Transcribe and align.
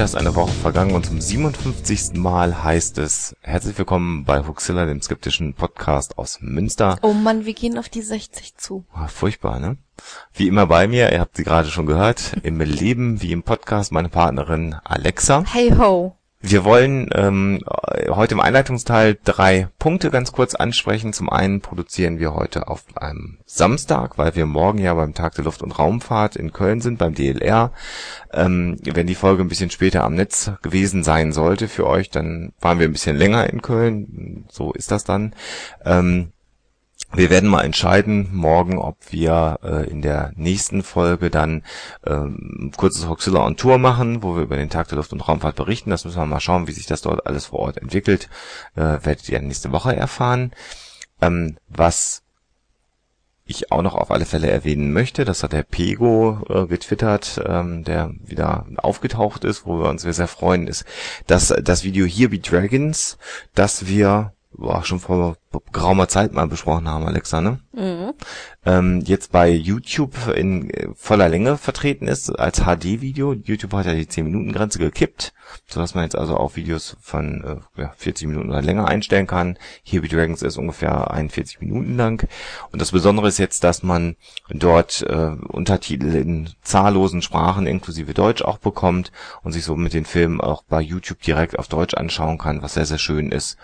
wieder 0.00 0.06
ist 0.06 0.16
eine 0.16 0.34
Woche 0.34 0.52
vergangen 0.52 0.94
und 0.94 1.04
zum 1.04 1.20
57. 1.20 2.14
Mal 2.14 2.64
heißt 2.64 2.96
es 2.96 3.36
herzlich 3.42 3.76
willkommen 3.76 4.24
bei 4.24 4.46
Huxilla, 4.46 4.86
dem 4.86 5.02
skeptischen 5.02 5.52
Podcast 5.52 6.16
aus 6.16 6.38
Münster. 6.40 6.96
Oh 7.02 7.12
Mann, 7.12 7.44
wir 7.44 7.52
gehen 7.52 7.76
auf 7.76 7.90
die 7.90 8.00
60 8.00 8.56
zu. 8.56 8.86
Ah, 8.94 9.08
furchtbar, 9.08 9.60
ne? 9.60 9.76
Wie 10.32 10.48
immer 10.48 10.66
bei 10.66 10.88
mir, 10.88 11.12
ihr 11.12 11.20
habt 11.20 11.36
sie 11.36 11.44
gerade 11.44 11.68
schon 11.68 11.84
gehört, 11.84 12.32
im 12.42 12.62
Leben 12.62 13.20
wie 13.20 13.32
im 13.32 13.42
Podcast 13.42 13.92
meine 13.92 14.08
Partnerin 14.08 14.74
Alexa. 14.84 15.44
Hey 15.46 15.70
ho. 15.76 16.16
Wir 16.42 16.64
wollen 16.64 17.10
ähm, 17.12 17.60
heute 18.08 18.32
im 18.32 18.40
Einleitungsteil 18.40 19.18
drei 19.24 19.68
Punkte 19.78 20.10
ganz 20.10 20.32
kurz 20.32 20.54
ansprechen. 20.54 21.12
Zum 21.12 21.28
einen 21.28 21.60
produzieren 21.60 22.18
wir 22.18 22.34
heute 22.34 22.68
auf 22.68 22.84
einem 22.96 23.38
Samstag, 23.44 24.16
weil 24.16 24.34
wir 24.34 24.46
morgen 24.46 24.78
ja 24.78 24.94
beim 24.94 25.12
Tag 25.12 25.34
der 25.34 25.44
Luft- 25.44 25.62
und 25.62 25.78
Raumfahrt 25.78 26.36
in 26.36 26.54
Köln 26.54 26.80
sind, 26.80 26.98
beim 26.98 27.14
DLR. 27.14 27.72
Ähm, 28.32 28.78
wenn 28.82 29.06
die 29.06 29.14
Folge 29.14 29.42
ein 29.42 29.48
bisschen 29.48 29.70
später 29.70 30.02
am 30.02 30.14
Netz 30.14 30.50
gewesen 30.62 31.04
sein 31.04 31.32
sollte 31.32 31.68
für 31.68 31.86
euch, 31.86 32.08
dann 32.08 32.54
waren 32.58 32.78
wir 32.78 32.88
ein 32.88 32.92
bisschen 32.92 33.16
länger 33.16 33.50
in 33.50 33.60
Köln. 33.60 34.46
So 34.50 34.72
ist 34.72 34.90
das 34.90 35.04
dann. 35.04 35.34
Ähm, 35.84 36.32
wir 37.12 37.30
werden 37.30 37.50
mal 37.50 37.62
entscheiden 37.64 38.28
morgen, 38.32 38.78
ob 38.78 38.96
wir 39.10 39.58
äh, 39.62 39.90
in 39.90 40.00
der 40.00 40.32
nächsten 40.36 40.82
Folge 40.82 41.30
dann 41.30 41.62
ähm, 42.06 42.70
kurzes 42.76 43.08
Hoxilla 43.08 43.44
on 43.44 43.56
Tour 43.56 43.78
machen, 43.78 44.22
wo 44.22 44.36
wir 44.36 44.42
über 44.42 44.56
den 44.56 44.70
Tag 44.70 44.88
der 44.88 44.96
Luft- 44.96 45.12
und 45.12 45.26
Raumfahrt 45.26 45.56
berichten. 45.56 45.90
Das 45.90 46.04
müssen 46.04 46.18
wir 46.18 46.26
mal 46.26 46.40
schauen, 46.40 46.68
wie 46.68 46.72
sich 46.72 46.86
das 46.86 47.02
dort 47.02 47.26
alles 47.26 47.46
vor 47.46 47.60
Ort 47.60 47.78
entwickelt. 47.78 48.28
Äh, 48.76 48.98
werdet 49.02 49.28
ihr 49.28 49.40
nächste 49.40 49.72
Woche 49.72 49.94
erfahren. 49.94 50.52
Ähm, 51.20 51.56
was 51.68 52.22
ich 53.44 53.72
auch 53.72 53.82
noch 53.82 53.96
auf 53.96 54.12
alle 54.12 54.26
Fälle 54.26 54.48
erwähnen 54.48 54.92
möchte, 54.92 55.24
das 55.24 55.42
hat 55.42 55.52
der 55.52 55.64
Pego 55.64 56.38
äh, 56.48 56.66
getwittert, 56.66 57.42
ähm, 57.44 57.82
der 57.82 58.12
wieder 58.24 58.66
aufgetaucht 58.76 59.44
ist, 59.44 59.66
wo 59.66 59.80
wir 59.80 59.88
uns 59.88 60.02
sehr, 60.02 60.12
sehr 60.12 60.28
freuen, 60.28 60.68
ist, 60.68 60.84
dass 61.26 61.48
das 61.48 61.82
Video 61.82 62.06
Here 62.06 62.28
Be 62.28 62.38
Dragons, 62.38 63.18
das 63.54 63.88
wir 63.88 64.32
boah, 64.52 64.84
schon 64.84 65.00
vor 65.00 65.36
geraumer 65.72 66.08
Zeit 66.08 66.32
mal 66.32 66.46
besprochen 66.46 66.88
haben, 66.88 67.06
Alexa, 67.06 67.40
ne? 67.40 67.58
Mhm. 67.72 68.12
Ähm, 68.64 69.00
jetzt 69.04 69.32
bei 69.32 69.50
YouTube 69.50 70.14
in 70.34 70.70
äh, 70.70 70.88
voller 70.94 71.28
Länge 71.28 71.56
vertreten 71.56 72.06
ist 72.06 72.30
als 72.30 72.60
HD-Video. 72.60 73.32
YouTube 73.32 73.72
hat 73.72 73.86
ja 73.86 73.94
die 73.94 74.06
10-Minuten-Grenze 74.06 74.78
gekippt, 74.78 75.32
sodass 75.66 75.94
man 75.94 76.04
jetzt 76.04 76.16
also 76.16 76.36
auch 76.36 76.56
Videos 76.56 76.96
von 77.00 77.62
äh, 77.76 77.80
ja, 77.80 77.92
40 77.96 78.28
Minuten 78.28 78.50
oder 78.50 78.62
länger 78.62 78.86
einstellen 78.86 79.26
kann. 79.26 79.58
Here 79.82 80.02
Be 80.02 80.08
Dragons 80.08 80.42
ist 80.42 80.56
ungefähr 80.56 81.10
41 81.10 81.60
Minuten 81.60 81.96
lang. 81.96 82.28
Und 82.70 82.80
das 82.80 82.92
Besondere 82.92 83.28
ist 83.28 83.38
jetzt, 83.38 83.64
dass 83.64 83.82
man 83.82 84.16
dort 84.50 85.02
äh, 85.02 85.30
Untertitel 85.48 86.14
in 86.14 86.50
zahllosen 86.62 87.22
Sprachen 87.22 87.66
inklusive 87.66 88.14
Deutsch 88.14 88.42
auch 88.42 88.58
bekommt 88.58 89.10
und 89.42 89.52
sich 89.52 89.64
so 89.64 89.74
mit 89.74 89.94
den 89.94 90.04
Filmen 90.04 90.40
auch 90.40 90.62
bei 90.62 90.80
YouTube 90.80 91.22
direkt 91.22 91.58
auf 91.58 91.66
Deutsch 91.66 91.94
anschauen 91.94 92.38
kann, 92.38 92.62
was 92.62 92.74
sehr, 92.74 92.86
sehr 92.86 92.98
schön 92.98 93.32
ist. 93.32 93.56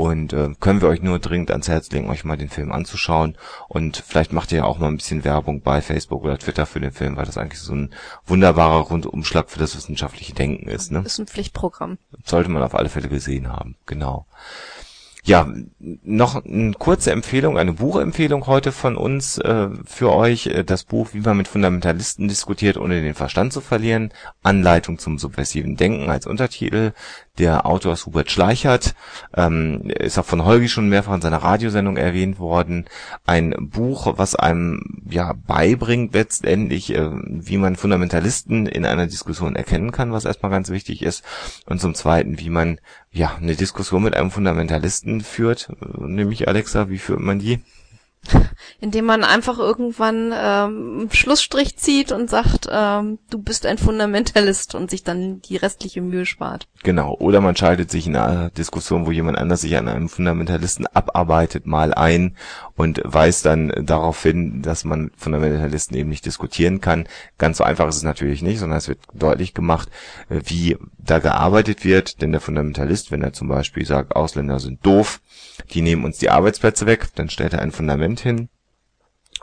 Und 0.00 0.32
äh, 0.32 0.48
können 0.60 0.80
wir 0.80 0.88
euch 0.88 1.02
nur 1.02 1.18
dringend 1.18 1.50
ans 1.50 1.68
Herz 1.68 1.90
legen, 1.90 2.08
euch 2.08 2.24
mal 2.24 2.38
den 2.38 2.48
Film 2.48 2.72
anzuschauen. 2.72 3.36
Und 3.68 3.98
vielleicht 3.98 4.32
macht 4.32 4.50
ihr 4.50 4.58
ja 4.58 4.64
auch 4.64 4.78
mal 4.78 4.86
ein 4.86 4.96
bisschen 4.96 5.24
Werbung 5.24 5.60
bei 5.60 5.82
Facebook 5.82 6.24
oder 6.24 6.38
Twitter 6.38 6.64
für 6.64 6.80
den 6.80 6.90
Film, 6.90 7.18
weil 7.18 7.26
das 7.26 7.36
eigentlich 7.36 7.60
so 7.60 7.74
ein 7.74 7.90
wunderbarer 8.24 8.80
Rundumschlag 8.80 9.50
für 9.50 9.58
das 9.58 9.76
wissenschaftliche 9.76 10.32
Denken 10.32 10.70
ist. 10.70 10.90
Ne? 10.90 11.02
Ist 11.04 11.18
ein 11.18 11.26
Pflichtprogramm. 11.26 11.98
Sollte 12.24 12.48
man 12.48 12.62
auf 12.62 12.74
alle 12.74 12.88
Fälle 12.88 13.10
gesehen 13.10 13.52
haben, 13.52 13.76
genau. 13.84 14.24
Ja, 15.22 15.46
noch 15.78 16.42
eine 16.44 16.72
kurze 16.72 17.12
Empfehlung, 17.12 17.58
eine 17.58 17.74
Buchempfehlung 17.74 18.46
heute 18.46 18.72
von 18.72 18.96
uns 18.96 19.36
äh, 19.36 19.68
für 19.84 20.12
euch. 20.14 20.46
Äh, 20.46 20.64
das 20.64 20.84
Buch 20.84 21.10
Wie 21.12 21.20
man 21.20 21.36
mit 21.36 21.46
Fundamentalisten 21.46 22.26
diskutiert, 22.26 22.78
ohne 22.78 23.02
den 23.02 23.14
Verstand 23.14 23.52
zu 23.52 23.60
verlieren. 23.60 24.12
Anleitung 24.42 24.98
zum 24.98 25.18
subversiven 25.18 25.76
Denken 25.76 26.08
als 26.08 26.26
Untertitel. 26.26 26.92
Der 27.40 27.64
Autor 27.64 27.94
ist 27.94 28.04
Hubert 28.04 28.30
Schleichert, 28.30 28.94
ähm, 29.34 29.84
ist 29.88 30.18
auch 30.18 30.26
von 30.26 30.44
Holgi 30.44 30.68
schon 30.68 30.90
mehrfach 30.90 31.14
in 31.14 31.22
seiner 31.22 31.42
Radiosendung 31.42 31.96
erwähnt 31.96 32.38
worden. 32.38 32.84
Ein 33.24 33.54
Buch, 33.58 34.12
was 34.18 34.34
einem 34.34 35.00
ja 35.08 35.32
beibringt 35.32 36.12
letztendlich, 36.12 36.94
äh, 36.94 37.08
wie 37.10 37.56
man 37.56 37.76
Fundamentalisten 37.76 38.66
in 38.66 38.84
einer 38.84 39.06
Diskussion 39.06 39.56
erkennen 39.56 39.90
kann, 39.90 40.12
was 40.12 40.26
erstmal 40.26 40.50
ganz 40.50 40.68
wichtig 40.68 41.00
ist. 41.00 41.24
Und 41.64 41.80
zum 41.80 41.94
Zweiten, 41.94 42.38
wie 42.38 42.50
man 42.50 42.78
ja 43.10 43.32
eine 43.40 43.56
Diskussion 43.56 44.02
mit 44.02 44.14
einem 44.14 44.30
Fundamentalisten 44.30 45.22
führt. 45.22 45.72
Nämlich 45.98 46.46
Alexa, 46.46 46.90
wie 46.90 46.98
führt 46.98 47.20
man 47.20 47.38
die? 47.38 47.60
indem 48.80 49.06
man 49.06 49.24
einfach 49.24 49.58
irgendwann 49.58 50.32
ähm, 50.34 51.08
Schlussstrich 51.12 51.76
zieht 51.76 52.12
und 52.12 52.28
sagt, 52.28 52.68
ähm, 52.70 53.18
du 53.30 53.38
bist 53.38 53.66
ein 53.66 53.78
Fundamentalist 53.78 54.74
und 54.74 54.90
sich 54.90 55.02
dann 55.02 55.40
die 55.40 55.56
restliche 55.56 56.02
Mühe 56.02 56.26
spart. 56.26 56.68
Genau. 56.82 57.14
Oder 57.18 57.40
man 57.40 57.56
schaltet 57.56 57.90
sich 57.90 58.06
in 58.06 58.16
einer 58.16 58.50
Diskussion, 58.50 59.06
wo 59.06 59.10
jemand 59.10 59.38
anders 59.38 59.62
sich 59.62 59.76
an 59.76 59.88
einem 59.88 60.08
Fundamentalisten 60.08 60.86
abarbeitet, 60.86 61.66
mal 61.66 61.94
ein 61.94 62.36
und 62.76 63.00
weist 63.04 63.46
dann 63.46 63.72
darauf 63.84 64.22
hin, 64.22 64.62
dass 64.62 64.84
man 64.84 65.10
Fundamentalisten 65.16 65.96
eben 65.96 66.10
nicht 66.10 66.26
diskutieren 66.26 66.80
kann. 66.80 67.08
Ganz 67.38 67.58
so 67.58 67.64
einfach 67.64 67.88
ist 67.88 67.96
es 67.96 68.02
natürlich 68.02 68.42
nicht, 68.42 68.58
sondern 68.58 68.78
es 68.78 68.88
wird 68.88 69.00
deutlich 69.14 69.54
gemacht, 69.54 69.88
äh, 70.28 70.40
wie 70.44 70.76
da 70.98 71.18
gearbeitet 71.18 71.84
wird. 71.84 72.20
Denn 72.20 72.32
der 72.32 72.40
Fundamentalist, 72.40 73.10
wenn 73.10 73.22
er 73.22 73.32
zum 73.32 73.48
Beispiel 73.48 73.86
sagt, 73.86 74.14
Ausländer 74.14 74.60
sind 74.60 74.84
doof, 74.84 75.20
die 75.72 75.82
nehmen 75.82 76.04
uns 76.04 76.18
die 76.18 76.30
Arbeitsplätze 76.30 76.86
weg, 76.86 77.08
dann 77.14 77.28
stellt 77.28 77.52
er 77.52 77.60
ein 77.60 77.72
Fundament 77.72 78.09
hin 78.18 78.48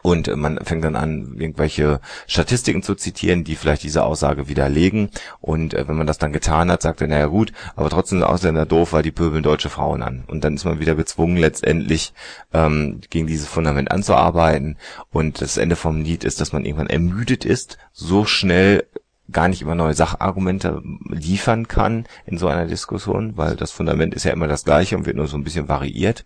und 0.08 0.34
man 0.38 0.60
fängt 0.64 0.86
dann 0.86 0.96
an, 0.96 1.36
irgendwelche 1.38 2.00
Statistiken 2.28 2.84
zu 2.84 2.96
zitieren, 2.96 3.44
die 3.44 3.56
vielleicht 3.56 3.84
diese 3.84 4.04
Aussage 4.04 4.48
widerlegen. 4.48 5.10
Und 5.42 5.74
äh, 5.74 5.88
wenn 5.88 5.98
man 5.98 6.08
das 6.08 6.18
dann 6.18 6.32
getan 6.32 6.72
hat, 6.72 6.82
sagt 6.82 7.02
er, 7.02 7.08
naja 7.08 7.28
gut, 7.28 7.52
aber 7.76 7.90
trotzdem 7.90 8.20
sind 8.20 8.28
Ausländer 8.28 8.66
doof, 8.66 8.94
weil 8.94 9.04
die 9.04 9.12
pöbeln 9.12 9.44
deutsche 9.44 9.70
Frauen 9.70 10.04
an. 10.04 10.24
Und 10.28 10.44
dann 10.44 10.56
ist 10.56 10.66
man 10.66 10.80
wieder 10.80 10.96
gezwungen, 10.96 11.38
letztendlich 11.38 12.14
ähm, 12.54 13.02
gegen 13.10 13.28
dieses 13.28 13.48
Fundament 13.48 13.92
anzuarbeiten. 13.92 14.78
Und 15.12 15.42
das 15.42 15.58
Ende 15.58 15.76
vom 15.76 16.02
Lied 16.02 16.24
ist, 16.24 16.40
dass 16.40 16.54
man 16.54 16.64
irgendwann 16.64 16.88
ermüdet 16.88 17.44
ist, 17.44 17.78
so 17.92 18.24
schnell 18.24 18.86
gar 19.32 19.48
nicht 19.48 19.62
immer 19.62 19.76
neue 19.76 19.94
Sachargumente 19.94 20.82
liefern 21.10 21.68
kann 21.68 22.06
in 22.26 22.38
so 22.38 22.48
einer 22.48 22.66
Diskussion, 22.66 23.36
weil 23.36 23.56
das 23.56 23.72
Fundament 23.72 24.14
ist 24.14 24.24
ja 24.24 24.32
immer 24.32 24.48
das 24.48 24.64
gleiche 24.64 24.96
und 24.96 25.06
wird 25.06 25.18
nur 25.18 25.28
so 25.28 25.38
ein 25.38 25.44
bisschen 25.44 25.68
variiert. 25.68 26.26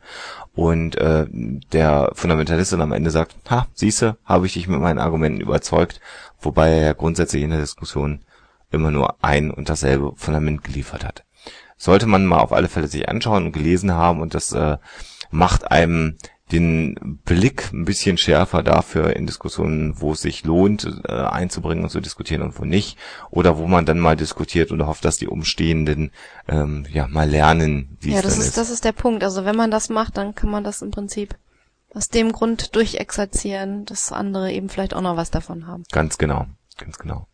Und 0.54 0.98
äh, 0.98 1.26
der 1.72 2.12
Fundamentalist 2.14 2.74
dann 2.74 2.82
am 2.82 2.92
Ende 2.92 3.10
sagt, 3.10 3.36
ha, 3.50 3.68
siehste, 3.74 4.18
habe 4.26 4.46
ich 4.46 4.54
dich 4.54 4.68
mit 4.68 4.80
meinen 4.80 5.00
Argumenten 5.00 5.42
überzeugt, 5.42 6.00
wobei 6.40 6.70
er 6.70 6.86
ja 6.86 6.94
grundsätzlich 6.94 7.44
in 7.44 7.50
der 7.50 7.62
Diskussion 7.62 8.22
immer 8.70 8.92
nur 8.92 9.16
ein 9.24 9.52
und 9.52 9.70
dasselbe 9.70 10.14
Fundament 10.16 10.64
geliefert 10.64 11.04
hat. 11.04 11.24
Sollte 11.78 12.06
man 12.06 12.26
mal 12.26 12.40
auf 12.40 12.54
alle 12.54 12.70
Fälle 12.70 12.88
sich 12.88 13.10
anschauen 13.10 13.46
und 13.46 13.52
gelesen 13.52 13.94
haben 13.94 14.22
und 14.22 14.36
das 14.36 14.52
äh, 14.52 14.78
macht 15.32 15.72
einem 15.72 16.18
den 16.52 17.20
Blick 17.26 17.72
ein 17.74 17.86
bisschen 17.86 18.18
schärfer 18.18 18.64
dafür 18.64 19.16
in 19.16 19.26
Diskussionen, 19.26 20.00
wo 20.02 20.14
es 20.14 20.22
sich 20.22 20.44
lohnt, 20.44 20.88
äh, 21.08 21.12
einzubringen 21.12 21.84
und 21.84 21.90
zu 21.90 22.02
diskutieren 22.02 22.42
und 22.42 22.60
wo 22.60 22.66
nicht. 22.66 22.98
Oder 23.30 23.58
wo 23.58 23.68
man 23.68 23.86
dann 23.86 24.00
mal 24.00 24.16
diskutiert 24.16 24.72
und 24.72 24.86
hofft, 24.86 25.06
dass 25.06 25.18
die 25.18 25.28
Umstehenden 25.28 26.12
ähm, 26.48 26.86
ja 26.92 27.08
mal 27.08 27.30
lernen, 27.30 27.98
wie 28.02 28.12
ja, 28.12 28.18
es 28.18 28.24
das 28.24 28.34
dann 28.34 28.42
ist, 28.42 28.48
ist. 28.50 28.58
das 28.58 28.70
ist 28.70 28.86
der 28.86 28.92
Punkt. 28.92 29.24
Also 29.24 29.46
wenn 29.46 29.56
man 29.56 29.72
das 29.72 29.90
macht, 29.90 30.18
dann 30.18 30.36
kann 30.36 30.50
man 30.50 30.64
das 30.64 30.82
im 30.82 30.92
Prinzip 30.92 31.36
aus 31.94 32.10
dem 32.10 32.32
Grund 32.32 32.76
durchexerzieren, 32.76 33.86
dass 33.86 34.12
andere 34.12 34.52
eben 34.52 34.70
vielleicht 34.70 34.94
auch 34.94 35.02
noch 35.02 35.18
was 35.18 35.32
davon 35.32 35.68
haben. 35.68 35.84
Ganz 35.92 36.18
genau, 36.18 36.46
ganz 36.78 36.98
genau. 36.98 37.28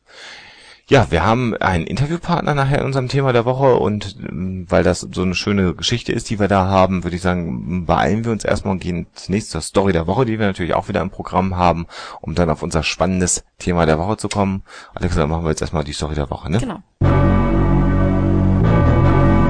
Ja, 0.89 1.12
wir 1.12 1.25
haben 1.25 1.54
einen 1.57 1.86
Interviewpartner 1.86 2.56
nachher 2.56 2.80
in 2.80 2.86
unserem 2.86 3.10
Thema 3.10 3.34
der 3.34 3.44
Woche 3.44 3.75
und 3.75 4.16
ähm, 4.25 4.66
weil 4.69 4.84
das 4.84 5.01
so 5.01 5.22
eine 5.22 5.36
schöne 5.36 5.75
Geschichte 5.75 6.13
ist, 6.13 6.30
die 6.30 6.39
wir 6.39 6.48
da 6.48 6.68
haben, 6.68 7.04
würde 7.04 7.18
ich 7.18 7.22
sagen, 7.22 7.86
beeilen 7.86 8.24
wir 8.24 8.31
uns 8.31 8.45
erstmal 8.45 8.72
und 8.72 8.80
gehen 8.80 9.06
zunächst 9.13 9.50
zur 9.50 9.60
Story 9.60 9.92
der 9.92 10.07
Woche, 10.07 10.24
die 10.24 10.39
wir 10.39 10.45
natürlich 10.45 10.75
auch 10.75 10.88
wieder 10.88 11.01
im 11.01 11.10
Programm 11.10 11.57
haben, 11.57 11.88
um 12.22 12.36
dann 12.36 12.50
auf 12.50 12.63
unser 12.63 12.84
spannendes 12.84 13.44
Thema 13.60 13.86
der 13.86 14.00
Woche 14.00 14.16
zu 14.16 14.30
kommen. 14.30 14.63
Alexa, 14.95 15.19
dann 15.19 15.30
machen 15.30 15.44
wir 15.44 15.50
jetzt 15.50 15.62
erstmal 15.62 15.84
die 15.84 15.92
Story 15.92 16.16
der 16.16 16.30
Woche, 16.30 16.50
ne? 16.50 16.60
Genau. 16.60 16.80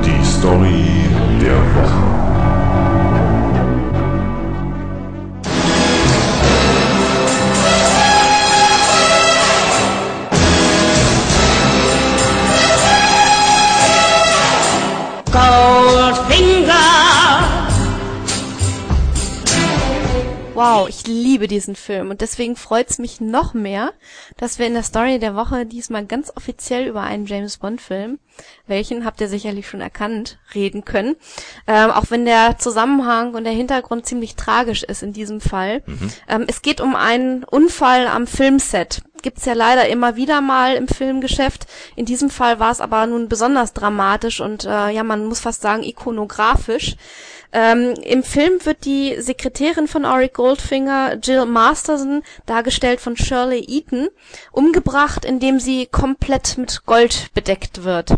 Die 0.03 0.25
Story 0.25 0.85
der 1.39 1.75
Woche. 1.75 2.16
Wow, 20.77 20.89
ich 20.89 21.07
liebe 21.07 21.47
diesen 21.47 21.75
Film 21.75 22.11
und 22.11 22.21
deswegen 22.21 22.55
freut's 22.55 22.99
mich 22.99 23.19
noch 23.19 23.55
mehr, 23.55 23.93
dass 24.37 24.59
wir 24.59 24.67
in 24.67 24.75
der 24.75 24.83
Story 24.83 25.17
der 25.17 25.35
Woche 25.35 25.65
diesmal 25.65 26.05
ganz 26.05 26.31
offiziell 26.35 26.85
über 26.87 27.01
einen 27.01 27.25
James 27.25 27.57
Bond 27.57 27.81
Film, 27.81 28.19
welchen 28.67 29.03
habt 29.03 29.19
ihr 29.19 29.27
sicherlich 29.27 29.67
schon 29.67 29.81
erkannt, 29.81 30.37
reden 30.53 30.85
können. 30.85 31.15
Ähm, 31.65 31.89
auch 31.89 32.05
wenn 32.09 32.25
der 32.25 32.59
Zusammenhang 32.59 33.33
und 33.33 33.43
der 33.43 33.53
Hintergrund 33.53 34.05
ziemlich 34.05 34.35
tragisch 34.35 34.83
ist 34.83 35.01
in 35.01 35.13
diesem 35.13 35.41
Fall. 35.41 35.81
Ähm, 36.27 36.45
es 36.47 36.61
geht 36.61 36.79
um 36.79 36.95
einen 36.95 37.43
Unfall 37.43 38.05
am 38.05 38.27
Filmset. 38.27 39.01
Gibt's 39.21 39.45
ja 39.45 39.53
leider 39.53 39.87
immer 39.87 40.15
wieder 40.15 40.41
mal 40.41 40.75
im 40.75 40.87
Filmgeschäft. 40.87 41.67
In 41.95 42.05
diesem 42.05 42.29
Fall 42.29 42.59
war 42.59 42.71
es 42.71 42.81
aber 42.81 43.05
nun 43.07 43.29
besonders 43.29 43.73
dramatisch 43.73 44.41
und 44.41 44.65
äh, 44.65 44.89
ja, 44.89 45.03
man 45.03 45.25
muss 45.25 45.39
fast 45.39 45.61
sagen 45.61 45.83
ikonografisch. 45.83 46.95
Ähm, 47.53 47.93
Im 48.03 48.23
Film 48.23 48.63
wird 48.65 48.83
die 48.85 49.21
Sekretärin 49.21 49.87
von 49.87 50.05
Auric 50.05 50.33
Goldfinger, 50.33 51.15
Jill 51.15 51.45
Masterson, 51.45 52.23
dargestellt 52.45 52.99
von 52.99 53.15
Shirley 53.15 53.65
Eaton, 53.67 54.09
umgebracht, 54.51 55.23
indem 55.23 55.59
sie 55.59 55.87
komplett 55.87 56.57
mit 56.57 56.85
Gold 56.85 57.29
bedeckt 57.33 57.83
wird. 57.83 58.15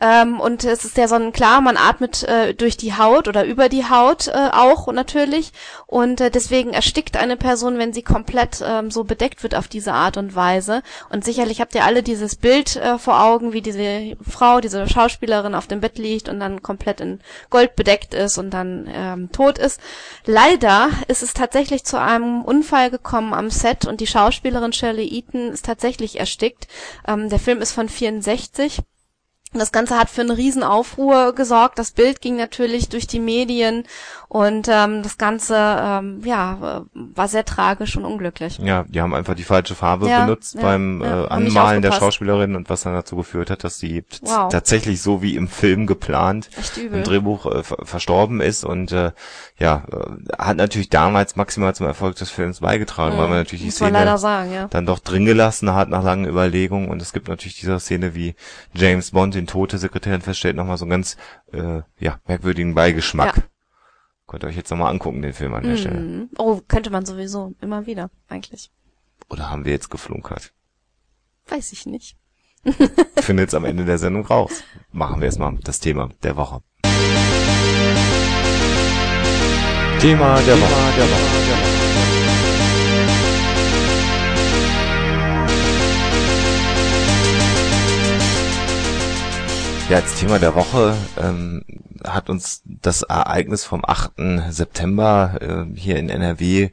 Ähm, 0.00 0.40
und 0.40 0.64
es 0.64 0.84
ist 0.84 0.96
ja 0.96 1.08
so 1.08 1.16
ein, 1.16 1.32
klar, 1.32 1.60
man 1.60 1.76
atmet 1.76 2.22
äh, 2.22 2.54
durch 2.54 2.76
die 2.76 2.94
Haut 2.94 3.28
oder 3.28 3.44
über 3.44 3.68
die 3.68 3.88
Haut 3.88 4.28
äh, 4.28 4.50
auch 4.52 4.90
natürlich. 4.92 5.52
Und 5.86 6.20
äh, 6.20 6.30
deswegen 6.30 6.72
erstickt 6.72 7.16
eine 7.16 7.36
Person, 7.36 7.78
wenn 7.78 7.92
sie 7.92 8.02
komplett 8.02 8.62
ähm, 8.66 8.90
so 8.90 9.04
bedeckt 9.04 9.42
wird 9.42 9.54
auf 9.54 9.68
diese 9.68 9.92
Art 9.92 10.16
und 10.16 10.34
Weise. 10.34 10.82
Und 11.10 11.24
sicherlich 11.24 11.60
habt 11.60 11.74
ihr 11.74 11.84
alle 11.84 12.02
dieses 12.02 12.36
Bild 12.36 12.76
äh, 12.76 12.98
vor 12.98 13.22
Augen, 13.22 13.52
wie 13.52 13.60
diese 13.60 14.16
Frau, 14.26 14.60
diese 14.60 14.88
Schauspielerin 14.88 15.54
auf 15.54 15.66
dem 15.66 15.80
Bett 15.80 15.98
liegt 15.98 16.28
und 16.28 16.40
dann 16.40 16.62
komplett 16.62 17.00
in 17.00 17.20
Gold 17.50 17.76
bedeckt 17.76 18.14
ist 18.14 18.38
und 18.38 18.50
dann 18.50 18.88
ähm, 18.92 19.32
tot 19.32 19.58
ist. 19.58 19.80
Leider 20.24 20.88
ist 21.08 21.22
es 21.22 21.34
tatsächlich 21.34 21.84
zu 21.84 22.00
einem 22.00 22.42
Unfall 22.42 22.90
gekommen 22.90 23.34
am 23.34 23.50
Set 23.50 23.86
und 23.86 24.00
die 24.00 24.06
Schauspielerin 24.06 24.72
Shirley 24.72 25.06
Eaton 25.06 25.52
ist 25.52 25.66
tatsächlich 25.66 26.18
erstickt. 26.18 26.68
Ähm, 27.06 27.28
der 27.28 27.38
Film 27.38 27.60
ist 27.60 27.72
von 27.72 27.88
64. 27.88 28.82
Das 29.52 29.72
Ganze 29.72 29.98
hat 29.98 30.08
für 30.08 30.20
einen 30.20 30.30
Riesenaufruhr 30.30 31.34
gesorgt. 31.34 31.80
Das 31.80 31.90
Bild 31.90 32.20
ging 32.20 32.36
natürlich 32.36 32.88
durch 32.88 33.08
die 33.08 33.18
Medien 33.18 33.84
und 34.30 34.68
ähm, 34.70 35.02
das 35.02 35.18
Ganze 35.18 35.56
ähm, 35.56 36.20
ja 36.24 36.84
war 36.94 37.26
sehr 37.26 37.44
tragisch 37.44 37.96
und 37.96 38.04
unglücklich. 38.04 38.58
Ja, 38.58 38.84
die 38.88 39.00
haben 39.00 39.12
einfach 39.12 39.34
die 39.34 39.42
falsche 39.42 39.74
Farbe 39.74 40.08
Ja, 40.08 40.24
benutzt 40.24 40.54
ja, 40.54 40.60
beim 40.62 41.02
ja, 41.02 41.24
äh, 41.24 41.28
Anmalen 41.28 41.82
der. 41.82 41.90
Schauspielerin 41.90 42.54
und 42.54 42.70
was 42.70 42.82
dann 42.82 42.94
dazu 42.94 43.16
geführt 43.16 43.50
hat, 43.50 43.64
dass 43.64 43.80
sie 43.80 44.04
Wow. 44.22 44.52
tatsächlich 44.52 45.02
so 45.02 45.20
wie 45.20 45.34
im 45.34 45.48
Film 45.48 45.88
geplant 45.88 46.48
im 46.76 47.02
Drehbuch 47.02 47.44
äh, 47.46 47.64
ver 47.64 47.78
verstorben 47.82 48.40
ist 48.40 48.62
und 48.62 48.92
äh, 48.92 49.10
ja, 49.58 49.82
äh, 49.90 50.32
hat 50.38 50.56
natürlich 50.58 50.90
damals 50.90 51.34
maximal 51.34 51.74
zum 51.74 51.86
Erfolg 51.86 52.14
des 52.14 52.30
Films 52.30 52.60
beigetragen, 52.60 53.18
weil 53.18 53.26
man 53.26 53.38
natürlich 53.38 53.62
die 53.62 53.66
Mhm. 53.66 53.70
Muss 53.70 53.80
man 53.80 53.94
Szene 53.94 54.18
sagen, 54.18 54.66
dann 54.70 54.86
doch 54.86 55.00
drin 55.00 55.24
gelassen 55.24 55.74
hat 55.74 55.88
nach 55.88 56.04
langen 56.04 56.26
Überlegungen 56.26 56.88
und 56.88 57.02
es 57.02 57.12
gibt 57.12 57.26
natürlich 57.26 57.58
diese 57.58 57.80
Szene, 57.80 58.14
wie 58.14 58.36
James 58.74 59.10
Bond 59.10 59.34
den 59.34 59.48
tote 59.48 59.76
Sekretärin 59.78 60.20
feststellt, 60.20 60.54
nochmal 60.54 60.76
so 60.78 60.84
einen 60.84 60.90
ganz 60.90 61.16
äh, 61.52 61.82
ja, 61.98 62.20
merkwürdigen 62.28 62.76
Beigeschmack. 62.76 63.34
Könnt 64.30 64.44
ihr 64.44 64.46
euch 64.46 64.56
jetzt 64.56 64.70
nochmal 64.70 64.92
angucken, 64.92 65.22
den 65.22 65.32
Film 65.32 65.54
an 65.54 65.64
der 65.64 65.76
Stelle. 65.76 65.98
Mhm. 65.98 66.28
Oh, 66.38 66.60
könnte 66.68 66.90
man 66.90 67.04
sowieso 67.04 67.52
immer 67.60 67.86
wieder 67.86 68.10
eigentlich. 68.28 68.70
Oder 69.28 69.50
haben 69.50 69.64
wir 69.64 69.72
jetzt 69.72 69.90
geflunkert? 69.90 70.52
Weiß 71.48 71.72
ich 71.72 71.84
nicht. 71.84 72.16
Findet's 73.16 73.54
am 73.54 73.64
Ende 73.64 73.84
der 73.84 73.98
Sendung 73.98 74.24
raus. 74.24 74.62
Machen 74.92 75.20
wir 75.20 75.26
erstmal 75.26 75.58
das 75.64 75.80
Thema 75.80 76.10
der 76.22 76.36
Woche. 76.36 76.62
Thema 80.00 80.40
der 80.42 80.60
Woche. 80.60 80.80
Ja, 89.88 89.96
als 89.96 90.14
Thema 90.14 90.38
der 90.38 90.54
Woche 90.54 90.96
ähm, 91.20 91.64
hat 92.06 92.30
uns 92.30 92.62
das 92.64 93.02
Ereignis 93.02 93.64
vom 93.64 93.84
8. 93.84 94.12
September 94.50 95.38
äh, 95.40 95.78
hier 95.78 95.96
in 95.96 96.08
NRW 96.08 96.70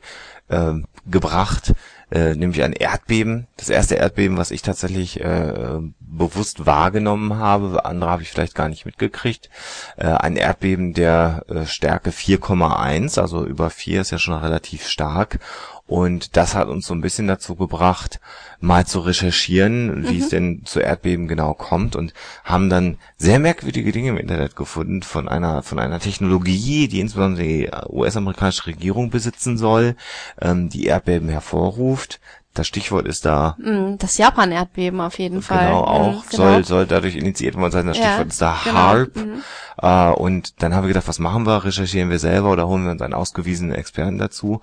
äh, 0.50 0.74
gebracht, 1.06 1.74
äh, 2.12 2.36
nämlich 2.36 2.64
ein 2.64 2.74
Erdbeben. 2.74 3.48
Das 3.58 3.70
erste 3.70 3.96
Erdbeben, 3.96 4.38
was 4.38 4.52
ich 4.52 4.62
tatsächlich 4.62 5.20
äh, 5.20 5.80
bewusst 6.00 6.66
wahrgenommen 6.66 7.38
habe. 7.38 7.86
Andere 7.86 8.10
habe 8.10 8.24
ich 8.24 8.30
vielleicht 8.30 8.56
gar 8.56 8.70
nicht 8.70 8.86
mitgekriegt. 8.86 9.50
Äh, 9.98 10.08
ein 10.08 10.36
Erdbeben 10.36 10.94
der 10.94 11.44
äh, 11.50 11.66
Stärke 11.66 12.12
4,1, 12.12 13.20
also 13.20 13.46
über 13.46 13.70
4 13.70 14.02
ist 14.02 14.12
ja 14.12 14.20
schon 14.20 14.36
relativ 14.36 14.88
stark. 14.88 15.40
Und 15.88 16.36
das 16.36 16.54
hat 16.54 16.68
uns 16.68 16.86
so 16.86 16.94
ein 16.94 17.00
bisschen 17.02 17.28
dazu 17.28 17.56
gebracht, 17.56 18.20
mal 18.60 18.86
zu 18.86 19.00
recherchieren, 19.00 20.08
wie 20.10 20.20
es 20.20 20.30
denn 20.30 20.64
zu 20.66 20.82
Erdbeben 20.82 21.28
genau 21.30 21.54
kommt 21.54 21.96
und 21.96 22.14
haben 22.44 22.70
dann 22.70 22.98
sehr 23.18 23.40
merkwürdige 23.40 23.94
Dinge 23.94 24.10
im 24.10 24.18
Internet 24.18 24.58
gefunden 24.58 25.02
von 25.02 25.30
einer, 25.30 25.64
von 25.64 25.80
einer 25.80 26.00
Technologie, 26.02 26.90
die 26.90 27.00
insbesondere 27.00 27.44
die 27.44 27.70
US-amerikanische 27.88 28.66
Regierung 28.68 29.10
besitzen 29.10 29.58
soll, 29.58 29.96
ähm, 30.42 30.68
die 30.68 30.86
Erdbeben 30.88 31.30
hervorruft. 31.30 32.20
Das 32.54 32.68
Stichwort 32.68 33.06
ist 33.08 33.24
da 33.24 33.56
Mm, 33.60 33.98
Das 34.00 34.18
Japan-Erdbeben 34.18 35.00
auf 35.00 35.20
jeden 35.20 35.42
Fall. 35.44 35.68
Genau, 35.68 35.84
auch. 35.84 36.14
Mhm, 36.16 36.30
genau. 36.32 36.44
Soll, 36.44 36.64
soll 36.66 36.86
dadurch 36.88 37.16
initiiert 37.16 37.56
worden 37.56 37.72
sein. 37.72 37.88
Das 37.88 37.98
Ja, 37.98 38.06
Stichwort 38.06 38.28
ist 38.30 38.42
da 38.42 38.58
genau. 38.64 38.76
HARP. 38.76 39.16
Mhm. 39.16 39.44
Äh, 39.82 40.10
und 40.12 40.62
dann 40.64 40.74
haben 40.74 40.84
wir 40.84 40.88
gedacht, 40.90 41.08
was 41.08 41.20
machen 41.20 41.46
wir? 41.46 41.64
Recherchieren 41.64 42.10
wir 42.10 42.20
selber 42.20 42.52
oder 42.52 42.68
holen 42.68 42.84
wir 42.84 42.92
uns 42.92 43.02
einen 43.02 43.14
ausgewiesenen 43.14 43.76
Experten 43.76 44.18
dazu? 44.18 44.60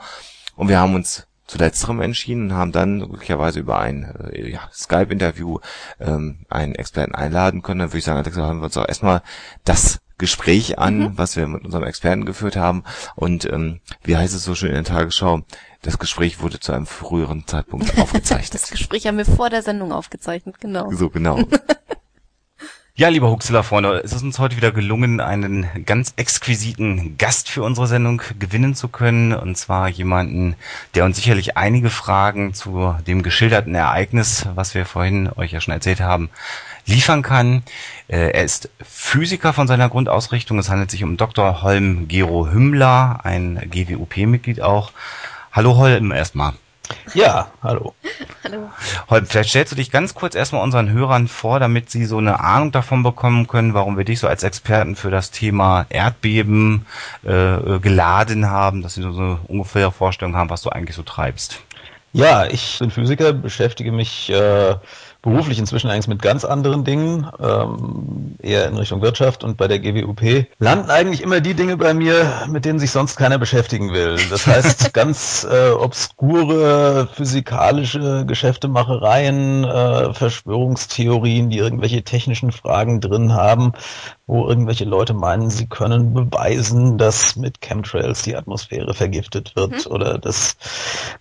Und 0.57 0.69
wir 0.69 0.79
haben 0.79 0.95
uns 0.95 1.27
zu 1.47 1.59
letzterem 1.59 2.01
entschieden 2.01 2.51
und 2.51 2.57
haben 2.57 2.73
dann 2.73 3.01
glücklicherweise 3.01 3.61
über 3.61 3.79
ein 3.79 4.05
äh, 4.33 4.51
ja, 4.53 4.61
Skype-Interview 4.73 5.59
ähm, 6.01 6.47
einen 6.49 6.75
Experten 6.75 7.15
einladen 7.15 7.61
können. 7.63 7.81
Dann 7.81 7.91
würde 7.91 7.99
ich 7.99 8.05
sagen, 8.05 8.19
Alexa, 8.19 8.41
hören 8.41 8.59
wir 8.59 8.65
uns 8.65 8.77
auch 8.79 8.89
erstmal 8.89 9.23
das 9.65 10.01
Gespräch 10.17 10.79
an, 10.79 10.99
Mhm. 10.99 11.19
was 11.19 11.37
wir 11.37 11.47
mit 11.47 11.65
unserem 11.65 11.85
Experten 11.85 12.25
geführt 12.25 12.57
haben. 12.57 12.85
Und 13.15 13.45
ähm, 13.45 13.81
wie 14.05 14.17
heißt 14.17 14.35
es 14.35 14.45
so 14.45 14.55
schön 14.55 14.71
in 14.71 14.77
der 14.77 14.85
Tagesschau? 14.85 15.43
Das 15.83 15.99
Gespräch 15.99 16.41
wurde 16.41 16.61
zu 16.61 16.73
einem 16.73 16.87
früheren 16.87 17.47
Zeitpunkt 17.47 17.99
aufgezeichnet. 17.99 18.55
Das 18.55 18.71
Gespräch 18.71 19.07
haben 19.07 19.19
wir 19.19 19.27
vor 19.27 19.51
der 19.51 19.63
Sendung 19.63 19.93
aufgezeichnet, 19.93 20.61
genau. 20.61 20.91
so 20.93 21.11
genau. 21.11 21.41
Ja, 22.97 23.09
lieber 23.09 23.29
Huxilla-Freunde, 23.29 24.03
es 24.05 24.13
ist 24.13 24.23
uns 24.23 24.39
heute 24.39 24.57
wieder 24.57 24.71
gelungen, 24.71 25.19
einen 25.19 25.67
ganz 25.85 26.13
exquisiten 26.15 27.19
Gast 27.19 27.49
für 27.49 27.65
unsere 27.65 27.89
Sendung 27.89 28.23
gewinnen 28.39 28.77
zu 28.77 28.87
können. 28.87 29.33
Und 29.33 29.57
zwar 29.57 29.89
jemanden, 29.89 30.55
der 30.95 31.05
uns 31.05 31.17
sicherlich 31.17 31.57
einige 31.57 31.91
Fragen 31.91 32.55
zu 32.55 32.95
dem 33.05 33.25
geschilderten 33.25 33.75
Ereignis, 33.75 34.47
was 34.55 34.77
wir 34.77 34.87
vorhin 34.87 35.29
euch 35.35 35.51
ja 35.51 35.61
schon 35.61 35.75
erzählt 35.75 36.01
haben, 36.03 36.31
liefern 36.87 37.23
kann. 37.23 37.65
Äh, 38.07 38.31
Er 38.31 38.45
ist 38.45 38.71
Physiker 38.81 39.53
von 39.53 39.67
seiner 39.67 39.89
Grundausrichtung. 39.89 40.61
Es 40.61 40.69
handelt 40.71 40.93
sich 40.93 41.03
um 41.03 41.17
Dr. 41.17 41.63
Holm 41.63 42.07
Gero 42.07 42.49
Hümmler, 42.53 43.19
ein 43.25 43.61
GWUP-Mitglied 43.73 44.61
auch. 44.61 44.93
Hallo 45.51 45.75
Holm 45.77 46.13
erstmal. 46.13 46.53
Ja, 47.15 47.49
hallo. 47.63 47.95
Hallo. 48.45 48.71
Holm, 49.09 49.27
vielleicht 49.27 49.51
stellst 49.51 49.73
du 49.73 49.77
dich 49.77 49.91
ganz 49.91 50.15
kurz 50.15 50.35
erstmal 50.35 50.63
unseren 50.63 50.91
Hörern 50.91 51.29
vor, 51.29 51.61
damit 51.61 51.91
sie 51.91 52.05
so 52.05 52.19
eine 52.19 52.41
Ahnung 52.41 52.73
davon 52.73 53.03
bekommen 53.03 53.47
können, 53.47 53.75
warum 53.75 53.97
wir 53.97 54.05
dich 54.05 54.21
so 54.21 54.29
als 54.29 54.43
Experten 54.43 54.97
für 54.97 55.11
das 55.11 55.31
Thema 55.31 55.87
Erdbeben 55.89 56.87
äh, 57.25 57.55
äh, 57.55 57.79
geladen 57.79 58.51
haben, 58.51 58.83
dass 58.83 58.95
sie 58.95 59.03
so 59.03 59.09
eine 59.09 59.39
ungefähre 59.49 59.93
Vorstellung 59.93 60.37
haben, 60.37 60.51
was 60.51 60.63
du 60.63 60.71
eigentlich 60.71 60.97
so 60.97 61.03
treibst. 61.03 61.61
Ja, 62.13 62.47
ich 62.47 62.79
bin 62.79 62.91
Physiker, 62.91 63.33
beschäftige 63.33 63.91
mich 63.91 64.31
äh, 64.31 64.77
beruflich 65.25 65.59
inzwischen 65.59 65.89
eigentlich 65.89 66.07
mit 66.07 66.21
ganz 66.21 66.45
anderen 66.45 66.85
Dingen, 66.85 67.27
ähm, 67.41 68.37
eher 68.43 68.69
in 68.69 68.77
Richtung 68.77 69.01
Wirtschaft 69.01 69.43
und 69.43 69.57
bei 69.57 69.67
der 69.69 69.79
GWUP 69.79 70.47
landen 70.59 70.91
eigentlich 70.91 71.23
immer 71.23 71.41
die 71.41 71.55
Dinge 71.55 71.79
bei 71.79 71.95
mir, 71.95 72.31
mit 72.51 72.67
denen 72.67 72.79
sich 72.79 72.91
sonst 72.91 73.17
keiner 73.17 73.39
beschäftigen 73.39 73.95
will. 73.95 74.19
Das 74.29 74.47
heißt, 74.47 74.93
ganz 74.93 75.47
äh, 75.51 75.71
obskure 75.71 77.09
physikalische 77.15 78.27
Geschäftemachereien, 78.27 79.65
äh, 79.65 80.13
Verschwörungstheorien, 80.13 81.49
die 81.49 81.59
irgendwelche 81.59 82.03
technischen 82.03 82.53
Fragen 82.53 83.01
drin 83.01 83.33
haben, 83.33 83.73
wo 84.27 84.49
irgendwelche 84.49 84.85
Leute 84.85 85.13
meinen, 85.13 85.51
sie 85.51 85.67
können 85.67 86.15
beweisen, 86.15 86.97
dass 86.97 87.37
mit 87.37 87.61
Chemtrails 87.61 88.23
die 88.23 88.37
Atmosphäre 88.37 88.95
vergiftet 88.95 89.55
wird 89.55 89.87
oder 89.87 90.19
dass 90.19 90.57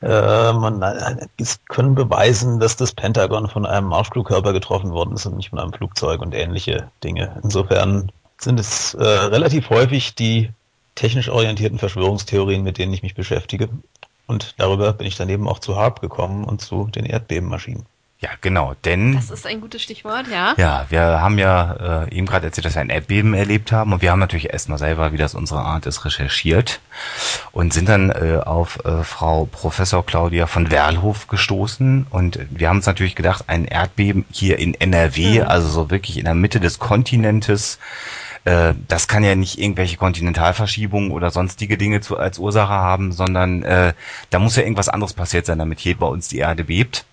äh, 0.01 0.53
man 0.53 0.81
äh, 0.81 1.27
sie 1.37 1.57
können 1.67 1.95
beweisen, 1.95 2.59
dass 2.59 2.77
das 2.77 2.93
Pentagon 2.93 3.49
von 3.49 3.65
einem 3.65 3.87
Marschflugkörper 3.87 4.53
getroffen 4.53 4.91
worden 4.91 5.15
ist 5.15 5.25
und 5.25 5.35
nicht 5.35 5.49
von 5.49 5.59
einem 5.59 5.73
Flugzeug 5.73 6.21
und 6.21 6.33
ähnliche 6.33 6.89
Dinge. 7.03 7.41
Insofern 7.43 8.11
sind 8.37 8.59
es 8.59 8.93
äh, 8.93 9.03
relativ 9.03 9.69
häufig 9.69 10.15
die 10.15 10.51
technisch 10.95 11.29
orientierten 11.29 11.79
Verschwörungstheorien, 11.79 12.63
mit 12.63 12.77
denen 12.77 12.93
ich 12.93 13.03
mich 13.03 13.15
beschäftige. 13.15 13.69
Und 14.27 14.55
darüber 14.57 14.93
bin 14.93 15.07
ich 15.07 15.17
dann 15.17 15.29
eben 15.29 15.49
auch 15.49 15.59
zu 15.59 15.75
HARP 15.75 15.99
gekommen 15.99 16.45
und 16.45 16.61
zu 16.61 16.87
den 16.87 17.05
Erdbebenmaschinen. 17.05 17.85
Ja, 18.23 18.29
genau, 18.39 18.73
denn. 18.85 19.15
Das 19.15 19.29
ist 19.29 19.45
ein 19.45 19.59
gutes 19.59 19.81
Stichwort, 19.81 20.27
ja. 20.31 20.53
Ja, 20.55 20.85
wir 20.87 21.01
haben 21.01 21.37
ja 21.37 22.05
äh, 22.05 22.15
eben 22.15 22.25
gerade 22.25 22.45
erzählt, 22.45 22.63
dass 22.63 22.75
wir 22.75 22.81
ein 22.81 22.89
Erdbeben 22.89 23.33
erlebt 23.33 23.73
haben 23.73 23.91
und 23.91 24.01
wir 24.01 24.11
haben 24.11 24.19
natürlich 24.19 24.53
erstmal 24.53 24.77
selber, 24.77 25.11
wie 25.11 25.17
das 25.17 25.35
unsere 25.35 25.59
Art 25.59 25.85
ist, 25.87 26.05
recherchiert 26.05 26.79
und 27.51 27.73
sind 27.73 27.89
dann 27.89 28.11
äh, 28.11 28.39
auf 28.41 28.79
äh, 28.85 29.03
Frau 29.03 29.49
Professor 29.51 30.05
Claudia 30.05 30.47
von 30.47 30.71
Werlhof 30.71 31.27
gestoßen 31.27 32.07
und 32.11 32.39
wir 32.49 32.69
haben 32.69 32.77
uns 32.77 32.85
natürlich 32.85 33.15
gedacht, 33.15 33.43
ein 33.47 33.65
Erdbeben 33.65 34.23
hier 34.31 34.57
in 34.57 34.73
NRW, 34.73 35.41
mhm. 35.41 35.47
also 35.47 35.67
so 35.67 35.91
wirklich 35.91 36.17
in 36.17 36.23
der 36.23 36.33
Mitte 36.33 36.61
des 36.61 36.79
Kontinentes, 36.79 37.77
äh, 38.45 38.73
das 38.87 39.09
kann 39.09 39.25
ja 39.25 39.35
nicht 39.35 39.59
irgendwelche 39.59 39.97
Kontinentalverschiebungen 39.97 41.11
oder 41.11 41.29
sonstige 41.29 41.77
Dinge 41.77 41.99
zu, 41.99 42.17
als 42.17 42.39
Ursache 42.39 42.71
haben, 42.71 43.11
sondern 43.11 43.63
äh, 43.63 43.93
da 44.29 44.39
muss 44.39 44.55
ja 44.55 44.63
irgendwas 44.63 44.87
anderes 44.87 45.11
passiert 45.11 45.45
sein, 45.45 45.59
damit 45.59 45.81
hier 45.81 45.97
bei 45.97 46.07
uns 46.07 46.29
die 46.29 46.37
Erde 46.37 46.63
bebt. 46.63 47.05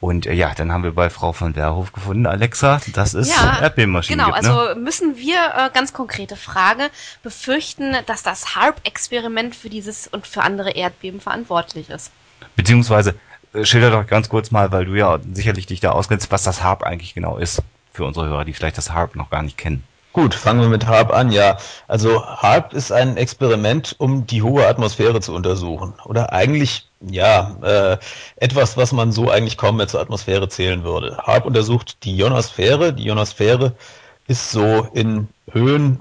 Und 0.00 0.26
äh, 0.26 0.32
ja, 0.32 0.52
dann 0.54 0.72
haben 0.72 0.82
wir 0.82 0.92
bei 0.92 1.10
Frau 1.10 1.32
von 1.32 1.54
Werhof 1.54 1.92
gefunden, 1.92 2.26
Alexa, 2.26 2.80
das 2.92 3.14
ist 3.14 3.30
ja, 3.30 3.60
Erdbebenmaschine. 3.60 4.16
Genau, 4.16 4.32
gibt, 4.32 4.42
ne? 4.42 4.50
also 4.50 4.80
müssen 4.80 5.16
wir, 5.16 5.36
äh, 5.56 5.70
ganz 5.72 5.92
konkrete 5.92 6.36
Frage, 6.36 6.90
befürchten, 7.22 7.96
dass 8.06 8.22
das 8.22 8.56
HARP-Experiment 8.56 9.54
für 9.54 9.68
dieses 9.68 10.08
und 10.08 10.26
für 10.26 10.42
andere 10.42 10.70
Erdbeben 10.70 11.20
verantwortlich 11.20 11.88
ist? 11.90 12.10
Beziehungsweise, 12.56 13.14
äh, 13.54 13.64
schilder 13.64 13.90
doch 13.90 14.06
ganz 14.06 14.28
kurz 14.28 14.50
mal, 14.50 14.72
weil 14.72 14.84
du 14.84 14.94
ja 14.94 15.18
sicherlich 15.32 15.66
dich 15.66 15.80
da 15.80 15.92
auskennst, 15.92 16.30
was 16.30 16.42
das 16.42 16.62
HARP 16.62 16.82
eigentlich 16.82 17.14
genau 17.14 17.38
ist, 17.38 17.62
für 17.92 18.04
unsere 18.04 18.26
Hörer, 18.26 18.44
die 18.44 18.54
vielleicht 18.54 18.78
das 18.78 18.90
HARP 18.90 19.16
noch 19.16 19.30
gar 19.30 19.42
nicht 19.42 19.58
kennen. 19.58 19.84
Gut, 20.12 20.34
fangen 20.34 20.60
wir 20.60 20.68
mit 20.68 20.86
HARP 20.86 21.10
an, 21.10 21.32
ja. 21.32 21.56
Also 21.88 22.22
HARP 22.24 22.74
ist 22.74 22.92
ein 22.92 23.16
Experiment, 23.16 23.94
um 23.98 24.26
die 24.26 24.42
hohe 24.42 24.66
Atmosphäre 24.66 25.20
zu 25.22 25.34
untersuchen. 25.34 25.94
Oder 26.04 26.32
eigentlich, 26.34 26.86
ja, 27.00 27.56
äh, 27.62 27.96
etwas, 28.36 28.76
was 28.76 28.92
man 28.92 29.12
so 29.12 29.30
eigentlich 29.30 29.56
kaum 29.56 29.78
mehr 29.78 29.88
zur 29.88 30.00
Atmosphäre 30.00 30.48
zählen 30.50 30.84
würde. 30.84 31.16
HARP 31.16 31.46
untersucht 31.46 32.04
die 32.04 32.14
Ionosphäre. 32.14 32.92
Die 32.92 33.06
Ionosphäre 33.06 33.72
ist 34.26 34.50
so 34.50 34.86
in 34.92 35.28
Höhen 35.50 36.00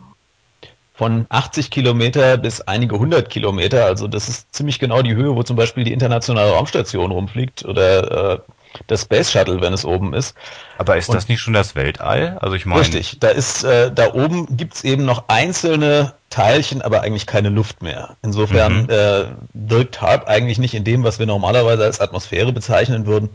von 0.93 1.25
80 1.29 1.71
Kilometer 1.71 2.37
bis 2.37 2.61
einige 2.61 2.99
hundert 2.99 3.29
Kilometer. 3.29 3.85
Also 3.85 4.07
das 4.09 4.27
ist 4.27 4.53
ziemlich 4.53 4.77
genau 4.77 5.01
die 5.01 5.15
Höhe, 5.15 5.35
wo 5.35 5.43
zum 5.43 5.55
Beispiel 5.55 5.85
die 5.85 5.93
internationale 5.93 6.51
Raumstation 6.51 7.11
rumfliegt 7.11 7.63
oder 7.63 8.33
äh, 8.33 8.39
das 8.87 9.01
Space 9.01 9.31
Shuttle, 9.31 9.61
wenn 9.61 9.73
es 9.73 9.85
oben 9.85 10.13
ist. 10.13 10.35
Aber 10.77 10.97
ist 10.97 11.09
und 11.09 11.15
das 11.15 11.27
nicht 11.27 11.39
schon 11.39 11.53
das 11.53 11.75
Weltall? 11.75 12.37
Also 12.41 12.55
ich 12.55 12.65
meine. 12.65 12.81
Richtig, 12.81 13.17
da 13.19 13.29
ist, 13.29 13.63
äh, 13.63 13.91
da 13.91 14.13
oben 14.13 14.57
gibt's 14.57 14.83
eben 14.83 15.05
noch 15.05 15.25
einzelne 15.27 16.13
Teilchen, 16.29 16.81
aber 16.81 17.01
eigentlich 17.01 17.27
keine 17.27 17.49
Luft 17.49 17.81
mehr. 17.81 18.15
Insofern 18.21 18.83
mhm. 18.83 18.89
äh, 18.89 19.25
wirkt 19.53 20.01
HARP 20.01 20.27
eigentlich 20.27 20.59
nicht 20.59 20.73
in 20.73 20.83
dem, 20.83 21.03
was 21.03 21.19
wir 21.19 21.25
normalerweise 21.25 21.83
als 21.83 21.99
Atmosphäre 21.99 22.53
bezeichnen 22.53 23.05
würden, 23.05 23.29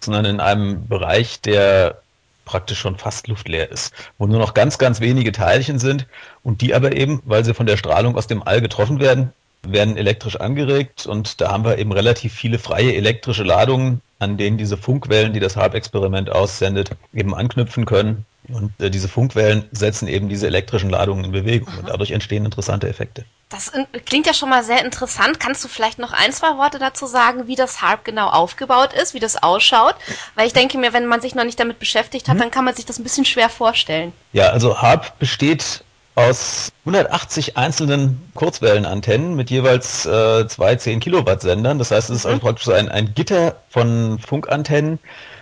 sondern 0.00 0.24
in 0.24 0.40
einem 0.40 0.88
Bereich, 0.88 1.40
der 1.40 2.00
praktisch 2.44 2.80
schon 2.80 2.98
fast 2.98 3.28
luftleer 3.28 3.70
ist, 3.70 3.94
wo 4.18 4.26
nur 4.26 4.40
noch 4.40 4.54
ganz, 4.54 4.78
ganz 4.78 5.00
wenige 5.00 5.30
Teilchen 5.30 5.78
sind 5.78 6.06
und 6.42 6.62
die 6.62 6.74
aber 6.74 6.96
eben, 6.96 7.22
weil 7.24 7.44
sie 7.44 7.54
von 7.54 7.66
der 7.66 7.76
Strahlung 7.76 8.16
aus 8.16 8.26
dem 8.26 8.42
All 8.42 8.60
getroffen 8.60 8.98
werden, 8.98 9.32
werden 9.62 9.96
elektrisch 9.96 10.36
angeregt 10.36 11.06
und 11.06 11.40
da 11.40 11.52
haben 11.52 11.64
wir 11.64 11.78
eben 11.78 11.92
relativ 11.92 12.32
viele 12.32 12.58
freie 12.58 12.94
elektrische 12.94 13.42
Ladungen, 13.42 14.00
an 14.18 14.36
denen 14.36 14.58
diese 14.58 14.76
Funkwellen, 14.76 15.32
die 15.32 15.40
das 15.40 15.56
HARP-Experiment 15.56 16.30
aussendet, 16.30 16.90
eben 17.12 17.34
anknüpfen 17.34 17.84
können. 17.84 18.24
Und 18.48 18.72
äh, 18.80 18.90
diese 18.90 19.08
Funkwellen 19.08 19.68
setzen 19.70 20.08
eben 20.08 20.28
diese 20.28 20.46
elektrischen 20.46 20.90
Ladungen 20.90 21.24
in 21.24 21.32
Bewegung 21.32 21.72
und 21.78 21.88
dadurch 21.88 22.10
entstehen 22.10 22.44
interessante 22.44 22.88
Effekte. 22.88 23.24
Das 23.48 23.72
klingt 24.06 24.26
ja 24.26 24.34
schon 24.34 24.48
mal 24.48 24.62
sehr 24.62 24.84
interessant. 24.84 25.40
Kannst 25.40 25.62
du 25.64 25.68
vielleicht 25.68 25.98
noch 25.98 26.12
ein, 26.12 26.32
zwei 26.32 26.56
Worte 26.56 26.78
dazu 26.78 27.06
sagen, 27.06 27.46
wie 27.46 27.56
das 27.56 27.82
HARP 27.82 28.04
genau 28.04 28.28
aufgebaut 28.28 28.92
ist, 28.92 29.12
wie 29.12 29.20
das 29.20 29.42
ausschaut? 29.42 29.94
Weil 30.36 30.46
ich 30.46 30.52
denke 30.52 30.78
mir, 30.78 30.92
wenn 30.92 31.06
man 31.06 31.20
sich 31.20 31.34
noch 31.34 31.44
nicht 31.44 31.58
damit 31.60 31.78
beschäftigt 31.78 32.28
hat, 32.28 32.34
hm. 32.34 32.40
dann 32.40 32.50
kann 32.50 32.64
man 32.64 32.74
sich 32.74 32.86
das 32.86 32.98
ein 32.98 33.02
bisschen 33.02 33.24
schwer 33.24 33.48
vorstellen. 33.48 34.12
Ja, 34.32 34.50
also 34.50 34.80
HARP 34.80 35.18
besteht 35.18 35.84
aus 36.20 36.72
180 36.84 37.56
einzelnen 37.56 38.20
Kurzwellenantennen 38.34 39.34
mit 39.34 39.50
jeweils 39.50 40.06
äh, 40.06 40.46
zwei 40.48 40.76
10 40.76 41.00
Kilowatt 41.00 41.42
Sendern. 41.42 41.78
Das 41.78 41.90
heißt, 41.90 42.10
es 42.10 42.18
ist 42.18 42.26
also 42.26 42.38
praktisch 42.38 42.68
ein, 42.68 42.88
ein 42.88 43.14
Gitter 43.14 43.56
von 43.68 44.18
Funkantennen, 44.18 44.98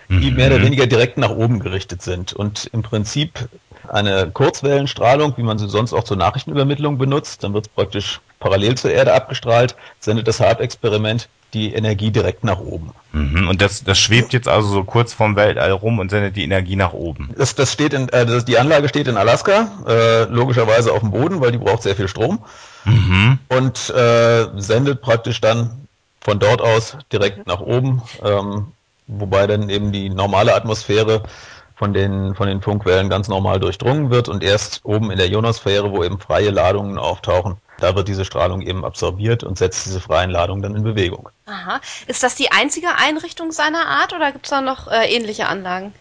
die 0.09 0.31
mhm. 0.31 0.37
mehr 0.37 0.47
oder 0.47 0.61
weniger 0.63 0.87
direkt 0.87 1.17
nach 1.17 1.31
oben 1.31 1.59
gerichtet 1.59 2.01
sind 2.01 2.33
und 2.33 2.69
im 2.73 2.81
Prinzip 2.81 3.47
eine 3.91 4.31
Kurzwellenstrahlung, 4.31 5.33
wie 5.37 5.43
man 5.43 5.57
sie 5.57 5.69
sonst 5.69 5.93
auch 5.93 6.03
zur 6.03 6.17
Nachrichtenübermittlung 6.17 6.97
benutzt, 6.97 7.43
dann 7.43 7.53
wird 7.53 7.67
es 7.67 7.73
praktisch 7.73 8.21
parallel 8.39 8.75
zur 8.75 8.91
Erde 8.91 9.13
abgestrahlt, 9.13 9.75
sendet 9.99 10.27
das 10.27 10.39
HARP-Experiment 10.39 11.27
die 11.53 11.73
Energie 11.73 12.11
direkt 12.11 12.43
nach 12.43 12.59
oben. 12.59 12.91
Mhm, 13.11 13.47
und 13.47 13.61
das, 13.61 13.83
das 13.83 13.97
schwebt 13.97 14.33
jetzt 14.33 14.47
also 14.47 14.69
so 14.69 14.83
kurz 14.83 15.13
vorm 15.13 15.35
Weltall 15.35 15.71
rum 15.71 15.97
und 15.99 16.11
sendet 16.11 16.35
die 16.35 16.43
Energie 16.43 16.75
nach 16.75 16.93
oben. 16.93 17.31
Das, 17.35 17.55
das 17.55 17.73
steht 17.73 17.93
in, 17.93 18.07
äh, 18.09 18.25
das, 18.25 18.45
die 18.45 18.59
Anlage 18.59 18.87
steht 18.87 19.07
in 19.07 19.17
Alaska, 19.17 19.71
äh, 19.87 20.23
logischerweise 20.25 20.91
auf 20.93 20.99
dem 20.99 21.11
Boden, 21.11 21.41
weil 21.41 21.51
die 21.51 21.57
braucht 21.57 21.83
sehr 21.83 21.95
viel 21.95 22.07
Strom. 22.07 22.39
Mhm. 22.85 23.39
Und 23.49 23.89
äh, 23.89 24.47
sendet 24.57 25.01
praktisch 25.01 25.41
dann 25.41 25.87
von 26.21 26.39
dort 26.39 26.61
aus 26.61 26.97
direkt 27.11 27.47
nach 27.47 27.61
oben, 27.61 28.01
ähm, 28.23 28.67
wobei 29.07 29.47
dann 29.47 29.69
eben 29.69 29.91
die 29.91 30.09
normale 30.09 30.53
Atmosphäre 30.53 31.23
von 31.79 31.93
den, 31.93 32.35
von 32.35 32.49
den 32.49 32.61
Funkwellen 32.61 33.07
ganz 33.07 33.29
normal 33.29 33.61
durchdrungen 33.61 34.09
wird 34.09 34.27
und 34.27 34.43
erst 34.43 34.81
oben 34.83 35.11
in 35.11 35.17
der 35.17 35.29
Ionosphäre, 35.29 35.93
wo 35.93 36.03
eben 36.03 36.19
freie 36.19 36.49
Ladungen 36.49 36.97
auftauchen, 36.97 37.55
da 37.77 37.95
wird 37.95 38.09
diese 38.09 38.25
Strahlung 38.25 38.61
eben 38.61 38.83
absorbiert 38.83 39.45
und 39.45 39.57
setzt 39.57 39.85
diese 39.85 40.01
freien 40.01 40.29
Ladungen 40.29 40.61
dann 40.61 40.75
in 40.75 40.83
Bewegung. 40.83 41.29
Aha. 41.45 41.79
Ist 42.07 42.21
das 42.21 42.35
die 42.35 42.51
einzige 42.51 42.89
Einrichtung 42.97 43.53
seiner 43.53 43.87
Art 43.87 44.11
oder 44.11 44.33
gibt 44.33 44.45
es 44.45 44.49
da 44.49 44.59
noch 44.59 44.91
äh, 44.91 45.05
ähnliche 45.07 45.47
Anlagen? 45.47 45.93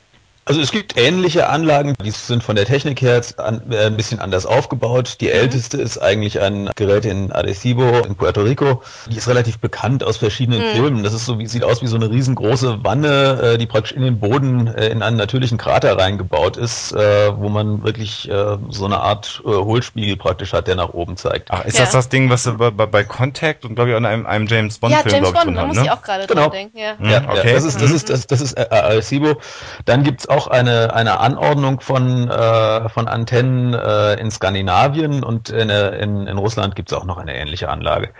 Also 0.48 0.62
es 0.62 0.70
gibt 0.72 0.96
ähnliche 0.96 1.50
Anlagen, 1.50 1.92
die 2.02 2.10
sind 2.10 2.42
von 2.42 2.56
der 2.56 2.64
Technik 2.64 3.02
her 3.02 3.20
an, 3.36 3.60
äh, 3.70 3.84
ein 3.84 3.96
bisschen 3.98 4.18
anders 4.18 4.46
aufgebaut. 4.46 5.18
Die 5.20 5.26
mhm. 5.26 5.32
älteste 5.32 5.76
ist 5.76 5.98
eigentlich 5.98 6.40
ein 6.40 6.70
Gerät 6.74 7.04
in 7.04 7.30
Arecibo 7.32 7.98
in 7.98 8.14
Puerto 8.14 8.40
Rico. 8.40 8.82
Die 9.10 9.18
ist 9.18 9.28
relativ 9.28 9.58
bekannt 9.58 10.02
aus 10.02 10.16
verschiedenen 10.16 10.62
mhm. 10.62 10.74
Filmen. 10.74 11.02
Das 11.02 11.12
ist 11.12 11.26
so 11.26 11.38
wie 11.38 11.46
sieht 11.46 11.64
aus 11.64 11.82
wie 11.82 11.86
so 11.86 11.96
eine 11.96 12.08
riesengroße 12.08 12.78
Wanne, 12.82 13.40
äh, 13.42 13.58
die 13.58 13.66
praktisch 13.66 13.92
in 13.92 14.00
den 14.00 14.20
Boden 14.20 14.68
äh, 14.68 14.88
in 14.88 15.02
einen 15.02 15.18
natürlichen 15.18 15.58
Krater 15.58 15.98
reingebaut 15.98 16.56
ist, 16.56 16.92
äh, 16.92 17.36
wo 17.36 17.50
man 17.50 17.84
wirklich 17.84 18.30
äh, 18.30 18.56
so 18.70 18.86
eine 18.86 19.00
Art 19.00 19.42
äh, 19.44 19.50
Hohlspiegel 19.50 20.16
praktisch 20.16 20.54
hat, 20.54 20.66
der 20.66 20.76
nach 20.76 20.94
oben 20.94 21.18
zeigt. 21.18 21.50
Ach, 21.50 21.66
ist 21.66 21.76
ja. 21.76 21.84
das 21.84 21.92
das 21.92 22.08
Ding, 22.08 22.30
was 22.30 22.50
bei, 22.56 22.70
bei 22.70 23.04
Contact 23.04 23.66
und 23.66 23.74
glaube 23.74 23.90
ich 23.90 23.96
an 23.96 24.06
einem, 24.06 24.24
einem 24.24 24.46
James 24.46 24.78
Bond 24.78 24.94
Film 24.94 25.06
ja, 25.08 25.14
James 25.14 25.32
Bond, 25.32 25.44
drin 25.44 25.58
hat, 25.58 25.66
muss 25.66 25.76
ne? 25.76 25.82
ich 25.84 25.90
auch 25.90 26.00
gerade 26.00 26.26
genau. 26.26 26.42
dran 26.42 26.52
denken. 26.52 26.78
Ja, 26.78 26.96
ja, 27.02 27.28
okay. 27.28 27.48
ja 27.48 27.52
das 27.52 27.64
ist 27.64 27.82
das 27.82 27.90
ist 27.90 28.08
das, 28.08 28.26
das 28.26 28.40
ist 28.40 28.54
äh, 28.54 28.66
Arecibo. 28.70 29.36
Dann 29.84 30.04
gibt's 30.04 30.26
auch 30.26 30.37
auch 30.38 30.46
eine, 30.46 30.94
eine 30.94 31.18
Anordnung 31.18 31.80
von, 31.80 32.30
äh, 32.30 32.88
von 32.88 33.08
Antennen 33.08 33.74
äh, 33.74 34.14
in 34.14 34.30
Skandinavien 34.30 35.24
und 35.24 35.50
in, 35.50 35.68
in, 35.68 36.26
in 36.26 36.38
Russland 36.38 36.76
gibt 36.76 36.92
es 36.92 36.96
auch 36.96 37.04
noch 37.04 37.18
eine 37.18 37.34
ähnliche 37.36 37.68
Anlage. 37.68 38.10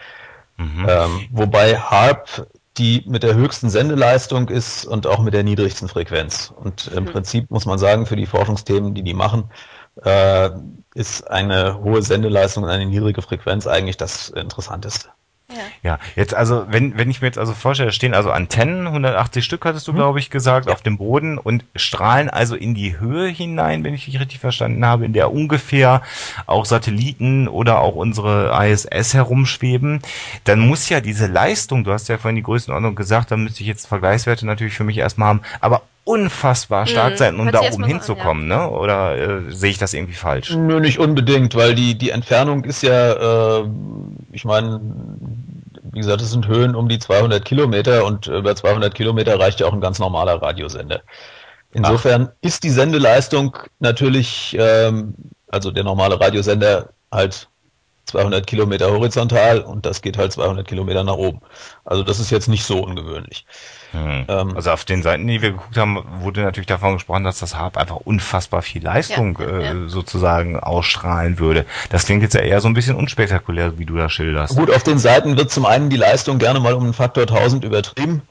Mhm. 0.57 0.87
Ähm, 0.89 1.29
wobei 1.31 1.77
HARP 1.79 2.49
die 2.77 3.05
mit 3.07 3.23
der 3.23 3.35
höchsten 3.35 3.71
Sendeleistung 3.71 4.49
ist 4.49 4.85
und 4.85 5.07
auch 5.07 5.21
mit 5.21 5.35
der 5.35 5.43
niedrigsten 5.43 5.89
Frequenz. 5.89 6.53
Und 6.57 6.89
im 6.95 7.05
mhm. 7.05 7.09
Prinzip 7.09 7.51
muss 7.51 7.67
man 7.67 7.79
sagen, 7.79 8.07
für 8.07 8.17
die 8.17 8.27
Forschungsthemen, 8.27 8.95
die 8.95 9.03
die 9.03 9.15
machen, 9.15 9.51
äh, 10.05 10.51
ist 10.95 11.29
eine 11.29 11.81
hohe 11.83 12.03
Sendeleistung 12.03 12.65
und 12.65 12.71
eine 12.71 12.87
niedrige 12.87 13.23
Frequenz 13.23 13.67
eigentlich 13.67 13.97
das 13.97 14.29
Interessanteste. 14.31 15.09
Ja. 15.83 15.91
ja, 15.91 15.99
jetzt 16.17 16.35
also, 16.35 16.67
wenn, 16.69 16.97
wenn 16.97 17.11
ich 17.11 17.21
mir 17.21 17.27
jetzt 17.27 17.39
also 17.39 17.53
vorstelle, 17.53 17.93
stehen 17.93 18.15
also 18.15 18.31
Antennen, 18.31 18.87
180 18.87 19.45
Stück 19.45 19.65
hattest 19.65 19.89
du, 19.89 19.93
mhm. 19.93 19.97
glaube 19.97 20.19
ich, 20.19 20.31
gesagt, 20.31 20.67
ja. 20.67 20.73
auf 20.73 20.83
dem 20.83 20.99
Boden 20.99 21.39
und 21.39 21.65
strahlen 21.75 22.31
also 22.31 22.55
in 22.55 22.75
die 22.75 22.99
Höhe 22.99 23.29
hinein, 23.29 23.85
wenn 23.85 23.95
ich 23.95 24.05
dich 24.05 24.21
richtig 24.21 24.39
verstanden 24.39 24.85
habe, 24.85 25.05
in 25.05 25.13
der 25.13 25.33
ungefähr 25.33 26.03
auch 26.47 26.65
Satelliten 26.65 27.49
oder 27.49 27.81
auch 27.81 27.95
unsere 27.95 28.57
ISS 28.65 29.15
herumschweben, 29.15 30.01
dann 30.45 30.61
muss 30.61 30.89
ja 30.89 31.01
diese 31.01 31.27
Leistung, 31.27 31.85
du 31.85 31.93
hast 31.93 32.09
ja 32.09 32.19
vorhin 32.19 32.37
die 32.37 32.43
Größenordnung 32.43 32.95
gesagt, 32.95 33.31
da 33.31 33.37
müsste 33.37 33.63
ich 33.63 33.67
jetzt 33.67 33.87
Vergleichswerte 33.87 34.47
natürlich 34.47 34.75
für 34.75 34.85
mich 34.85 34.99
erstmal 34.99 35.29
haben, 35.29 35.43
aber 35.61 35.83
unfassbar 36.09 36.87
stark 36.87 37.13
mhm. 37.13 37.17
sein, 37.19 37.39
um 37.39 37.53
da 37.53 37.61
oben 37.61 37.85
hinzukommen, 37.85 38.51
an, 38.51 38.59
ja. 38.59 38.67
ne? 38.67 38.71
Oder 38.71 39.17
äh, 39.17 39.53
sehe 39.53 39.71
ich 39.71 39.79
das 39.79 39.93
irgendwie 39.93 40.15
falsch? 40.15 40.55
Nö, 40.57 40.81
nicht 40.81 40.99
unbedingt, 40.99 41.55
weil 41.55 41.75
die, 41.75 41.97
die 41.97 42.11
Entfernung 42.11 42.65
ist 42.65 42.83
ja, 42.83 43.59
äh, 43.59 43.65
ich 44.33 44.47
meine, 44.47 44.81
wie 45.99 46.03
gesagt, 46.03 46.23
es 46.23 46.31
sind 46.31 46.47
Höhen 46.47 46.77
um 46.77 46.89
die 46.89 47.01
200 47.01 47.45
Kilometer 47.45 48.05
und 48.05 48.29
über 48.29 48.55
200 48.55 48.95
Kilometer 48.95 49.41
reicht 49.41 49.59
ja 49.59 49.67
auch 49.67 49.73
ein 49.73 49.81
ganz 49.81 49.99
normaler 49.99 50.41
Radiosender. 50.41 51.03
Insofern 51.73 52.29
Ach. 52.31 52.35
ist 52.41 52.63
die 52.63 52.71
Sendeleistung 52.71 53.59
natürlich, 53.81 54.57
ähm, 54.57 55.15
also 55.49 55.73
der 55.73 55.83
normale 55.83 56.21
Radiosender 56.21 56.91
halt 57.11 57.49
200 58.05 58.47
Kilometer 58.47 58.93
horizontal 58.93 59.61
und 59.61 59.87
das 59.87 60.01
geht 60.01 60.17
halt 60.17 60.31
200 60.31 60.69
Kilometer 60.69 61.03
nach 61.03 61.17
oben. 61.17 61.41
Also 61.85 62.05
das 62.05 62.21
ist 62.21 62.31
jetzt 62.31 62.47
nicht 62.47 62.65
so 62.65 62.79
ungewöhnlich. 62.79 63.45
Hm. 63.93 64.27
Ähm, 64.29 64.57
also 64.57 64.71
auf 64.71 64.85
den 64.85 65.03
Seiten, 65.03 65.27
die 65.27 65.41
wir 65.41 65.53
geguckt 65.53 65.77
haben, 65.77 66.05
wurde 66.21 66.43
natürlich 66.43 66.67
davon 66.67 66.95
gesprochen, 66.95 67.25
dass 67.25 67.39
das 67.39 67.57
Harp 67.57 67.77
einfach 67.79 67.97
unfassbar 67.97 68.63
viel 68.63 68.83
Leistung 68.83 69.39
ja, 69.41 69.47
äh, 69.47 69.65
ja. 69.65 69.89
sozusagen 69.89 70.59
ausstrahlen 70.59 71.39
würde. 71.39 71.65
Das 71.89 72.05
klingt 72.05 72.23
jetzt 72.23 72.35
ja 72.35 72.41
eher 72.41 72.61
so 72.61 72.69
ein 72.69 72.75
bisschen 72.75 72.97
unspektakulär, 72.97 73.79
wie 73.79 73.87
du 73.87 73.97
das 73.97 74.13
schilderst. 74.13 74.57
Gut, 74.57 74.71
auf 74.71 74.83
den 74.83 74.99
Seiten 74.99 75.37
wird 75.37 75.51
zum 75.51 75.65
einen 75.65 75.89
die 75.89 75.97
Leistung 75.97 76.39
gerne 76.39 76.61
mal 76.61 76.75
um 76.75 76.85
einen 76.85 76.93
Faktor 76.93 77.23
1000 77.23 77.65
übertrieben. 77.65 78.23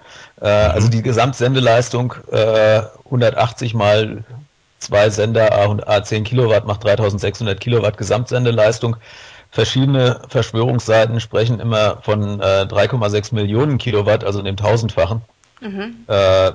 Äh, 0.41 0.47
also 0.47 0.89
die 0.89 1.01
Gesamtsendeleistung 1.01 2.13
äh, 2.31 2.81
180 3.05 3.73
mal 3.73 4.23
zwei 4.79 5.09
Sender 5.09 5.51
A, 5.87 6.03
10 6.03 6.23
Kilowatt 6.23 6.67
macht 6.67 6.83
3600 6.83 7.59
Kilowatt 7.59 7.97
Gesamtsendeleistung. 7.97 8.97
Verschiedene 9.49 10.21
Verschwörungsseiten 10.29 11.19
sprechen 11.19 11.59
immer 11.59 11.97
von 12.03 12.41
äh, 12.41 12.67
3,6 12.69 13.33
Millionen 13.33 13.77
Kilowatt, 13.77 14.23
also 14.23 14.41
dem 14.41 14.57
tausendfachen. 14.57 15.21
Mhm. 15.61 16.05
Äh, 16.07 16.51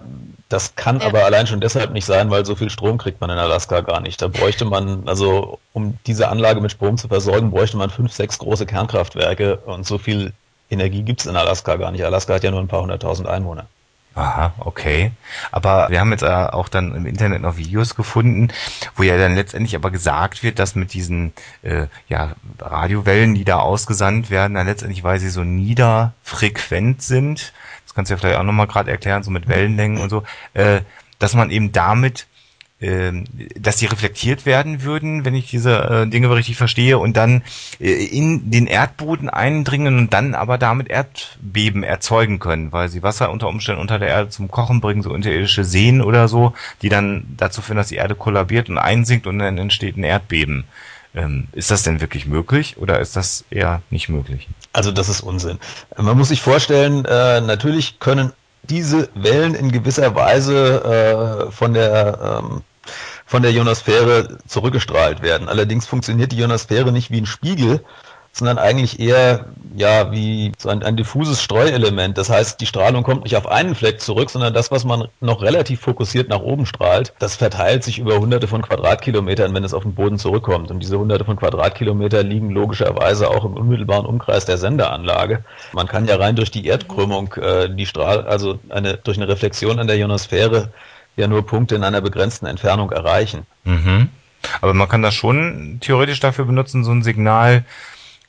das 0.48 0.76
kann 0.76 1.00
ja. 1.00 1.06
aber 1.06 1.24
allein 1.24 1.46
schon 1.46 1.60
deshalb 1.60 1.92
nicht 1.92 2.04
sein, 2.04 2.30
weil 2.30 2.44
so 2.44 2.54
viel 2.54 2.68
Strom 2.68 2.98
kriegt 2.98 3.20
man 3.20 3.30
in 3.30 3.38
Alaska 3.38 3.80
gar 3.80 4.00
nicht. 4.00 4.20
Da 4.20 4.28
bräuchte 4.28 4.64
man, 4.64 5.08
also 5.08 5.58
um 5.72 5.98
diese 6.06 6.28
Anlage 6.28 6.60
mit 6.60 6.72
Strom 6.72 6.98
zu 6.98 7.08
versorgen, 7.08 7.50
bräuchte 7.50 7.78
man 7.78 7.88
fünf, 7.88 8.12
sechs 8.12 8.38
große 8.38 8.66
Kernkraftwerke 8.66 9.56
und 9.56 9.86
so 9.86 9.96
viel 9.96 10.32
Energie 10.68 11.02
gibt 11.02 11.20
es 11.20 11.26
in 11.26 11.36
Alaska 11.36 11.76
gar 11.76 11.90
nicht. 11.90 12.04
Alaska 12.04 12.34
hat 12.34 12.44
ja 12.44 12.50
nur 12.50 12.60
ein 12.60 12.68
paar 12.68 12.82
hunderttausend 12.82 13.28
Einwohner. 13.28 13.66
Aha, 14.14 14.52
okay. 14.58 15.12
Aber 15.52 15.88
wir 15.88 15.98
haben 15.98 16.10
jetzt 16.12 16.22
äh, 16.22 16.26
auch 16.26 16.68
dann 16.68 16.94
im 16.94 17.06
Internet 17.06 17.40
noch 17.40 17.56
Videos 17.56 17.94
gefunden, 17.94 18.48
wo 18.94 19.02
ja 19.02 19.16
dann 19.16 19.34
letztendlich 19.34 19.74
aber 19.74 19.90
gesagt 19.90 20.42
wird, 20.42 20.58
dass 20.58 20.74
mit 20.74 20.92
diesen 20.92 21.32
äh, 21.62 21.86
ja, 22.08 22.32
Radiowellen, 22.60 23.34
die 23.34 23.44
da 23.44 23.60
ausgesandt 23.60 24.28
werden, 24.28 24.54
dann 24.54 24.66
letztendlich, 24.66 25.02
weil 25.02 25.18
sie 25.18 25.30
so 25.30 25.44
niederfrequent 25.44 27.00
sind, 27.00 27.54
das 27.92 27.94
kannst 27.94 28.10
du 28.10 28.14
ja 28.14 28.18
vielleicht 28.18 28.38
auch 28.38 28.42
nochmal 28.42 28.66
gerade 28.66 28.90
erklären, 28.90 29.22
so 29.22 29.30
mit 29.30 29.48
Wellenlängen 29.48 30.00
und 30.00 30.08
so, 30.08 30.22
äh, 30.54 30.80
dass 31.18 31.34
man 31.34 31.50
eben 31.50 31.72
damit 31.72 32.26
ähm, 32.80 33.26
dass 33.54 33.76
die 33.76 33.86
reflektiert 33.86 34.44
werden 34.44 34.82
würden, 34.82 35.24
wenn 35.24 35.36
ich 35.36 35.48
diese 35.48 35.84
äh, 35.84 36.06
Dinge 36.08 36.28
richtig 36.34 36.56
verstehe, 36.56 36.98
und 36.98 37.16
dann 37.16 37.42
äh, 37.78 37.92
in 37.92 38.50
den 38.50 38.66
Erdboden 38.66 39.30
eindringen 39.30 39.98
und 39.98 40.12
dann 40.12 40.34
aber 40.34 40.58
damit 40.58 40.88
Erdbeben 40.88 41.84
erzeugen 41.84 42.40
können, 42.40 42.72
weil 42.72 42.88
sie 42.88 43.04
Wasser 43.04 43.30
unter 43.30 43.48
Umständen 43.48 43.80
unter 43.80 44.00
der 44.00 44.08
Erde 44.08 44.30
zum 44.30 44.50
Kochen 44.50 44.80
bringen, 44.80 45.02
so 45.02 45.10
unterirdische 45.10 45.64
Seen 45.64 46.00
oder 46.00 46.26
so, 46.26 46.54
die 46.80 46.88
dann 46.88 47.24
dazu 47.36 47.62
führen, 47.62 47.76
dass 47.76 47.88
die 47.88 47.96
Erde 47.96 48.16
kollabiert 48.16 48.68
und 48.68 48.78
einsinkt 48.78 49.28
und 49.28 49.38
dann 49.38 49.58
entsteht 49.58 49.96
ein 49.96 50.02
Erdbeben. 50.02 50.64
Ähm, 51.14 51.48
ist 51.52 51.70
das 51.70 51.84
denn 51.84 52.00
wirklich 52.00 52.26
möglich 52.26 52.78
oder 52.78 52.98
ist 52.98 53.14
das 53.14 53.44
eher 53.50 53.82
nicht 53.90 54.08
möglich? 54.08 54.48
Also 54.72 54.90
das 54.90 55.08
ist 55.08 55.20
Unsinn. 55.20 55.58
Man 55.96 56.16
muss 56.16 56.28
sich 56.28 56.40
vorstellen, 56.40 57.04
äh, 57.04 57.40
natürlich 57.40 57.98
können 57.98 58.32
diese 58.62 59.08
Wellen 59.14 59.54
in 59.54 59.72
gewisser 59.72 60.14
Weise 60.14 61.48
äh, 61.48 61.50
von 61.50 61.74
der 61.74 62.42
ähm, 62.42 62.62
von 63.26 63.42
der 63.42 63.52
Ionosphäre 63.52 64.36
zurückgestrahlt 64.46 65.22
werden. 65.22 65.48
Allerdings 65.48 65.86
funktioniert 65.86 66.32
die 66.32 66.38
Ionosphäre 66.38 66.92
nicht 66.92 67.10
wie 67.10 67.20
ein 67.20 67.26
Spiegel, 67.26 67.82
sondern 68.32 68.58
eigentlich 68.58 68.98
eher 68.98 69.46
ja 69.74 70.10
wie 70.10 70.52
so 70.58 70.70
ein, 70.70 70.82
ein 70.82 70.96
diffuses 70.96 71.42
Streuelement. 71.42 72.16
Das 72.16 72.30
heißt, 72.30 72.60
die 72.60 72.66
Strahlung 72.66 73.02
kommt 73.02 73.24
nicht 73.24 73.36
auf 73.36 73.46
einen 73.46 73.74
Fleck 73.74 74.00
zurück, 74.00 74.30
sondern 74.30 74.54
das, 74.54 74.70
was 74.70 74.84
man 74.84 75.08
noch 75.20 75.42
relativ 75.42 75.80
fokussiert 75.80 76.28
nach 76.28 76.40
oben 76.40 76.64
strahlt, 76.64 77.12
das 77.18 77.36
verteilt 77.36 77.84
sich 77.84 77.98
über 77.98 78.18
hunderte 78.18 78.48
von 78.48 78.62
Quadratkilometern, 78.62 79.54
wenn 79.54 79.64
es 79.64 79.74
auf 79.74 79.82
den 79.82 79.94
Boden 79.94 80.18
zurückkommt. 80.18 80.70
Und 80.70 80.80
diese 80.80 80.98
hunderte 80.98 81.26
von 81.26 81.36
Quadratkilometer 81.36 82.22
liegen 82.22 82.50
logischerweise 82.50 83.28
auch 83.28 83.44
im 83.44 83.54
unmittelbaren 83.54 84.06
Umkreis 84.06 84.46
der 84.46 84.56
Senderanlage. 84.56 85.44
Man 85.72 85.86
kann 85.86 86.06
ja 86.06 86.16
rein 86.16 86.36
durch 86.36 86.50
die 86.50 86.66
Erdkrümmung 86.66 87.34
äh, 87.34 87.68
die 87.68 87.86
Strahl, 87.86 88.26
also 88.26 88.58
eine 88.70 88.96
durch 88.96 89.18
eine 89.18 89.28
Reflexion 89.28 89.78
an 89.78 89.86
der 89.86 89.96
Ionosphäre 89.96 90.72
ja 91.16 91.26
nur 91.26 91.44
Punkte 91.44 91.74
in 91.74 91.84
einer 91.84 92.00
begrenzten 92.00 92.46
Entfernung 92.46 92.90
erreichen. 92.90 93.46
Mhm. 93.64 94.08
Aber 94.60 94.74
man 94.74 94.88
kann 94.88 95.02
das 95.02 95.14
schon 95.14 95.78
theoretisch 95.80 96.20
dafür 96.20 96.46
benutzen, 96.46 96.84
so 96.84 96.90
ein 96.90 97.02
Signal 97.02 97.64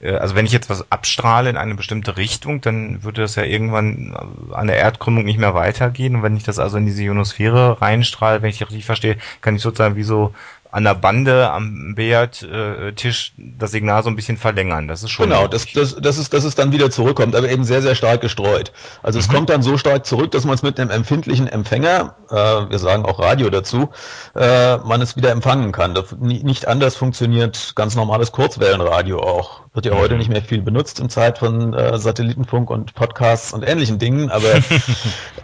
also 0.04 0.36
wenn 0.36 0.46
ich 0.46 0.52
jetzt 0.52 0.70
was 0.70 0.92
abstrahle 0.92 1.50
in 1.50 1.58
eine 1.58 1.76
bestimmte 1.76 2.18
Richtung, 2.18 2.62
dann 2.62 3.04
würde 3.04 3.22
das 3.22 3.36
ja 3.36 3.44
irgendwann 3.44 4.16
an 4.52 4.68
der 4.68 4.78
Erdkrümmung 4.78 5.24
nicht 5.24 5.40
mehr 5.40 5.54
weitergehen. 5.54 6.16
Und 6.16 6.24
wenn 6.24 6.36
ich 6.36 6.44
das 6.44 6.60
also 6.60 6.78
in 6.78 6.86
diese 6.86 7.04
Ionosphäre 7.04 7.82
reinstrahle, 7.82 8.42
wenn 8.42 8.50
ich 8.50 8.58
die 8.58 8.66
richtig 8.66 8.86
verstehe, 8.86 9.18
kann 9.42 9.56
ich 9.56 9.62
sozusagen 9.62 9.96
wie 9.96 10.04
so 10.04 10.34
an 10.74 10.86
der 10.86 10.96
Bande 10.96 11.52
am 11.52 11.94
Billardtisch 11.94 13.34
das 13.38 13.70
Signal 13.70 14.02
so 14.02 14.10
ein 14.10 14.16
bisschen 14.16 14.38
verlängern. 14.38 14.88
Das 14.88 15.04
ist 15.04 15.12
schon. 15.12 15.30
Genau, 15.30 15.48
das, 15.48 15.68
das, 15.72 15.96
das, 15.96 16.18
ist, 16.18 16.34
dass 16.34 16.44
es 16.44 16.56
dann 16.56 16.72
wieder 16.72 16.90
zurückkommt, 16.90 17.36
aber 17.36 17.48
eben 17.48 17.64
sehr, 17.64 17.84
sehr 17.84 17.94
stark 17.94 18.22
gestreut. 18.22 18.72
Also 19.04 19.20
mhm. 19.20 19.22
es 19.22 19.30
kommt 19.30 19.50
dann 19.52 19.62
so 19.62 19.78
stark 19.78 20.04
zurück, 20.08 20.32
dass 20.32 20.46
man 20.46 20.56
es 20.56 20.64
mit 20.64 20.80
einem 20.80 20.90
empfindlichen 20.90 21.48
Empfänger, 21.48 22.16
äh, 22.32 22.36
wir 22.36 22.80
sagen 22.80 23.06
auch 23.06 23.20
Radio 23.20 23.52
dazu, 23.52 23.90
äh, 24.36 24.78
man 24.78 25.00
es 25.00 25.16
wieder 25.16 25.30
empfangen 25.30 25.72
kann. 25.72 25.94
Das, 25.94 26.06
nicht 26.20 26.68
anders 26.68 26.96
funktioniert 26.96 27.74
ganz 27.76 27.94
normales 27.94 28.32
Kurzwellenradio 28.32 29.20
auch. 29.20 29.62
Wird 29.76 29.86
ja 29.86 29.94
mhm. 29.94 30.00
heute 30.00 30.16
nicht 30.16 30.32
mehr 30.32 30.42
viel 30.42 30.64
benutzt 30.64 31.00
in 31.00 31.08
Zeit 31.08 31.38
von 31.38 31.76
äh, 31.76 32.00
Satellitenfunk 32.00 32.72
und 32.72 32.96
Podcasts 32.96 33.54
und 33.54 33.62
ähnlichen 33.62 34.00
Dingen, 34.00 34.32
aber 34.32 34.56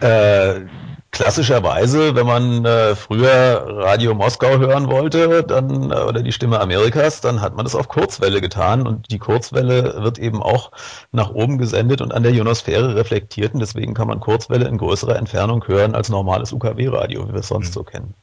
äh, 0.00 0.62
klassischerweise, 1.10 2.14
wenn 2.14 2.26
man 2.26 2.64
äh, 2.64 2.94
früher 2.94 3.64
Radio 3.66 4.14
Moskau 4.14 4.58
hören 4.58 4.88
wollte, 4.88 5.42
dann 5.42 5.90
äh, 5.90 5.94
oder 5.94 6.22
die 6.22 6.32
Stimme 6.32 6.60
Amerikas, 6.60 7.20
dann 7.20 7.40
hat 7.40 7.56
man 7.56 7.64
das 7.64 7.74
auf 7.74 7.88
Kurzwelle 7.88 8.40
getan 8.40 8.86
und 8.86 9.10
die 9.10 9.18
Kurzwelle 9.18 10.02
wird 10.02 10.18
eben 10.18 10.42
auch 10.42 10.70
nach 11.12 11.30
oben 11.30 11.58
gesendet 11.58 12.00
und 12.00 12.14
an 12.14 12.22
der 12.22 12.32
Ionosphäre 12.32 12.94
reflektiert 12.94 13.54
und 13.54 13.60
deswegen 13.60 13.94
kann 13.94 14.08
man 14.08 14.20
Kurzwelle 14.20 14.68
in 14.68 14.78
größerer 14.78 15.16
Entfernung 15.16 15.66
hören 15.66 15.94
als 15.94 16.08
normales 16.08 16.52
UKW-Radio, 16.52 17.28
wie 17.28 17.32
wir 17.32 17.40
es 17.40 17.48
sonst 17.48 17.68
mhm. 17.68 17.72
so 17.72 17.82
kennen. 17.82 18.14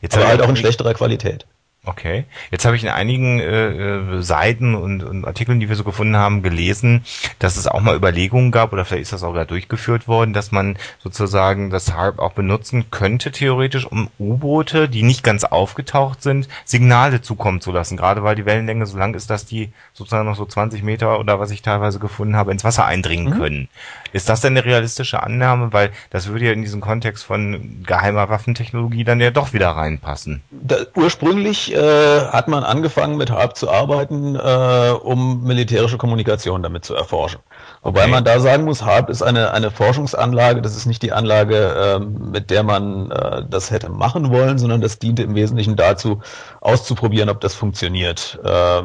Jetzt 0.00 0.16
Aber 0.16 0.28
halt 0.28 0.42
auch 0.42 0.48
in 0.48 0.56
schlechterer 0.56 0.94
Qualität. 0.94 1.46
Okay. 1.86 2.24
Jetzt 2.50 2.64
habe 2.64 2.76
ich 2.76 2.82
in 2.82 2.88
einigen 2.88 3.40
äh, 3.40 3.68
äh, 3.68 4.22
Seiten 4.22 4.74
und, 4.74 5.04
und 5.04 5.26
Artikeln, 5.26 5.60
die 5.60 5.68
wir 5.68 5.76
so 5.76 5.84
gefunden 5.84 6.16
haben, 6.16 6.42
gelesen, 6.42 7.04
dass 7.38 7.58
es 7.58 7.66
auch 7.66 7.80
mal 7.80 7.94
Überlegungen 7.94 8.52
gab, 8.52 8.72
oder 8.72 8.86
vielleicht 8.86 9.02
ist 9.02 9.12
das 9.12 9.22
auch 9.22 9.34
da 9.34 9.44
durchgeführt 9.44 10.08
worden, 10.08 10.32
dass 10.32 10.50
man 10.50 10.78
sozusagen 11.02 11.68
das 11.68 11.92
HARP 11.92 12.20
auch 12.20 12.32
benutzen 12.32 12.86
könnte, 12.90 13.32
theoretisch, 13.32 13.84
um 13.84 14.08
U-Boote, 14.18 14.88
die 14.88 15.02
nicht 15.02 15.22
ganz 15.22 15.44
aufgetaucht 15.44 16.22
sind, 16.22 16.48
Signale 16.64 17.20
zukommen 17.20 17.60
zu 17.60 17.70
lassen. 17.70 17.98
Gerade 17.98 18.22
weil 18.22 18.34
die 18.34 18.46
Wellenlänge 18.46 18.86
so 18.86 18.96
lang 18.96 19.14
ist, 19.14 19.28
dass 19.28 19.44
die 19.44 19.70
sozusagen 19.92 20.26
noch 20.26 20.36
so 20.36 20.46
20 20.46 20.82
Meter 20.82 21.20
oder 21.20 21.38
was 21.38 21.50
ich 21.50 21.60
teilweise 21.60 21.98
gefunden 21.98 22.34
habe, 22.34 22.50
ins 22.50 22.64
Wasser 22.64 22.86
eindringen 22.86 23.34
mhm. 23.34 23.38
können. 23.38 23.68
Ist 24.14 24.28
das 24.30 24.40
denn 24.40 24.56
eine 24.56 24.64
realistische 24.64 25.22
Annahme? 25.22 25.72
Weil 25.72 25.90
das 26.08 26.28
würde 26.28 26.46
ja 26.46 26.52
in 26.52 26.62
diesen 26.62 26.80
Kontext 26.80 27.24
von 27.24 27.82
geheimer 27.84 28.30
Waffentechnologie 28.30 29.04
dann 29.04 29.20
ja 29.20 29.30
doch 29.30 29.52
wieder 29.52 29.70
reinpassen. 29.70 30.42
Da, 30.50 30.76
ursprünglich 30.94 31.73
äh, 31.74 32.26
hat 32.26 32.48
man 32.48 32.64
angefangen 32.64 33.16
mit 33.16 33.30
HARP 33.30 33.56
zu 33.56 33.70
arbeiten, 33.70 34.36
äh, 34.36 34.90
um 35.02 35.42
militärische 35.42 35.98
Kommunikation 35.98 36.62
damit 36.62 36.84
zu 36.84 36.94
erforschen. 36.94 37.40
Wobei 37.82 38.02
okay. 38.02 38.10
man 38.10 38.24
da 38.24 38.40
sagen 38.40 38.64
muss, 38.64 38.82
HARP 38.82 39.10
ist 39.10 39.22
eine, 39.22 39.52
eine 39.52 39.70
Forschungsanlage, 39.70 40.62
das 40.62 40.76
ist 40.76 40.86
nicht 40.86 41.02
die 41.02 41.12
Anlage, 41.12 41.56
äh, 41.56 41.98
mit 41.98 42.50
der 42.50 42.62
man 42.62 43.10
äh, 43.10 43.44
das 43.48 43.70
hätte 43.70 43.90
machen 43.90 44.30
wollen, 44.30 44.58
sondern 44.58 44.80
das 44.80 44.98
diente 44.98 45.22
im 45.22 45.34
Wesentlichen 45.34 45.76
dazu, 45.76 46.20
auszuprobieren, 46.60 47.28
ob 47.28 47.40
das 47.40 47.54
funktioniert. 47.54 48.38
Äh, 48.42 48.82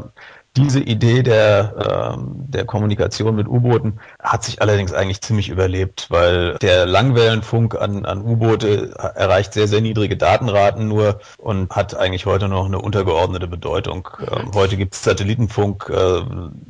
diese 0.57 0.79
Idee 0.79 1.21
der, 1.21 2.15
ähm, 2.17 2.31
der 2.47 2.65
Kommunikation 2.65 3.35
mit 3.35 3.47
U-Booten 3.47 3.99
hat 4.19 4.43
sich 4.43 4.61
allerdings 4.61 4.93
eigentlich 4.93 5.21
ziemlich 5.21 5.49
überlebt, 5.49 6.07
weil 6.09 6.55
der 6.55 6.85
Langwellenfunk 6.85 7.79
an, 7.79 8.05
an 8.05 8.21
U-Boote 8.21 8.91
erreicht 9.15 9.53
sehr, 9.53 9.67
sehr 9.67 9.81
niedrige 9.81 10.17
Datenraten 10.17 10.87
nur 10.87 11.19
und 11.37 11.75
hat 11.75 11.95
eigentlich 11.95 12.25
heute 12.25 12.47
noch 12.47 12.65
eine 12.65 12.79
untergeordnete 12.79 13.47
Bedeutung. 13.47 14.09
Ähm, 14.31 14.51
heute 14.53 14.75
gibt 14.75 14.95
es 14.95 15.03
Satellitenfunk, 15.03 15.89
äh, 15.89 16.21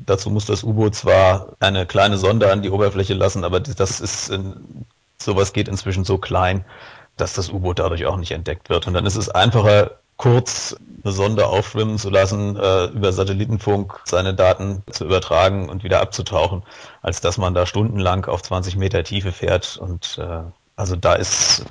dazu 0.06 0.30
muss 0.30 0.46
das 0.46 0.64
U-Boot 0.64 0.96
zwar 0.96 1.54
eine 1.60 1.86
kleine 1.86 2.18
Sonde 2.18 2.52
an 2.52 2.62
die 2.62 2.70
Oberfläche 2.70 3.14
lassen, 3.14 3.44
aber 3.44 3.62
das 3.62 4.02
ist, 4.02 4.30
in, 4.30 4.86
sowas 5.18 5.54
geht 5.54 5.68
inzwischen 5.70 6.04
so 6.04 6.18
klein, 6.18 6.66
dass 7.16 7.34
das 7.34 7.50
U-Boot 7.50 7.80
dadurch 7.80 8.06
auch 8.06 8.18
nicht 8.18 8.32
entdeckt 8.32 8.70
wird. 8.70 8.88
Und 8.88 8.94
dann 8.94 9.06
ist 9.06 9.16
es 9.16 9.30
einfacher, 9.30 9.92
kurz 10.18 10.76
eine 11.04 11.14
Sonde 11.14 11.48
aufschwimmen 11.48 11.98
zu 11.98 12.10
lassen, 12.10 12.56
äh, 12.56 12.86
über 12.86 13.12
Satellitenfunk 13.12 14.00
seine 14.06 14.34
Daten 14.34 14.84
zu 14.92 15.06
übertragen 15.06 15.70
und 15.70 15.84
wieder 15.84 16.02
abzutauchen, 16.02 16.64
als 17.02 17.22
dass 17.22 17.38
man 17.38 17.54
da 17.54 17.66
stundenlang 17.66 18.26
auf 18.26 18.42
20 18.42 18.76
Meter 18.76 19.04
Tiefe 19.04 19.32
fährt. 19.32 19.78
Und 19.78 20.18
äh, 20.20 20.42
also 20.76 20.96
da 20.96 21.14
ist 21.14 21.66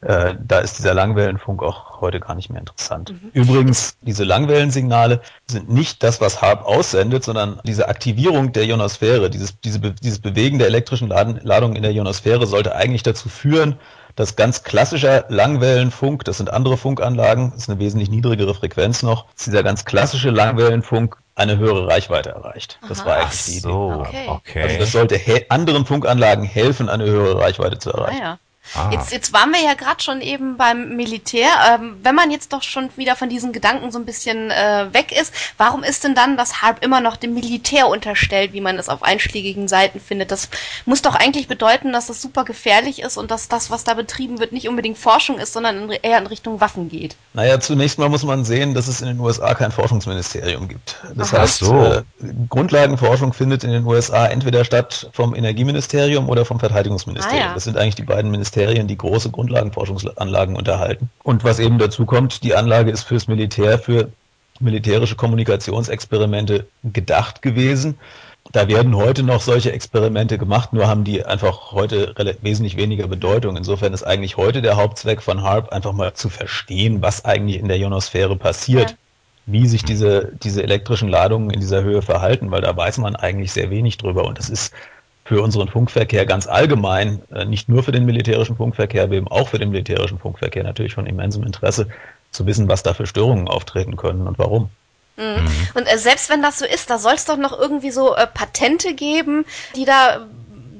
äh, 0.00 0.36
da 0.40 0.60
ist 0.60 0.78
dieser 0.78 0.94
Langwellenfunk 0.94 1.60
auch 1.62 2.00
heute 2.00 2.20
gar 2.20 2.36
nicht 2.36 2.50
mehr 2.50 2.60
interessant. 2.60 3.10
Mhm. 3.10 3.30
Übrigens, 3.32 3.96
diese 4.02 4.22
Langwellensignale 4.22 5.20
sind 5.46 5.68
nicht 5.68 6.04
das, 6.04 6.20
was 6.20 6.40
HARP 6.40 6.64
aussendet, 6.64 7.24
sondern 7.24 7.60
diese 7.64 7.88
Aktivierung 7.88 8.52
der 8.52 8.64
Ionosphäre, 8.64 9.28
dieses, 9.28 9.60
diese, 9.60 9.80
dieses 9.80 10.20
Bewegen 10.20 10.58
der 10.58 10.68
elektrischen 10.68 11.08
Ladung 11.08 11.74
in 11.74 11.82
der 11.82 11.90
Ionosphäre 11.90 12.46
sollte 12.46 12.76
eigentlich 12.76 13.02
dazu 13.02 13.28
führen, 13.28 13.76
dass 14.18 14.34
ganz 14.34 14.64
klassischer 14.64 15.26
Langwellenfunk, 15.28 16.24
das 16.24 16.38
sind 16.38 16.52
andere 16.52 16.76
Funkanlagen, 16.76 17.52
das 17.52 17.62
ist 17.62 17.70
eine 17.70 17.78
wesentlich 17.78 18.10
niedrigere 18.10 18.52
Frequenz 18.52 19.04
noch, 19.04 19.26
dass 19.34 19.44
dieser 19.44 19.62
ganz 19.62 19.84
klassische 19.84 20.30
Langwellenfunk 20.30 21.16
eine 21.36 21.56
höhere 21.56 21.86
Reichweite 21.86 22.30
erreicht. 22.30 22.80
Das 22.88 23.00
Aha. 23.00 23.06
war 23.06 23.16
eigentlich 23.18 23.44
die 23.44 23.50
Idee. 23.52 23.60
So, 23.60 24.04
okay. 24.26 24.62
Also 24.62 24.78
das 24.78 24.90
sollte 24.90 25.20
anderen 25.50 25.86
Funkanlagen 25.86 26.42
helfen, 26.42 26.88
eine 26.88 27.04
höhere 27.04 27.38
Reichweite 27.38 27.78
zu 27.78 27.92
erreichen. 27.92 28.20
Ah, 28.20 28.24
ja. 28.24 28.38
Ah. 28.74 28.90
Jetzt, 28.92 29.12
jetzt 29.12 29.32
waren 29.32 29.50
wir 29.50 29.60
ja 29.62 29.74
gerade 29.74 30.02
schon 30.02 30.20
eben 30.20 30.56
beim 30.56 30.96
Militär. 30.96 31.48
Ähm, 31.70 31.96
wenn 32.02 32.14
man 32.14 32.30
jetzt 32.30 32.52
doch 32.52 32.62
schon 32.62 32.90
wieder 32.96 33.16
von 33.16 33.28
diesen 33.28 33.52
Gedanken 33.52 33.90
so 33.90 33.98
ein 33.98 34.04
bisschen 34.04 34.50
äh, 34.50 34.86
weg 34.92 35.12
ist, 35.12 35.32
warum 35.56 35.82
ist 35.82 36.04
denn 36.04 36.14
dann 36.14 36.36
das 36.36 36.62
HARP 36.62 36.84
immer 36.84 37.00
noch 37.00 37.16
dem 37.16 37.34
Militär 37.34 37.88
unterstellt, 37.88 38.52
wie 38.52 38.60
man 38.60 38.78
es 38.78 38.88
auf 38.88 39.02
einschlägigen 39.02 39.68
Seiten 39.68 40.00
findet? 40.00 40.30
Das 40.30 40.48
muss 40.84 41.02
doch 41.02 41.14
eigentlich 41.14 41.48
bedeuten, 41.48 41.92
dass 41.92 42.06
das 42.06 42.20
super 42.20 42.44
gefährlich 42.44 43.00
ist 43.02 43.16
und 43.16 43.30
dass 43.30 43.48
das, 43.48 43.70
was 43.70 43.84
da 43.84 43.94
betrieben 43.94 44.38
wird, 44.38 44.52
nicht 44.52 44.68
unbedingt 44.68 44.98
Forschung 44.98 45.38
ist, 45.38 45.52
sondern 45.52 45.90
in, 45.90 45.90
eher 45.90 46.18
in 46.18 46.26
Richtung 46.26 46.60
Waffen 46.60 46.88
geht. 46.88 47.16
Naja, 47.34 47.60
zunächst 47.60 47.98
mal 47.98 48.08
muss 48.08 48.24
man 48.24 48.44
sehen, 48.44 48.74
dass 48.74 48.88
es 48.88 49.00
in 49.00 49.08
den 49.08 49.20
USA 49.20 49.54
kein 49.54 49.72
Forschungsministerium 49.72 50.68
gibt. 50.68 50.96
Das 51.14 51.32
Aha. 51.32 51.42
heißt, 51.42 51.58
so. 51.60 51.84
äh, 51.84 52.02
Grundlagenforschung 52.48 53.32
findet 53.32 53.64
in 53.64 53.70
den 53.70 53.84
USA 53.86 54.26
entweder 54.26 54.64
statt 54.64 55.08
vom 55.12 55.34
Energieministerium 55.34 56.28
oder 56.28 56.44
vom 56.44 56.58
Verteidigungsministerium. 56.58 57.42
Ah, 57.42 57.48
ja. 57.48 57.54
Das 57.54 57.64
sind 57.64 57.76
eigentlich 57.76 57.94
die 57.94 58.02
beiden 58.02 58.30
Ministerien, 58.30 58.57
die 58.66 58.98
große 58.98 59.30
Grundlagenforschungsanlagen 59.30 60.56
unterhalten. 60.56 61.10
Und 61.22 61.44
was 61.44 61.58
eben 61.58 61.78
dazu 61.78 62.06
kommt, 62.06 62.42
die 62.42 62.54
Anlage 62.54 62.90
ist 62.90 63.02
fürs 63.02 63.28
Militär, 63.28 63.78
für 63.78 64.10
militärische 64.60 65.16
Kommunikationsexperimente 65.16 66.66
gedacht 66.84 67.42
gewesen. 67.42 67.98
Da 68.52 68.66
werden 68.66 68.96
heute 68.96 69.22
noch 69.22 69.42
solche 69.42 69.72
Experimente 69.72 70.38
gemacht, 70.38 70.72
nur 70.72 70.88
haben 70.88 71.04
die 71.04 71.24
einfach 71.24 71.72
heute 71.72 72.14
wesentlich 72.40 72.76
weniger 72.76 73.06
Bedeutung. 73.06 73.56
Insofern 73.56 73.92
ist 73.92 74.04
eigentlich 74.04 74.36
heute 74.36 74.62
der 74.62 74.76
Hauptzweck 74.76 75.22
von 75.22 75.42
HARP 75.42 75.70
einfach 75.70 75.92
mal 75.92 76.14
zu 76.14 76.30
verstehen, 76.30 77.02
was 77.02 77.24
eigentlich 77.24 77.58
in 77.58 77.68
der 77.68 77.76
Ionosphäre 77.76 78.36
passiert. 78.36 78.90
Ja 78.90 78.96
wie 79.50 79.66
sich 79.66 79.82
diese, 79.82 80.32
diese 80.42 80.62
elektrischen 80.62 81.08
Ladungen 81.08 81.48
in 81.48 81.58
dieser 81.58 81.82
Höhe 81.82 82.02
verhalten, 82.02 82.50
weil 82.50 82.60
da 82.60 82.76
weiß 82.76 82.98
man 82.98 83.16
eigentlich 83.16 83.50
sehr 83.50 83.70
wenig 83.70 83.96
drüber. 83.96 84.26
Und 84.26 84.38
das 84.38 84.50
ist 84.50 84.74
für 85.28 85.42
unseren 85.42 85.68
Funkverkehr 85.68 86.24
ganz 86.24 86.46
allgemein, 86.46 87.20
äh, 87.30 87.44
nicht 87.44 87.68
nur 87.68 87.82
für 87.82 87.92
den 87.92 88.06
militärischen 88.06 88.56
Funkverkehr, 88.56 89.02
aber 89.02 89.12
eben 89.12 89.28
auch 89.28 89.48
für 89.48 89.58
den 89.58 89.68
militärischen 89.70 90.18
Funkverkehr 90.18 90.64
natürlich 90.64 90.94
von 90.94 91.04
immensem 91.04 91.42
Interesse, 91.42 91.88
zu 92.30 92.46
wissen, 92.46 92.66
was 92.66 92.82
da 92.82 92.94
für 92.94 93.06
Störungen 93.06 93.46
auftreten 93.46 93.96
können 93.96 94.26
und 94.26 94.38
warum. 94.38 94.70
Mhm. 95.18 95.24
mhm. 95.24 95.50
Und 95.74 95.86
äh, 95.86 95.98
selbst 95.98 96.30
wenn 96.30 96.40
das 96.40 96.58
so 96.58 96.64
ist, 96.64 96.88
da 96.88 96.98
soll 96.98 97.12
es 97.12 97.26
doch 97.26 97.36
noch 97.36 97.58
irgendwie 97.58 97.90
so 97.90 98.16
äh, 98.16 98.26
Patente 98.26 98.94
geben, 98.94 99.44
die 99.76 99.84
da 99.84 100.26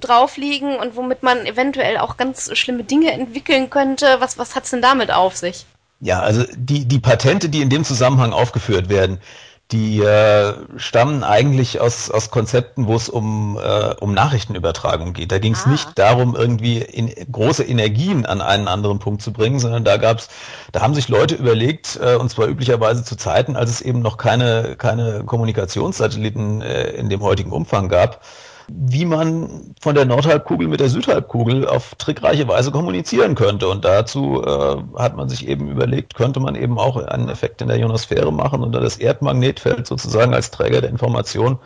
drauf 0.01 0.39
liegen 0.39 0.77
und 0.77 0.97
womit 0.97 1.23
man 1.23 1.45
eventuell 1.45 1.99
auch 1.99 2.17
ganz 2.17 2.57
schlimme 2.57 2.85
Dinge 2.85 3.13
entwickeln 3.13 3.69
könnte. 3.69 4.17
Was, 4.21 4.39
was 4.39 4.57
hat's 4.57 4.71
denn 4.71 4.81
damit 4.81 5.11
auf 5.11 5.37
sich? 5.37 5.67
Ja, 6.01 6.21
also 6.21 6.45
die, 6.57 6.87
die 6.87 7.01
Patente, 7.01 7.51
die 7.51 7.61
in 7.61 7.69
dem 7.69 7.85
Zusammenhang 7.85 8.33
aufgeführt 8.33 8.89
werden, 8.89 9.19
die 9.71 10.01
äh, 10.01 10.55
stammen 10.77 11.23
eigentlich 11.25 11.81
aus, 11.81 12.11
aus 12.11 12.31
Konzepten, 12.31 12.87
wo 12.87 12.95
es 12.95 13.11
um, 13.11 13.59
äh, 13.63 13.95
um 14.01 14.15
Nachrichtenübertragung 14.15 15.13
geht. 15.13 15.31
Da 15.31 15.39
ging 15.39 15.53
es 15.53 15.67
ah. 15.67 15.69
nicht 15.69 15.99
darum, 15.99 16.35
irgendwie 16.35 16.79
in, 16.79 17.13
große 17.31 17.65
Energien 17.65 18.25
an 18.25 18.41
einen 18.41 18.67
anderen 18.67 18.99
Punkt 18.99 19.21
zu 19.21 19.31
bringen, 19.31 19.59
sondern 19.59 19.85
da 19.85 19.99
gab's, 19.99 20.29
da 20.73 20.81
haben 20.81 20.95
sich 20.95 21.09
Leute 21.09 21.35
überlegt, 21.35 21.99
äh, 22.03 22.17
und 22.17 22.31
zwar 22.31 22.47
üblicherweise 22.47 23.05
zu 23.05 23.17
Zeiten, 23.17 23.57
als 23.57 23.71
es 23.71 23.81
eben 23.83 24.01
noch 24.01 24.17
keine, 24.17 24.75
keine 24.77 25.25
Kommunikationssatelliten 25.25 26.63
äh, 26.63 26.91
in 26.93 27.11
dem 27.11 27.21
heutigen 27.21 27.53
Umfang 27.53 27.91
gab, 27.91 28.23
wie 28.69 29.05
man 29.05 29.75
von 29.81 29.95
der 29.95 30.05
Nordhalbkugel 30.05 30.69
mit 30.69 30.81
der 30.81 30.89
Südhalbkugel 30.89 31.67
auf 31.67 31.95
trickreiche 31.95 32.47
Weise 32.49 32.71
kommunizieren 32.71 33.35
könnte. 33.35 33.69
Und 33.69 33.85
dazu 33.85 34.43
äh, 34.45 34.77
hat 34.97 35.17
man 35.17 35.29
sich 35.29 35.49
eben 35.49 35.71
überlegt, 35.71 36.15
könnte 36.15 36.41
man 36.41 36.55
eben 36.55 36.79
auch 36.79 36.97
einen 36.97 37.29
Effekt 37.29 37.63
in 37.63 37.69
der 37.69 37.79
Ionosphäre 37.79 38.33
machen 38.33 38.63
und 38.63 38.73
das 38.73 38.97
Erdmagnetfeld 38.97 39.87
sozusagen 39.87 40.35
als 40.35 40.51
Träger 40.51 40.81
der 40.81 40.91
Information 40.91 41.59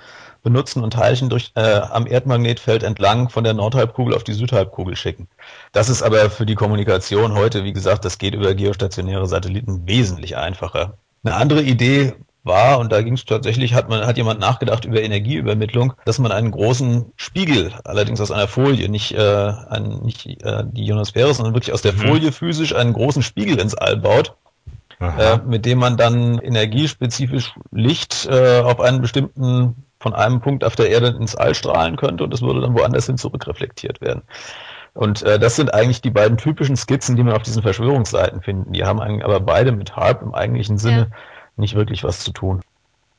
benutzen 0.42 0.82
und 0.82 0.92
Teilchen 0.92 1.28
durch, 1.28 1.52
äh, 1.54 1.60
am 1.60 2.06
Erdmagnetfeld 2.06 2.82
entlang 2.82 3.28
von 3.28 3.44
der 3.44 3.54
Nordhalbkugel 3.54 4.14
auf 4.14 4.24
die 4.24 4.32
Südhalbkugel 4.32 4.96
schicken. 4.96 5.28
Das 5.72 5.88
ist 5.88 6.02
aber 6.02 6.30
für 6.30 6.46
die 6.46 6.56
Kommunikation 6.56 7.34
heute, 7.34 7.64
wie 7.64 7.72
gesagt, 7.72 8.04
das 8.04 8.18
geht 8.18 8.34
über 8.34 8.54
geostationäre 8.54 9.26
Satelliten 9.26 9.86
wesentlich 9.86 10.36
einfacher. 10.36 10.98
Eine 11.24 11.36
andere 11.36 11.62
Idee 11.62 12.14
war, 12.44 12.78
und 12.78 12.90
da 12.90 13.02
ging 13.02 13.14
es 13.14 13.24
tatsächlich, 13.24 13.74
hat 13.74 13.88
man, 13.88 14.04
hat 14.06 14.16
jemand 14.16 14.40
nachgedacht 14.40 14.84
über 14.84 15.00
Energieübermittlung, 15.00 15.94
dass 16.04 16.18
man 16.18 16.32
einen 16.32 16.50
großen 16.50 17.12
Spiegel, 17.16 17.72
allerdings 17.84 18.20
aus 18.20 18.32
einer 18.32 18.48
Folie, 18.48 18.88
nicht, 18.88 19.12
äh, 19.12 19.52
ein, 19.68 20.00
nicht 20.02 20.26
äh, 20.42 20.64
die 20.66 20.86
Ionosphäre, 20.86 21.32
sondern 21.34 21.54
wirklich 21.54 21.72
aus 21.72 21.82
der 21.82 21.92
mhm. 21.92 21.98
Folie 21.98 22.32
physisch 22.32 22.74
einen 22.74 22.92
großen 22.92 23.22
Spiegel 23.22 23.60
ins 23.60 23.74
All 23.74 23.96
baut, 23.96 24.34
äh, 25.00 25.38
mit 25.46 25.66
dem 25.66 25.78
man 25.78 25.96
dann 25.96 26.38
energiespezifisch 26.38 27.54
Licht 27.70 28.26
äh, 28.30 28.60
auf 28.60 28.80
einen 28.80 29.00
bestimmten 29.00 29.86
von 30.00 30.14
einem 30.14 30.40
Punkt 30.40 30.64
auf 30.64 30.74
der 30.74 30.90
Erde 30.90 31.08
ins 31.08 31.36
All 31.36 31.54
strahlen 31.54 31.96
könnte 31.96 32.24
und 32.24 32.32
das 32.32 32.42
würde 32.42 32.60
dann 32.60 32.74
woanders 32.74 33.06
hin 33.06 33.18
zurückreflektiert 33.18 34.00
werden. 34.00 34.22
Und 34.94 35.22
äh, 35.22 35.38
das 35.38 35.56
sind 35.56 35.72
eigentlich 35.72 36.02
die 36.02 36.10
beiden 36.10 36.36
typischen 36.36 36.76
Skizzen, 36.76 37.16
die 37.16 37.22
man 37.22 37.34
auf 37.34 37.42
diesen 37.42 37.62
Verschwörungsseiten 37.62 38.42
finden. 38.42 38.72
Die 38.72 38.84
haben 38.84 39.00
aber 39.00 39.40
beide 39.40 39.70
mit 39.72 39.96
HARP 39.96 40.22
im 40.22 40.34
eigentlichen 40.34 40.76
Sinne 40.76 41.08
ja 41.10 41.16
nicht 41.56 41.74
wirklich 41.74 42.04
was 42.04 42.20
zu 42.20 42.32
tun. 42.32 42.62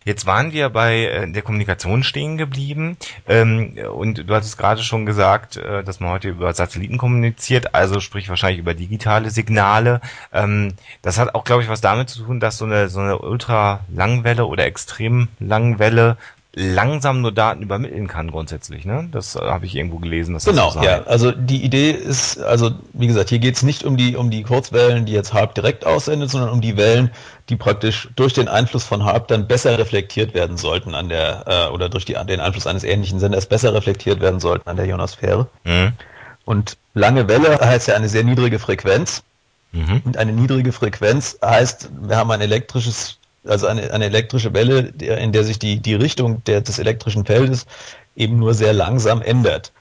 Jetzt 0.05 0.25
waren 0.25 0.51
wir 0.51 0.69
bei 0.69 1.05
äh, 1.05 1.31
der 1.31 1.41
Kommunikation 1.43 2.03
stehen 2.03 2.37
geblieben 2.37 2.97
ähm, 3.27 3.77
und 3.93 4.27
du 4.27 4.35
hattest 4.35 4.57
gerade 4.57 4.83
schon 4.83 5.05
gesagt, 5.05 5.55
äh, 5.55 5.83
dass 5.83 6.01
man 6.01 6.09
heute 6.11 6.29
über 6.29 6.53
Satelliten 6.53 6.97
kommuniziert, 6.97 7.73
also 7.73 8.01
sprich 8.01 8.27
wahrscheinlich 8.27 8.59
über 8.59 8.73
digitale 8.73 9.29
Signale. 9.29 10.01
Ähm, 10.33 10.73
das 11.01 11.19
hat 11.19 11.35
auch, 11.35 11.45
glaube 11.45 11.63
ich, 11.63 11.69
was 11.69 11.79
damit 11.79 12.09
zu 12.09 12.23
tun, 12.23 12.41
dass 12.41 12.57
so 12.57 12.65
eine 12.65 12.89
so 12.89 12.99
eine 12.99 13.17
Ultralangwelle 13.17 14.45
oder 14.45 14.65
extrem 14.65 15.29
Langwelle 15.39 16.17
langsam 16.55 17.21
nur 17.21 17.31
Daten 17.31 17.63
übermitteln 17.63 18.07
kann 18.07 18.29
grundsätzlich, 18.29 18.85
ne? 18.85 19.09
Das 19.11 19.35
äh, 19.35 19.39
habe 19.39 19.65
ich 19.65 19.75
irgendwo 19.75 19.97
gelesen. 19.97 20.33
Dass 20.35 20.45
genau, 20.45 20.65
das 20.65 20.73
so 20.75 20.83
ja. 20.83 21.03
Also 21.03 21.31
die 21.31 21.63
Idee 21.63 21.91
ist, 21.91 22.39
also 22.39 22.71
wie 22.93 23.07
gesagt, 23.07 23.29
hier 23.29 23.39
geht 23.39 23.55
es 23.55 23.63
nicht 23.63 23.83
um 23.83 23.97
die 23.97 24.15
um 24.15 24.29
die 24.29 24.43
Kurzwellen, 24.43 25.05
die 25.05 25.13
jetzt 25.13 25.33
HARP 25.33 25.55
direkt 25.55 25.85
aussendet, 25.85 26.29
sondern 26.29 26.51
um 26.51 26.61
die 26.61 26.77
Wellen, 26.77 27.09
die 27.49 27.55
praktisch 27.55 28.09
durch 28.15 28.33
den 28.33 28.47
Einfluss 28.47 28.83
von 28.83 29.03
HARP 29.03 29.27
dann 29.29 29.47
besser 29.47 29.79
reflektiert 29.79 30.35
werden 30.35 30.57
sollten 30.57 30.93
an 30.93 31.09
der 31.09 31.43
äh, 31.47 31.73
oder 31.73 31.89
durch 31.89 32.05
die, 32.05 32.13
den 32.13 32.39
Einfluss 32.39 32.67
eines 32.67 32.83
ähnlichen 32.83 33.19
Senders 33.19 33.47
besser 33.47 33.73
reflektiert 33.73 34.21
werden 34.21 34.39
sollten 34.39 34.69
an 34.69 34.75
der 34.75 34.85
Ionosphäre. 34.85 35.47
Mhm. 35.63 35.93
Und 36.45 36.77
lange 36.93 37.27
Welle 37.27 37.59
heißt 37.59 37.87
ja 37.87 37.95
eine 37.95 38.09
sehr 38.09 38.23
niedrige 38.23 38.59
Frequenz. 38.59 39.23
Mhm. 39.71 40.01
Und 40.05 40.17
eine 40.17 40.33
niedrige 40.33 40.71
Frequenz 40.71 41.39
heißt, 41.43 41.89
wir 42.03 42.15
haben 42.15 42.29
ein 42.29 42.41
elektrisches 42.41 43.17
also 43.45 43.67
eine, 43.67 43.91
eine 43.91 44.05
elektrische 44.05 44.53
Welle, 44.53 44.91
der, 44.91 45.17
in 45.17 45.31
der 45.31 45.43
sich 45.43 45.59
die, 45.59 45.79
die 45.79 45.95
Richtung 45.95 46.43
der, 46.45 46.61
des 46.61 46.79
elektrischen 46.79 47.25
Feldes 47.25 47.65
eben 48.15 48.37
nur 48.37 48.53
sehr 48.53 48.73
langsam 48.73 49.21
ändert. 49.21 49.71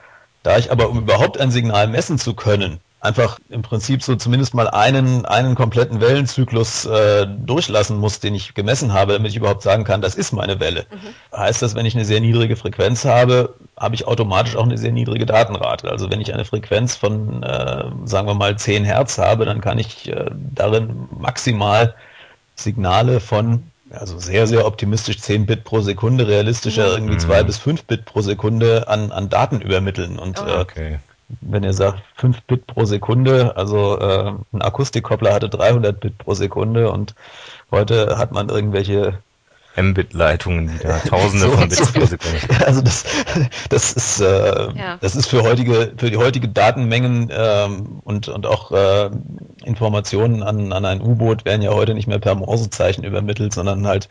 Da 0.42 0.59
ich 0.59 0.72
aber, 0.72 0.90
um 0.90 0.98
überhaupt 0.98 1.38
ein 1.38 1.51
Signal 1.51 1.87
messen 1.87 2.18
zu 2.18 2.35
können, 2.35 2.81
einfach 3.03 3.38
im 3.48 3.62
Prinzip 3.62 4.03
so 4.03 4.14
zumindest 4.14 4.55
mal 4.55 4.68
einen, 4.68 5.25
einen 5.27 5.57
kompletten 5.57 6.01
Wellenzyklus 6.01 6.85
äh, 6.87 7.27
durchlassen 7.27 7.98
muss, 7.98 8.20
den 8.20 8.35
ich 8.35 8.55
gemessen 8.55 8.92
habe, 8.92 9.14
damit 9.14 9.31
ich 9.33 9.37
überhaupt 9.37 9.62
sagen 9.62 9.85
kann, 9.85 10.01
das 10.01 10.14
ist 10.14 10.33
meine 10.33 10.61
Welle. 10.61 10.87
Mhm. 10.90 11.37
Heißt 11.37 11.62
das, 11.62 11.75
wenn 11.75 11.85
ich 11.85 11.96
eine 11.96 12.05
sehr 12.05 12.20
niedrige 12.20 12.55
Frequenz 12.57 13.05
habe, 13.05 13.55
habe 13.77 13.96
ich 13.96 14.07
automatisch 14.07 14.55
auch 14.57 14.64
eine 14.64 14.79
sehr 14.79 14.92
niedrige 14.92 15.27
Datenrate. 15.27 15.90
Also 15.90 16.11
wenn 16.11 16.20
ich 16.20 16.33
eine 16.33 16.44
Frequenz 16.44 16.94
von, 16.94 17.42
äh, 17.42 17.85
sagen 18.05 18.29
wir 18.29 18.35
mal, 18.35 18.57
10 18.57 18.85
Hertz 18.85 19.18
habe, 19.18 19.44
dann 19.44 19.61
kann 19.61 19.79
ich 19.79 20.09
äh, 20.09 20.31
darin 20.55 21.09
maximal 21.18 21.94
Signale 22.55 23.21
von, 23.21 23.62
also 23.91 24.19
sehr, 24.19 24.47
sehr 24.47 24.67
optimistisch 24.67 25.19
10 25.19 25.47
Bit 25.47 25.65
pro 25.65 25.81
Sekunde, 25.81 26.27
realistischer 26.27 26.88
mhm. 26.88 26.95
irgendwie 26.95 27.19
2 27.19 27.43
bis 27.45 27.59
5 27.59 27.85
Bit 27.85 28.05
pro 28.05 28.21
Sekunde 28.21 28.88
an, 28.88 29.12
an 29.12 29.29
Daten 29.29 29.61
übermitteln. 29.61 30.19
Und 30.19 30.41
oh, 30.41 30.61
okay. 30.61 30.95
äh, 30.95 30.99
wenn 31.41 31.65
ihr 31.65 31.73
sagt 31.73 32.03
5 32.17 32.43
Bit 32.43 32.67
pro 32.67 32.85
Sekunde, 32.85 33.57
also 33.57 33.99
äh, 33.99 34.33
ein 34.53 34.62
Akustikkoppler 34.62 35.35
hatte 35.35 35.49
300 35.49 35.99
Bit 35.99 36.19
pro 36.19 36.35
Sekunde 36.35 36.91
und 36.91 37.15
heute 37.71 38.19
hat 38.19 38.33
man 38.33 38.49
irgendwelche 38.49 39.19
Mbit-Leitungen, 39.77 40.69
die 40.69 40.79
da 40.79 40.99
Tausende 41.09 41.47
so, 41.47 41.53
von 41.53 41.69
Bits 41.69 41.93
pro 41.93 42.05
Sekunde. 42.05 42.39
Also 42.67 42.83
das, 42.83 43.05
das 43.69 43.93
ist, 43.93 44.21
äh, 44.21 44.73
ja. 44.75 44.99
das 45.01 45.17
ist 45.17 45.27
für 45.27 45.43
heutige, 45.43 45.93
für 45.97 46.11
die 46.11 46.17
heutige 46.17 46.49
Datenmengen 46.49 47.31
ähm, 47.33 48.01
und 48.05 48.29
und 48.29 48.47
auch 48.47 48.73
äh, 48.73 49.11
Informationen 49.65 50.43
an 50.43 50.73
an 50.73 50.85
ein 50.85 51.01
U-Boot 51.01 51.45
werden 51.45 51.63
ja 51.63 51.73
heute 51.73 51.95
nicht 51.95 52.07
mehr 52.07 52.19
per 52.19 52.35
Morsezeichen 52.35 53.05
übermittelt, 53.05 53.55
sondern 53.55 53.87
halt 53.87 54.09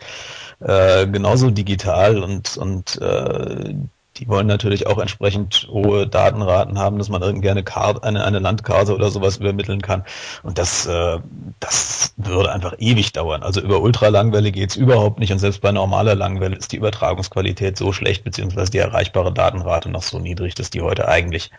äh, 0.60 1.08
genauso 1.08 1.52
digital 1.52 2.24
und 2.24 2.58
und 2.58 3.00
äh, 3.02 3.76
die 4.22 4.28
wollen 4.28 4.46
natürlich 4.46 4.86
auch 4.86 5.00
entsprechend 5.00 5.68
hohe 5.72 6.06
Datenraten 6.06 6.78
haben, 6.78 7.00
dass 7.00 7.10
man 7.10 7.24
irgendeine 7.24 7.64
Karte, 7.64 8.04
eine, 8.04 8.24
eine 8.24 8.38
Landkarte 8.38 8.94
oder 8.94 9.10
sowas 9.10 9.38
übermitteln 9.38 9.82
kann. 9.82 10.06
Und 10.44 10.60
das, 10.60 10.86
äh, 10.86 11.18
das 11.60 12.14
würde 12.18 12.52
einfach 12.52 12.76
ewig 12.78 13.14
dauern. 13.14 13.42
Also 13.42 13.62
über 13.62 13.82
Ultralangwelle 13.82 14.52
geht's 14.52 14.76
überhaupt 14.76 15.20
nicht 15.20 15.32
und 15.32 15.40
selbst 15.40 15.62
bei 15.62 15.72
normaler 15.72 16.14
Langwelle 16.14 16.56
ist 16.56 16.72
die 16.72 16.78
Übertragungsqualität 16.78 17.78
so 17.78 17.94
schlecht, 17.94 18.24
beziehungsweise 18.24 18.70
die 18.70 18.78
erreichbare 18.78 19.34
Datenrate 19.34 19.90
noch 19.90 20.04
so 20.04 20.20
niedrig, 20.20 20.54
dass 20.54 20.70
die 20.70 20.82
heute 20.82 21.08
eigentlich 21.08 21.50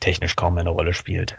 technisch 0.00 0.34
kaum 0.34 0.54
mehr 0.54 0.62
eine 0.62 0.70
Rolle 0.70 0.94
spielt. 0.94 1.38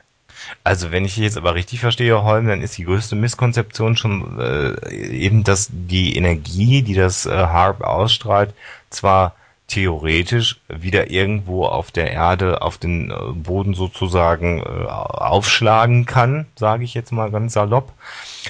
Also 0.64 0.92
wenn 0.92 1.04
ich 1.04 1.18
jetzt 1.18 1.38
aber 1.38 1.56
richtig 1.56 1.82
verstehe, 1.82 2.24
Holm, 2.24 2.48
dann 2.48 2.62
ist 2.62 2.78
die 2.78 2.86
größte 2.86 3.18
Misskonzeption 3.18 3.98
schon 3.98 4.40
äh, 4.40 4.94
eben, 4.94 5.44
dass 5.44 5.68
die 5.72 6.16
Energie, 6.16 6.84
die 6.84 6.94
das 6.94 7.26
äh, 7.26 7.32
HARP 7.32 7.82
ausstrahlt, 7.82 8.54
zwar 8.90 9.36
theoretisch 9.68 10.60
wieder 10.68 11.10
irgendwo 11.10 11.66
auf 11.66 11.92
der 11.92 12.12
Erde, 12.12 12.62
auf 12.62 12.78
den 12.78 13.12
äh, 13.12 13.16
Boden 13.34 13.74
sozusagen 13.74 14.60
äh, 14.60 14.88
aufschlagen 14.88 16.06
kann, 16.06 16.46
sage 16.56 16.84
ich 16.84 16.94
jetzt 16.94 17.12
mal 17.12 17.32
ganz 17.32 17.54
salopp, 17.54 17.94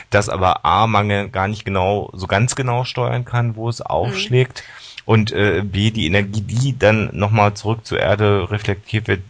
das 0.09 0.29
aber 0.29 0.65
A, 0.65 0.87
Mangel 0.87 1.29
gar 1.29 1.47
nicht 1.47 1.65
genau, 1.65 2.09
so 2.13 2.27
ganz 2.27 2.55
genau 2.55 2.83
steuern 2.83 3.25
kann, 3.25 3.55
wo 3.55 3.69
es 3.69 3.81
aufschlägt. 3.81 4.63
Mhm 4.65 4.83
und 5.05 5.33
äh, 5.33 5.63
B, 5.63 5.91
die 5.91 6.05
Energie, 6.05 6.41
die 6.41 6.77
dann 6.77 7.09
nochmal 7.11 7.53
zurück 7.55 7.85
zur 7.85 7.99
Erde 7.99 8.49
reflektiert 8.49 9.07
wird, 9.07 9.21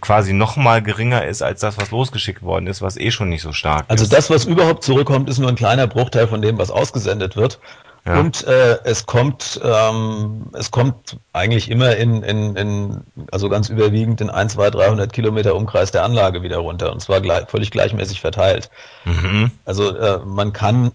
quasi 0.00 0.32
nochmal 0.32 0.82
geringer 0.82 1.24
ist 1.24 1.42
als 1.42 1.60
das, 1.60 1.78
was 1.78 1.90
losgeschickt 1.90 2.42
worden 2.42 2.68
ist, 2.68 2.80
was 2.80 2.96
eh 2.96 3.10
schon 3.10 3.28
nicht 3.28 3.42
so 3.42 3.52
stark 3.52 3.86
also 3.88 4.04
ist. 4.04 4.12
Also 4.12 4.16
das, 4.16 4.30
was 4.30 4.44
überhaupt 4.44 4.84
zurückkommt, 4.84 5.28
ist 5.28 5.38
nur 5.38 5.48
ein 5.48 5.56
kleiner 5.56 5.88
Bruchteil 5.88 6.28
von 6.28 6.42
dem, 6.42 6.58
was 6.58 6.70
ausgesendet 6.70 7.36
wird. 7.36 7.58
Ja. 8.06 8.20
Und 8.20 8.46
äh, 8.46 8.78
es 8.84 9.04
kommt, 9.04 9.60
ähm, 9.64 10.46
es 10.52 10.70
kommt 10.70 11.18
eigentlich 11.32 11.68
immer 11.70 11.96
in, 11.96 12.22
in, 12.22 12.54
in, 12.54 13.00
also 13.32 13.48
ganz 13.48 13.68
überwiegend 13.68 14.20
in 14.20 14.30
ein, 14.30 14.48
zwei, 14.48 14.70
300 14.70 15.12
Kilometer 15.12 15.56
Umkreis 15.56 15.90
der 15.90 16.04
Anlage 16.04 16.42
wieder 16.42 16.58
runter 16.58 16.92
und 16.92 17.00
zwar 17.00 17.20
gleich, 17.20 17.48
völlig 17.48 17.72
gleichmäßig 17.72 18.20
verteilt. 18.20 18.70
Mhm. 19.04 19.50
Also 19.64 19.96
äh, 19.96 20.20
man 20.24 20.52
kann, 20.52 20.92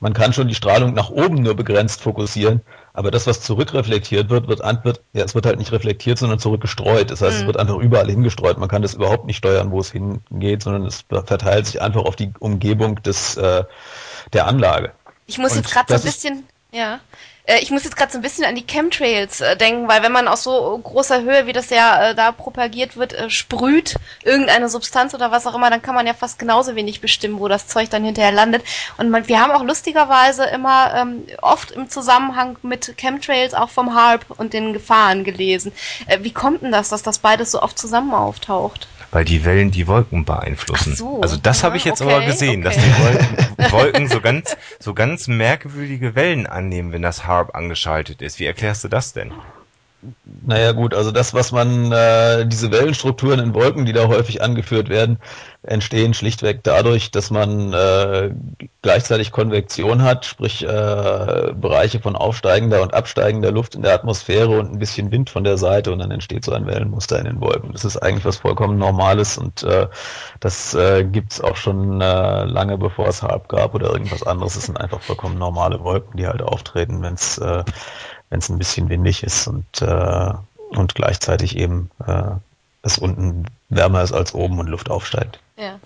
man 0.00 0.12
kann 0.12 0.34
schon 0.34 0.48
die 0.48 0.54
Strahlung 0.54 0.92
nach 0.92 1.08
oben 1.08 1.36
nur 1.36 1.54
begrenzt 1.54 2.02
fokussieren, 2.02 2.60
aber 2.92 3.10
das, 3.10 3.26
was 3.26 3.40
zurückreflektiert 3.40 4.28
wird, 4.28 4.46
wird, 4.46 4.60
wird 4.84 5.00
ja, 5.14 5.24
es 5.24 5.34
wird 5.34 5.46
halt 5.46 5.58
nicht 5.58 5.72
reflektiert, 5.72 6.18
sondern 6.18 6.38
zurückgestreut. 6.38 7.10
Das 7.10 7.22
heißt, 7.22 7.36
mhm. 7.36 7.40
es 7.40 7.46
wird 7.46 7.56
einfach 7.56 7.78
überall 7.78 8.10
hingestreut. 8.10 8.58
Man 8.58 8.68
kann 8.68 8.82
das 8.82 8.92
überhaupt 8.92 9.24
nicht 9.24 9.38
steuern, 9.38 9.70
wo 9.70 9.80
es 9.80 9.90
hingeht, 9.90 10.62
sondern 10.62 10.84
es 10.84 11.06
verteilt 11.08 11.64
sich 11.64 11.80
einfach 11.80 12.02
auf 12.02 12.16
die 12.16 12.32
Umgebung 12.38 13.02
des 13.02 13.38
äh, 13.38 13.64
der 14.34 14.46
Anlage. 14.46 14.92
Ich 15.26 15.38
muss 15.38 15.52
Und 15.52 15.58
jetzt 15.58 15.72
gerade 15.72 15.88
so 15.88 15.94
ein 15.94 16.02
bisschen, 16.02 16.46
ja. 16.70 17.00
Äh, 17.46 17.58
ich 17.60 17.70
muss 17.70 17.84
jetzt 17.84 17.96
gerade 17.96 18.10
so 18.10 18.18
ein 18.18 18.22
bisschen 18.22 18.44
an 18.44 18.54
die 18.54 18.66
Chemtrails 18.66 19.40
äh, 19.40 19.56
denken, 19.56 19.88
weil 19.88 20.02
wenn 20.02 20.12
man 20.12 20.28
aus 20.28 20.42
so 20.42 20.78
großer 20.78 21.22
Höhe, 21.22 21.46
wie 21.46 21.52
das 21.52 21.70
ja 21.70 22.10
äh, 22.10 22.14
da 22.14 22.32
propagiert 22.32 22.96
wird, 22.96 23.12
äh, 23.12 23.30
sprüht 23.30 23.96
irgendeine 24.22 24.68
Substanz 24.68 25.14
oder 25.14 25.30
was 25.30 25.46
auch 25.46 25.54
immer, 25.54 25.70
dann 25.70 25.82
kann 25.82 25.94
man 25.94 26.06
ja 26.06 26.14
fast 26.14 26.38
genauso 26.38 26.74
wenig 26.74 27.00
bestimmen, 27.00 27.38
wo 27.40 27.48
das 27.48 27.68
Zeug 27.68 27.90
dann 27.90 28.04
hinterher 28.04 28.32
landet. 28.32 28.64
Und 28.96 29.10
man, 29.10 29.28
wir 29.28 29.40
haben 29.40 29.52
auch 29.52 29.62
lustigerweise 29.62 30.44
immer 30.46 30.94
ähm, 30.94 31.26
oft 31.42 31.70
im 31.70 31.88
Zusammenhang 31.90 32.56
mit 32.62 32.94
Chemtrails 32.96 33.54
auch 33.54 33.70
vom 33.70 33.94
HARP 33.94 34.24
und 34.36 34.52
den 34.52 34.72
Gefahren 34.72 35.24
gelesen. 35.24 35.72
Äh, 36.06 36.20
wie 36.22 36.32
kommt 36.32 36.62
denn 36.62 36.72
das, 36.72 36.88
dass 36.88 37.02
das 37.02 37.18
beides 37.18 37.50
so 37.50 37.62
oft 37.62 37.78
zusammen 37.78 38.14
auftaucht? 38.14 38.88
Weil 39.14 39.24
die 39.24 39.44
Wellen 39.44 39.70
die 39.70 39.86
Wolken 39.86 40.24
beeinflussen. 40.24 40.96
So, 40.96 41.20
also 41.20 41.36
das 41.36 41.62
habe 41.62 41.76
ich 41.76 41.84
jetzt 41.84 42.02
okay, 42.02 42.12
aber 42.12 42.26
gesehen, 42.26 42.66
okay. 42.66 42.74
dass 42.74 42.84
die 42.84 43.02
Wolken, 43.02 43.72
Wolken 43.72 44.08
so 44.08 44.20
ganz 44.20 44.56
so 44.80 44.92
ganz 44.92 45.28
merkwürdige 45.28 46.16
Wellen 46.16 46.48
annehmen, 46.48 46.92
wenn 46.92 47.02
das 47.02 47.24
HARP 47.24 47.54
angeschaltet 47.54 48.20
ist. 48.20 48.40
Wie 48.40 48.44
erklärst 48.44 48.82
du 48.82 48.88
das 48.88 49.12
denn? 49.12 49.32
Naja 50.46 50.72
gut, 50.72 50.94
also 50.94 51.10
das, 51.10 51.32
was 51.32 51.52
man, 51.52 51.90
äh, 51.92 52.46
diese 52.46 52.70
Wellenstrukturen 52.70 53.40
in 53.40 53.54
Wolken, 53.54 53.86
die 53.86 53.92
da 53.92 54.08
häufig 54.08 54.42
angeführt 54.42 54.88
werden, 54.88 55.18
entstehen 55.62 56.12
schlichtweg 56.12 56.62
dadurch, 56.62 57.10
dass 57.10 57.30
man 57.30 57.72
äh, 57.72 58.30
gleichzeitig 58.82 59.32
Konvektion 59.32 60.02
hat, 60.02 60.26
sprich 60.26 60.62
äh, 60.62 60.66
Bereiche 60.66 62.00
von 62.00 62.16
aufsteigender 62.16 62.82
und 62.82 62.92
absteigender 62.92 63.50
Luft 63.50 63.74
in 63.74 63.82
der 63.82 63.94
Atmosphäre 63.94 64.58
und 64.58 64.72
ein 64.72 64.78
bisschen 64.78 65.10
Wind 65.10 65.30
von 65.30 65.44
der 65.44 65.56
Seite 65.56 65.92
und 65.92 66.00
dann 66.00 66.10
entsteht 66.10 66.44
so 66.44 66.52
ein 66.52 66.66
Wellenmuster 66.66 67.18
in 67.18 67.24
den 67.24 67.40
Wolken. 67.40 67.72
Das 67.72 67.84
ist 67.84 67.96
eigentlich 67.96 68.26
was 68.26 68.36
vollkommen 68.36 68.78
Normales 68.78 69.38
und 69.38 69.62
äh, 69.62 69.86
das 70.40 70.74
äh, 70.74 71.04
gibt 71.04 71.42
auch 71.42 71.56
schon 71.56 72.00
äh, 72.02 72.44
lange 72.44 72.76
bevor 72.76 73.08
es 73.08 73.22
Harp 73.22 73.48
gab 73.48 73.74
oder 73.74 73.90
irgendwas 73.90 74.22
anderes. 74.22 74.56
Es 74.56 74.66
sind 74.66 74.78
einfach 74.78 75.00
vollkommen 75.00 75.38
normale 75.38 75.82
Wolken, 75.82 76.18
die 76.18 76.26
halt 76.26 76.42
auftreten, 76.42 77.02
wenn 77.02 77.14
es 77.14 77.38
äh, 77.38 77.64
wenn 78.34 78.40
es 78.40 78.48
ein 78.48 78.58
bisschen 78.58 78.88
windig 78.88 79.22
ist 79.22 79.46
und, 79.46 79.80
äh, 79.80 80.32
und 80.70 80.96
gleichzeitig 80.96 81.56
eben 81.56 81.88
äh, 82.04 82.32
es 82.82 82.98
unten 82.98 83.46
wärmer 83.68 84.02
ist 84.02 84.10
als 84.12 84.34
oben 84.34 84.58
und 84.58 84.66
Luft 84.66 84.90
aufsteigt. 84.90 85.38
Ja. 85.56 85.78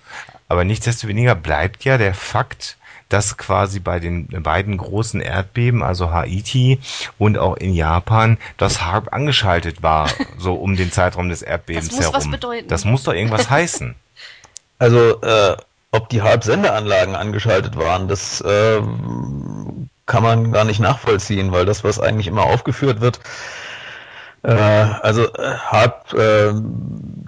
Aber 0.49 0.65
nichtsdestoweniger 0.65 1.35
bleibt 1.35 1.85
ja 1.85 1.99
der 1.99 2.15
Fakt, 2.15 2.79
dass 3.11 3.37
quasi 3.37 3.81
bei 3.81 4.01
den 4.01 4.29
beiden 4.43 4.79
großen 4.79 5.21
Erdbeben, 5.21 5.83
also 5.83 6.11
Haiti 6.11 6.81
und 7.19 7.37
auch 7.37 7.59
in 7.59 7.75
Japan, 7.75 8.39
das 8.57 8.81
HARP 8.81 9.13
angeschaltet 9.13 9.83
war, 9.83 10.09
so 10.39 10.55
um 10.55 10.75
den 10.75 10.91
Zeitraum 10.91 11.29
des 11.29 11.43
Erdbebens 11.43 11.89
das 11.89 11.97
muss 11.97 12.05
herum. 12.05 12.17
Was 12.17 12.31
bedeuten. 12.31 12.69
Das 12.69 12.87
muss 12.87 13.03
doch 13.03 13.13
irgendwas 13.13 13.51
heißen. 13.51 13.95
Also, 14.79 15.21
äh, 15.21 15.55
ob 15.91 16.09
die 16.09 16.23
HARP-Sendeanlagen 16.23 17.15
angeschaltet 17.15 17.77
waren, 17.77 18.09
das 18.09 18.41
äh, 18.41 18.81
kann 20.09 20.25
man 20.25 20.51
gar 20.51 20.65
nicht 20.65 20.81
nachvollziehen, 20.81 21.53
weil 21.53 21.67
das, 21.67 21.85
was 21.85 22.01
eigentlich 22.01 22.27
immer 22.27 22.43
aufgeführt 22.43 23.01
wird, 23.01 23.21
äh, 24.43 24.53
also 24.53 25.25
äh, 25.35 25.55
Harp 25.57 26.13
äh, 26.15 26.53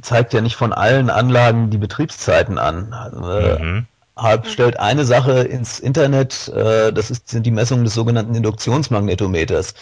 zeigt 0.02 0.32
ja 0.32 0.40
nicht 0.40 0.56
von 0.56 0.72
allen 0.72 1.10
Anlagen 1.10 1.70
die 1.70 1.78
Betriebszeiten 1.78 2.58
an. 2.58 2.92
Also, 2.92 3.30
äh, 3.30 3.62
mhm. 3.62 3.86
Harp 4.16 4.46
stellt 4.46 4.78
eine 4.78 5.04
Sache 5.04 5.40
ins 5.40 5.78
Internet, 5.78 6.48
äh, 6.48 6.92
das 6.92 7.10
ist, 7.10 7.28
sind 7.28 7.46
die 7.46 7.50
Messungen 7.50 7.84
des 7.84 7.94
sogenannten 7.94 8.34
Induktionsmagnetometers. 8.34 9.74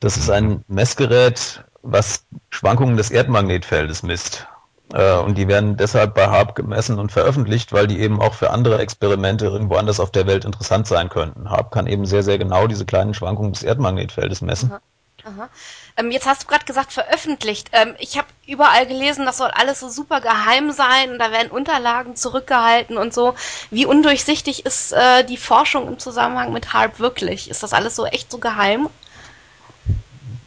Das 0.00 0.16
ist 0.16 0.30
ein 0.30 0.64
Messgerät, 0.68 1.64
was 1.82 2.24
Schwankungen 2.50 2.96
des 2.96 3.10
Erdmagnetfeldes 3.10 4.02
misst. 4.02 4.46
Äh, 4.92 5.16
und 5.18 5.36
die 5.36 5.48
werden 5.48 5.76
deshalb 5.76 6.14
bei 6.14 6.28
Harp 6.28 6.54
gemessen 6.54 6.98
und 6.98 7.12
veröffentlicht, 7.12 7.72
weil 7.72 7.86
die 7.86 8.00
eben 8.00 8.20
auch 8.20 8.34
für 8.34 8.50
andere 8.50 8.78
Experimente 8.78 9.46
irgendwo 9.46 9.76
anders 9.76 10.00
auf 10.00 10.10
der 10.10 10.26
Welt 10.26 10.44
interessant 10.44 10.86
sein 10.86 11.08
könnten. 11.08 11.50
Harp 11.50 11.70
kann 11.72 11.86
eben 11.86 12.06
sehr, 12.06 12.22
sehr 12.22 12.38
genau 12.38 12.66
diese 12.66 12.86
kleinen 12.86 13.14
Schwankungen 13.14 13.52
des 13.52 13.62
Erdmagnetfeldes 13.62 14.42
messen. 14.42 14.72
Aha. 14.72 14.80
Aha. 15.24 15.48
Ähm, 15.96 16.12
jetzt 16.12 16.26
hast 16.26 16.44
du 16.44 16.46
gerade 16.46 16.64
gesagt, 16.64 16.92
veröffentlicht. 16.92 17.70
Ähm, 17.72 17.96
ich 17.98 18.16
habe 18.16 18.28
überall 18.46 18.86
gelesen, 18.86 19.26
das 19.26 19.38
soll 19.38 19.50
alles 19.50 19.80
so 19.80 19.88
super 19.88 20.20
geheim 20.20 20.70
sein 20.70 21.10
und 21.10 21.18
da 21.18 21.32
werden 21.32 21.50
Unterlagen 21.50 22.14
zurückgehalten 22.14 22.96
und 22.96 23.12
so. 23.12 23.34
Wie 23.70 23.86
undurchsichtig 23.86 24.64
ist 24.64 24.92
äh, 24.92 25.24
die 25.24 25.36
Forschung 25.36 25.88
im 25.88 25.98
Zusammenhang 25.98 26.52
mit 26.52 26.72
HARP 26.72 27.00
wirklich? 27.00 27.50
Ist 27.50 27.64
das 27.64 27.72
alles 27.72 27.96
so 27.96 28.06
echt 28.06 28.30
so 28.30 28.38
geheim? 28.38 28.88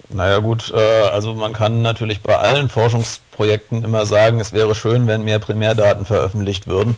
Naja 0.09 0.39
gut, 0.39 0.73
äh, 0.75 1.07
also 1.09 1.33
man 1.35 1.53
kann 1.53 1.81
natürlich 1.81 2.21
bei 2.21 2.37
allen 2.37 2.69
Forschungsprojekten 2.69 3.83
immer 3.83 4.05
sagen, 4.05 4.39
es 4.39 4.53
wäre 4.53 4.73
schön, 4.73 5.07
wenn 5.07 5.23
mehr 5.23 5.39
Primärdaten 5.39 6.05
veröffentlicht 6.05 6.67
würden. 6.67 6.97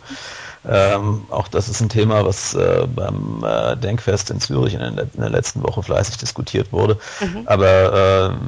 Ähm, 0.68 1.24
auch 1.30 1.48
das 1.48 1.68
ist 1.68 1.80
ein 1.80 1.88
Thema, 1.88 2.24
was 2.24 2.54
äh, 2.54 2.86
beim 2.86 3.44
äh, 3.44 3.76
Denkfest 3.76 4.30
in 4.30 4.40
Zürich 4.40 4.74
in, 4.74 4.80
in, 4.80 4.96
der 5.16 5.30
letzten 5.30 5.62
Woche 5.62 5.82
fleißig 5.82 6.18
diskutiert 6.18 6.72
wurde. 6.72 6.98
Mhm. 7.20 7.42
Aber 7.46 8.30
äh, 8.30 8.44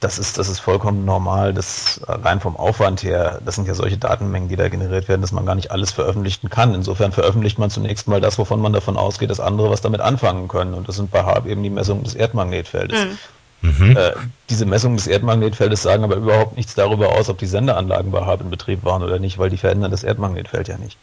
das 0.00 0.18
ist, 0.18 0.38
das 0.38 0.48
ist 0.48 0.60
vollkommen 0.60 1.04
normal, 1.04 1.52
dass 1.54 2.00
rein 2.06 2.38
vom 2.38 2.56
Aufwand 2.56 3.02
her, 3.02 3.40
das 3.44 3.56
sind 3.56 3.66
ja 3.66 3.74
solche 3.74 3.96
Datenmengen, 3.96 4.48
die 4.48 4.54
da 4.54 4.68
generiert 4.68 5.08
werden, 5.08 5.22
dass 5.22 5.32
man 5.32 5.44
gar 5.44 5.56
nicht 5.56 5.72
alles 5.72 5.90
veröffentlichen 5.90 6.50
kann. 6.50 6.74
Insofern 6.74 7.10
veröffentlicht 7.10 7.58
man 7.58 7.70
zunächst 7.70 8.06
mal 8.06 8.20
das, 8.20 8.38
wovon 8.38 8.60
man 8.60 8.72
davon 8.72 8.96
ausgeht, 8.96 9.30
dass 9.30 9.40
andere 9.40 9.70
was 9.70 9.80
damit 9.80 10.00
anfangen 10.00 10.46
können. 10.46 10.74
Und 10.74 10.88
das 10.88 10.96
sind 10.96 11.10
bei 11.10 11.24
HAB 11.24 11.46
eben 11.46 11.62
die 11.62 11.70
Messungen 11.70 12.04
des 12.04 12.14
Erdmagnetfeldes. 12.14 13.06
Mhm. 13.06 13.18
Mhm. 13.60 13.96
Äh, 13.96 14.12
diese 14.50 14.66
Messungen 14.66 14.96
des 14.96 15.06
Erdmagnetfeldes 15.06 15.82
sagen 15.82 16.04
aber 16.04 16.16
überhaupt 16.16 16.56
nichts 16.56 16.74
darüber 16.74 17.10
aus, 17.10 17.28
ob 17.28 17.38
die 17.38 17.46
Sendeanlagen 17.46 18.12
bei 18.12 18.24
HAB 18.24 18.42
in 18.42 18.50
Betrieb 18.50 18.84
waren 18.84 19.02
oder 19.02 19.18
nicht, 19.18 19.38
weil 19.38 19.50
die 19.50 19.56
verändern 19.56 19.90
das 19.90 20.04
Erdmagnetfeld 20.04 20.68
ja 20.68 20.78
nicht. 20.78 20.96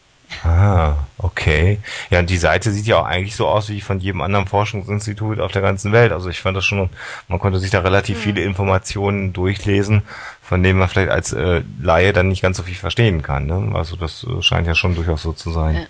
Ah, 0.44 0.96
okay. 1.18 1.80
Ja, 2.10 2.20
und 2.20 2.30
die 2.30 2.38
Seite 2.38 2.72
sieht 2.72 2.88
ja 2.88 3.00
auch 3.00 3.06
eigentlich 3.06 3.36
so 3.36 3.48
aus 3.48 3.70
wie 3.70 3.82
von 3.82 4.00
jedem 4.00 4.22
anderen 4.22 4.48
Forschungsinstitut 4.48 5.40
auf 5.40 5.52
der 5.52 5.62
ganzen 5.62 5.92
Welt. 5.92 6.12
Also 6.12 6.30
ich 6.30 6.42
fand 6.42 6.58
das 6.58 6.66
schon, 6.66 6.90
man 7.28 7.40
konnte 7.40 7.60
sich 7.60 7.70
da 7.72 7.80
relativ 7.80 8.18
mhm. 8.18 8.22
viele 8.22 8.42
Informationen 8.44 9.34
durchlesen, 9.34 10.04
von 10.42 10.64
denen 10.64 10.80
man 10.80 10.90
vielleicht 10.90 11.10
als 11.10 11.34
äh, 11.34 11.62
Laie 11.82 12.14
dann 12.14 12.30
nicht 12.30 12.42
ganz 12.42 12.58
so 12.58 12.64
viel 12.64 12.76
verstehen 12.76 13.22
kann. 13.22 13.46
Ne? 13.46 13.72
Also 13.76 13.96
das 13.96 14.24
äh, 14.24 14.42
scheint 14.42 14.68
ja 14.68 14.76
schon 14.76 14.96
durchaus 14.96 15.22
so 15.22 15.34
zu 15.34 15.52
sein. 15.52 15.76
Ja. 15.76 15.82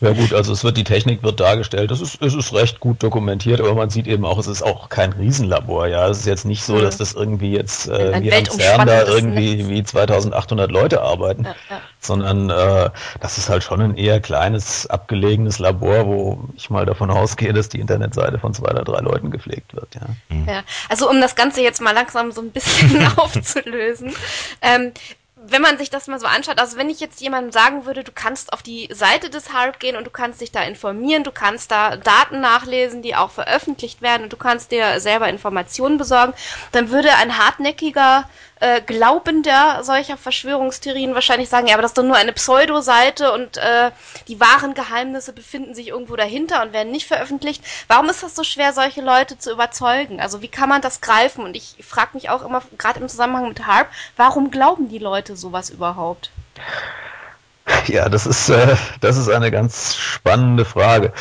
Ja 0.00 0.12
gut, 0.12 0.32
also 0.32 0.52
es 0.52 0.64
wird 0.64 0.78
die 0.78 0.84
Technik 0.84 1.22
wird 1.22 1.40
dargestellt. 1.40 1.90
Das 1.90 2.00
ist, 2.00 2.22
es 2.22 2.34
ist 2.34 2.54
recht 2.54 2.80
gut 2.80 3.02
dokumentiert, 3.02 3.60
aber 3.60 3.74
man 3.74 3.90
sieht 3.90 4.06
eben 4.06 4.24
auch, 4.24 4.38
es 4.38 4.46
ist 4.46 4.62
auch 4.62 4.88
kein 4.88 5.12
Riesenlabor. 5.12 5.88
Ja, 5.88 6.08
es 6.08 6.20
ist 6.20 6.26
jetzt 6.26 6.46
nicht 6.46 6.64
so, 6.64 6.80
dass 6.80 6.96
das 6.96 7.12
irgendwie 7.12 7.52
jetzt 7.52 7.86
äh, 7.88 8.22
wie 8.22 8.32
am 8.32 8.44
CERN 8.46 8.86
da 8.86 9.04
irgendwie 9.04 9.68
wie 9.68 9.82
2800 9.82 10.70
Leute 10.70 11.02
arbeiten, 11.02 11.44
ja, 11.44 11.54
ja. 11.68 11.80
sondern 11.98 12.48
äh, 12.48 12.88
das 13.20 13.36
ist 13.36 13.50
halt 13.50 13.62
schon 13.62 13.82
ein 13.82 13.96
eher 13.96 14.20
kleines 14.20 14.86
abgelegenes 14.88 15.58
Labor, 15.58 16.06
wo 16.06 16.48
ich 16.56 16.70
mal 16.70 16.86
davon 16.86 17.10
ausgehe, 17.10 17.52
dass 17.52 17.68
die 17.68 17.80
Internetseite 17.80 18.38
von 18.38 18.54
zwei 18.54 18.70
oder 18.70 18.84
drei 18.84 19.00
Leuten 19.00 19.30
gepflegt 19.30 19.74
wird. 19.74 19.94
Ja, 19.94 20.34
mhm. 20.34 20.48
ja 20.48 20.62
also 20.88 21.10
um 21.10 21.20
das 21.20 21.34
Ganze 21.34 21.60
jetzt 21.60 21.82
mal 21.82 21.92
langsam 21.92 22.32
so 22.32 22.40
ein 22.40 22.50
bisschen 22.50 23.06
aufzulösen. 23.16 24.14
Ähm, 24.62 24.92
wenn 25.42 25.62
man 25.62 25.78
sich 25.78 25.88
das 25.88 26.06
mal 26.06 26.20
so 26.20 26.26
anschaut, 26.26 26.58
also 26.58 26.76
wenn 26.76 26.90
ich 26.90 27.00
jetzt 27.00 27.20
jemandem 27.20 27.50
sagen 27.50 27.86
würde, 27.86 28.04
du 28.04 28.12
kannst 28.12 28.52
auf 28.52 28.62
die 28.62 28.88
Seite 28.92 29.30
des 29.30 29.52
HARP 29.52 29.80
gehen 29.80 29.96
und 29.96 30.06
du 30.06 30.10
kannst 30.10 30.40
dich 30.40 30.52
da 30.52 30.62
informieren, 30.62 31.24
du 31.24 31.32
kannst 31.32 31.70
da 31.70 31.96
Daten 31.96 32.40
nachlesen, 32.40 33.00
die 33.00 33.16
auch 33.16 33.30
veröffentlicht 33.30 34.02
werden 34.02 34.24
und 34.24 34.32
du 34.32 34.36
kannst 34.36 34.70
dir 34.70 35.00
selber 35.00 35.28
Informationen 35.28 35.96
besorgen, 35.96 36.34
dann 36.72 36.90
würde 36.90 37.14
ein 37.14 37.38
hartnäckiger 37.38 38.28
äh, 38.60 38.82
Glaubender 38.82 39.82
solcher 39.82 40.16
Verschwörungstheorien 40.16 41.14
wahrscheinlich 41.14 41.48
sagen, 41.48 41.66
ja, 41.66 41.74
aber 41.74 41.82
das 41.82 41.92
ist 41.92 41.98
doch 41.98 42.04
nur 42.04 42.16
eine 42.16 42.32
Pseudo-Seite 42.32 43.32
und 43.32 43.56
äh, 43.56 43.90
die 44.28 44.38
wahren 44.38 44.74
Geheimnisse 44.74 45.32
befinden 45.32 45.74
sich 45.74 45.88
irgendwo 45.88 46.14
dahinter 46.14 46.62
und 46.62 46.72
werden 46.72 46.92
nicht 46.92 47.06
veröffentlicht. 47.06 47.64
Warum 47.88 48.08
ist 48.10 48.22
das 48.22 48.36
so 48.36 48.44
schwer, 48.44 48.72
solche 48.72 49.00
Leute 49.00 49.38
zu 49.38 49.50
überzeugen? 49.50 50.20
Also 50.20 50.42
wie 50.42 50.48
kann 50.48 50.68
man 50.68 50.82
das 50.82 51.00
greifen? 51.00 51.42
Und 51.44 51.56
ich 51.56 51.76
frage 51.82 52.10
mich 52.12 52.28
auch 52.28 52.44
immer, 52.44 52.62
gerade 52.76 53.00
im 53.00 53.08
Zusammenhang 53.08 53.48
mit 53.48 53.66
Harp, 53.66 53.88
warum 54.16 54.50
glauben 54.50 54.88
die 54.88 54.98
Leute 54.98 55.36
sowas 55.36 55.70
überhaupt? 55.70 56.30
Ja, 57.86 58.08
das 58.08 58.26
ist, 58.26 58.48
äh, 58.48 58.76
das 59.00 59.16
ist 59.16 59.28
eine 59.28 59.50
ganz 59.50 59.94
spannende 59.94 60.64
Frage. 60.64 61.12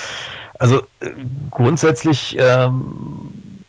Also 0.58 0.82
grundsätzlich 1.52 2.36
ähm, 2.40 3.64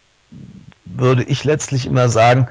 würde 0.84 1.22
ich 1.24 1.44
letztlich 1.44 1.86
immer 1.86 2.08
sagen, 2.08 2.48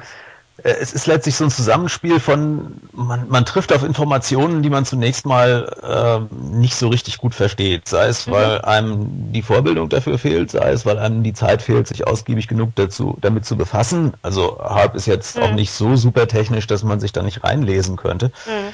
es 0.63 0.93
ist 0.93 1.07
letztlich 1.07 1.35
so 1.35 1.45
ein 1.45 1.51
Zusammenspiel 1.51 2.19
von, 2.19 2.81
man, 2.93 3.27
man 3.29 3.45
trifft 3.45 3.73
auf 3.73 3.83
Informationen, 3.83 4.61
die 4.61 4.69
man 4.69 4.85
zunächst 4.85 5.25
mal 5.25 5.69
äh, 5.81 6.35
nicht 6.35 6.75
so 6.75 6.87
richtig 6.87 7.17
gut 7.17 7.35
versteht. 7.35 7.87
Sei 7.87 8.07
es, 8.07 8.27
mhm. 8.27 8.31
weil 8.31 8.61
einem 8.61 9.31
die 9.31 9.41
Vorbildung 9.41 9.89
dafür 9.89 10.17
fehlt, 10.17 10.51
sei 10.51 10.71
es, 10.71 10.85
weil 10.85 10.97
einem 10.99 11.23
die 11.23 11.33
Zeit 11.33 11.61
fehlt, 11.61 11.87
sich 11.87 12.07
ausgiebig 12.07 12.47
genug 12.47 12.75
dazu, 12.75 13.17
damit 13.21 13.45
zu 13.45 13.55
befassen. 13.55 14.13
Also 14.21 14.59
Harp 14.59 14.95
ist 14.95 15.05
jetzt 15.05 15.37
mhm. 15.37 15.43
auch 15.43 15.51
nicht 15.51 15.71
so 15.71 15.95
super 15.95 16.27
technisch, 16.27 16.67
dass 16.67 16.83
man 16.83 16.99
sich 16.99 17.11
da 17.11 17.21
nicht 17.21 17.43
reinlesen 17.43 17.95
könnte. 17.95 18.27
Mhm. 18.45 18.73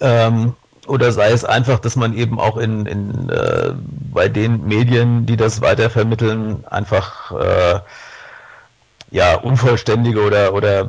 Ähm, 0.00 0.54
oder 0.86 1.12
sei 1.12 1.30
es 1.30 1.44
einfach, 1.44 1.78
dass 1.80 1.96
man 1.96 2.16
eben 2.16 2.40
auch 2.40 2.56
in, 2.56 2.86
in 2.86 3.28
äh, 3.28 3.72
bei 4.12 4.28
den 4.28 4.66
Medien, 4.66 5.26
die 5.26 5.36
das 5.36 5.60
weitervermitteln, 5.60 6.64
einfach 6.66 7.32
äh, 7.32 7.80
ja 9.10 9.36
unvollständige 9.36 10.22
oder 10.22 10.52
oder 10.54 10.88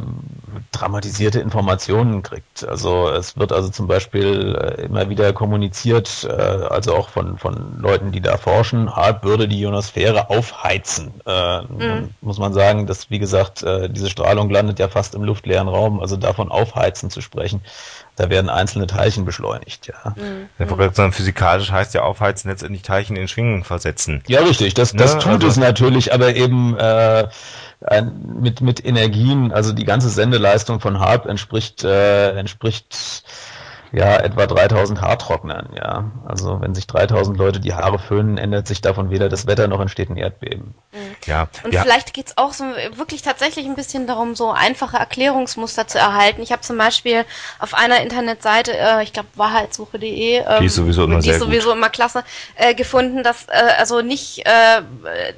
dramatisierte 0.72 1.40
Informationen 1.40 2.22
kriegt. 2.22 2.68
Also 2.68 3.10
es 3.10 3.38
wird 3.38 3.52
also 3.52 3.70
zum 3.70 3.88
Beispiel 3.88 4.56
äh, 4.56 4.84
immer 4.84 5.10
wieder 5.10 5.34
kommuniziert, 5.34 6.28
äh, 6.30 6.32
also 6.32 6.96
auch 6.96 7.10
von 7.10 7.38
von 7.38 7.80
Leuten, 7.80 8.12
die 8.12 8.22
da 8.22 8.38
forschen, 8.38 8.96
Hart 8.96 9.24
würde 9.24 9.48
die 9.48 9.60
Ionosphäre 9.60 10.30
aufheizen. 10.30 11.14
Äh, 11.26 11.62
mhm. 11.62 12.10
Muss 12.22 12.40
man 12.40 12.54
sagen, 12.54 12.88
dass 12.88 13.10
wie 13.10 13.20
gesagt 13.20 13.64
äh, 13.64 13.90
diese 13.90 14.10
Strahlung 14.10 14.50
landet 14.50 14.80
ja 14.80 14.88
fast 14.88 15.16
im 15.16 15.24
luftleeren 15.24 15.68
Raum, 15.68 16.00
also 16.00 16.18
davon 16.18 16.52
aufheizen 16.52 17.10
zu 17.10 17.22
sprechen 17.22 17.62
da 18.20 18.30
werden 18.30 18.50
einzelne 18.50 18.86
Teilchen 18.86 19.24
beschleunigt, 19.24 19.88
ja. 19.88 20.14
Mhm. 20.18 20.50
Ja, 20.60 20.66
mhm. 20.66 20.94
sagen, 20.94 21.14
physikalisch 21.14 21.72
heißt 21.72 21.94
ja 21.94 22.02
aufheizen 22.02 22.50
letztendlich 22.50 22.82
Teilchen 22.82 23.16
in 23.16 23.30
Schwingung 23.30 23.64
versetzen. 23.64 24.22
Ja, 24.28 24.42
richtig, 24.42 24.74
das, 24.74 24.92
das 24.92 25.16
ne? 25.16 25.20
tut 25.22 25.32
also, 25.36 25.48
es 25.48 25.56
natürlich, 25.56 26.14
aber 26.14 26.36
eben 26.36 26.78
äh, 26.78 27.30
mit, 28.40 28.62
mit 28.62 28.84
Energien, 28.84 29.52
also 29.54 29.72
die 29.72 29.86
ganze 29.86 30.10
Sendeleistung 30.10 30.80
von 30.80 31.00
Harp 31.00 31.26
entspricht, 31.26 31.84
äh, 31.84 32.32
entspricht 32.38 33.24
ja, 33.92 34.18
etwa 34.18 34.46
3000 34.46 35.02
Haartrocknern, 35.02 35.70
ja. 35.76 36.12
Also 36.26 36.62
wenn 36.62 36.76
sich 36.76 36.86
3000 36.88 37.38
Leute 37.38 37.60
die 37.60 37.74
Haare 37.74 38.00
föhnen, 38.00 38.38
ändert 38.38 38.68
sich 38.68 38.82
davon 38.82 39.10
weder 39.10 39.30
das 39.30 39.48
Wetter 39.48 39.68
noch 39.68 39.82
entsteht 39.82 40.10
ein 40.10 40.18
Erdbeben. 40.18 40.76
Mhm. 40.92 41.16
Ja. 41.26 41.48
Und 41.64 41.74
ja. 41.74 41.82
vielleicht 41.82 42.14
geht's 42.14 42.38
auch 42.38 42.54
so 42.54 42.66
wirklich 42.96 43.22
tatsächlich 43.22 43.66
ein 43.66 43.76
bisschen 43.76 44.06
darum, 44.06 44.36
so 44.36 44.52
einfache 44.52 44.98
Erklärungsmuster 44.98 45.88
zu 45.88 45.98
erhalten. 45.98 46.42
Ich 46.42 46.52
habe 46.52 46.62
zum 46.62 46.78
Beispiel 46.78 47.26
auf 47.60 47.74
einer 47.74 48.02
Internetseite, 48.02 48.78
äh, 48.78 49.04
ich 49.04 49.14
glaube 49.14 49.30
wahrheitssuche.de, 49.36 50.38
ähm, 50.38 50.46
die 50.60 50.66
ist 50.68 50.76
sowieso 50.76 51.06
immer, 51.06 51.20
die 51.20 51.30
ist 51.30 51.40
sowieso 51.40 51.72
immer 51.72 51.90
klasse, 51.90 52.24
äh, 52.56 52.76
gefunden, 52.76 53.24
dass 53.24 53.46
äh, 53.48 53.74
also 53.78 54.02
nicht 54.02 54.46
äh, 54.46 54.82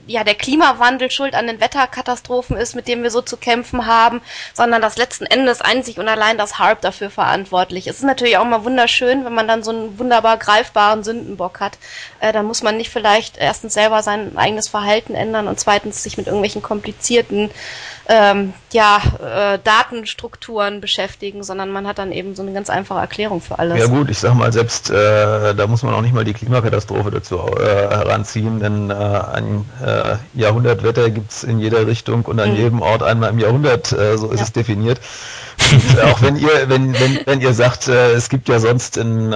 ja 0.08 0.24
der 0.24 0.36
Klimawandel 0.36 1.10
schuld 1.10 1.36
an 1.36 1.48
den 1.48 1.62
Wetterkatastrophen 1.62 2.58
ist, 2.58 2.76
mit 2.76 2.88
dem 2.88 3.04
wir 3.04 3.12
so 3.12 3.22
zu 3.22 3.38
kämpfen 3.38 3.86
haben, 3.88 4.22
sondern 4.54 4.82
dass 4.82 4.98
letzten 4.98 5.26
Endes 5.26 5.62
einzig 5.62 6.00
und 6.00 6.08
allein 6.08 6.38
das 6.38 6.60
HARP 6.60 6.82
dafür 6.82 7.10
verantwortlich 7.10 7.88
ist. 7.88 7.96
Es 7.96 8.00
ist 8.00 8.06
natürlich 8.06 8.38
auch 8.38 8.41
mal 8.46 8.64
wunderschön, 8.64 9.26
wenn 9.26 9.34
man 9.34 9.48
dann 9.48 9.64
so 9.64 9.72
einen 9.72 10.00
wunderbar 10.00 10.38
greifbaren 10.38 11.04
Sündenbock 11.04 11.60
hat. 11.60 11.78
Äh, 12.20 12.34
dann 12.34 12.46
muss 12.46 12.64
man 12.64 12.78
nicht 12.78 12.90
vielleicht 12.90 13.38
erstens 13.38 13.74
selber 13.74 14.04
sein 14.04 14.38
eigenes 14.38 14.68
Verhalten 14.68 15.16
ändern 15.16 15.48
und 15.48 15.60
zweitens 15.60 16.04
sich 16.04 16.18
mit 16.18 16.28
irgendwelchen 16.28 16.62
komplizierten 16.62 17.52
ähm, 18.12 18.54
ja, 18.74 19.02
äh, 19.20 19.60
Datenstrukturen 19.64 20.82
beschäftigen, 20.82 21.44
sondern 21.44 21.72
man 21.72 21.88
hat 21.88 21.98
dann 21.98 22.12
eben 22.12 22.36
so 22.36 22.42
eine 22.42 22.52
ganz 22.52 22.70
einfache 22.70 23.00
Erklärung 23.00 23.40
für 23.40 23.58
alles. 23.58 23.80
Ja 23.80 23.88
gut, 23.88 24.10
ich 24.10 24.20
sag 24.20 24.34
mal, 24.34 24.52
selbst 24.52 24.90
äh, 24.90 25.56
da 25.56 25.66
muss 25.68 25.82
man 25.82 25.94
auch 25.94 26.02
nicht 26.02 26.14
mal 26.14 26.26
die 26.26 26.34
Klimakatastrophe 26.34 27.10
dazu 27.10 27.38
äh, 27.38 27.64
heranziehen, 27.64 28.60
denn 28.60 28.90
äh, 28.90 28.94
ein 28.94 29.66
äh, 29.82 30.16
Jahrhundertwetter 30.34 31.10
gibt's 31.10 31.44
in 31.44 31.60
jeder 31.60 31.88
Richtung 31.88 32.26
und 32.26 32.38
an 32.42 32.52
mhm. 32.52 32.58
jedem 32.58 32.82
Ort 32.82 33.02
einmal 33.02 33.30
im 33.30 33.40
Jahrhundert, 33.40 33.94
äh, 33.94 34.18
so 34.18 34.30
ist 34.30 34.40
ja. 34.40 34.46
es 34.46 34.52
definiert. 34.52 35.00
Und 35.72 36.02
auch 36.02 36.22
wenn 36.22 36.36
ihr, 36.36 36.68
wenn, 36.68 36.94
wenn, 36.94 37.20
wenn 37.26 37.40
ihr 37.40 37.54
sagt, 37.54 37.88
es 37.88 38.30
gibt 38.30 38.50
ja 38.50 38.60
sonst 38.60 38.98
in, 38.98 39.32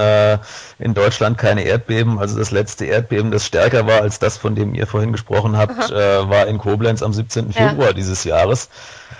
in 0.80 0.94
Deutschland 0.96 1.38
keine 1.38 1.64
Erdbeben, 1.64 2.18
also 2.18 2.40
das 2.40 2.50
letzte 2.50 2.86
Erdbeben, 2.86 3.30
das 3.30 3.46
stärker 3.46 3.86
war 3.86 4.02
als 4.02 4.18
das, 4.18 4.36
von 4.36 4.56
dem 4.56 4.74
ihr 4.74 4.88
vorhin 4.88 5.12
gesprochen 5.12 5.56
habt, 5.56 5.92
war 5.92 6.48
in 6.48 6.58
Koblenz 6.58 7.04
am 7.04 7.14
17. 7.14 7.54
Februar 7.54 7.90
ja. 7.90 7.94
dieses 7.94 8.24
Jahres 8.24 8.65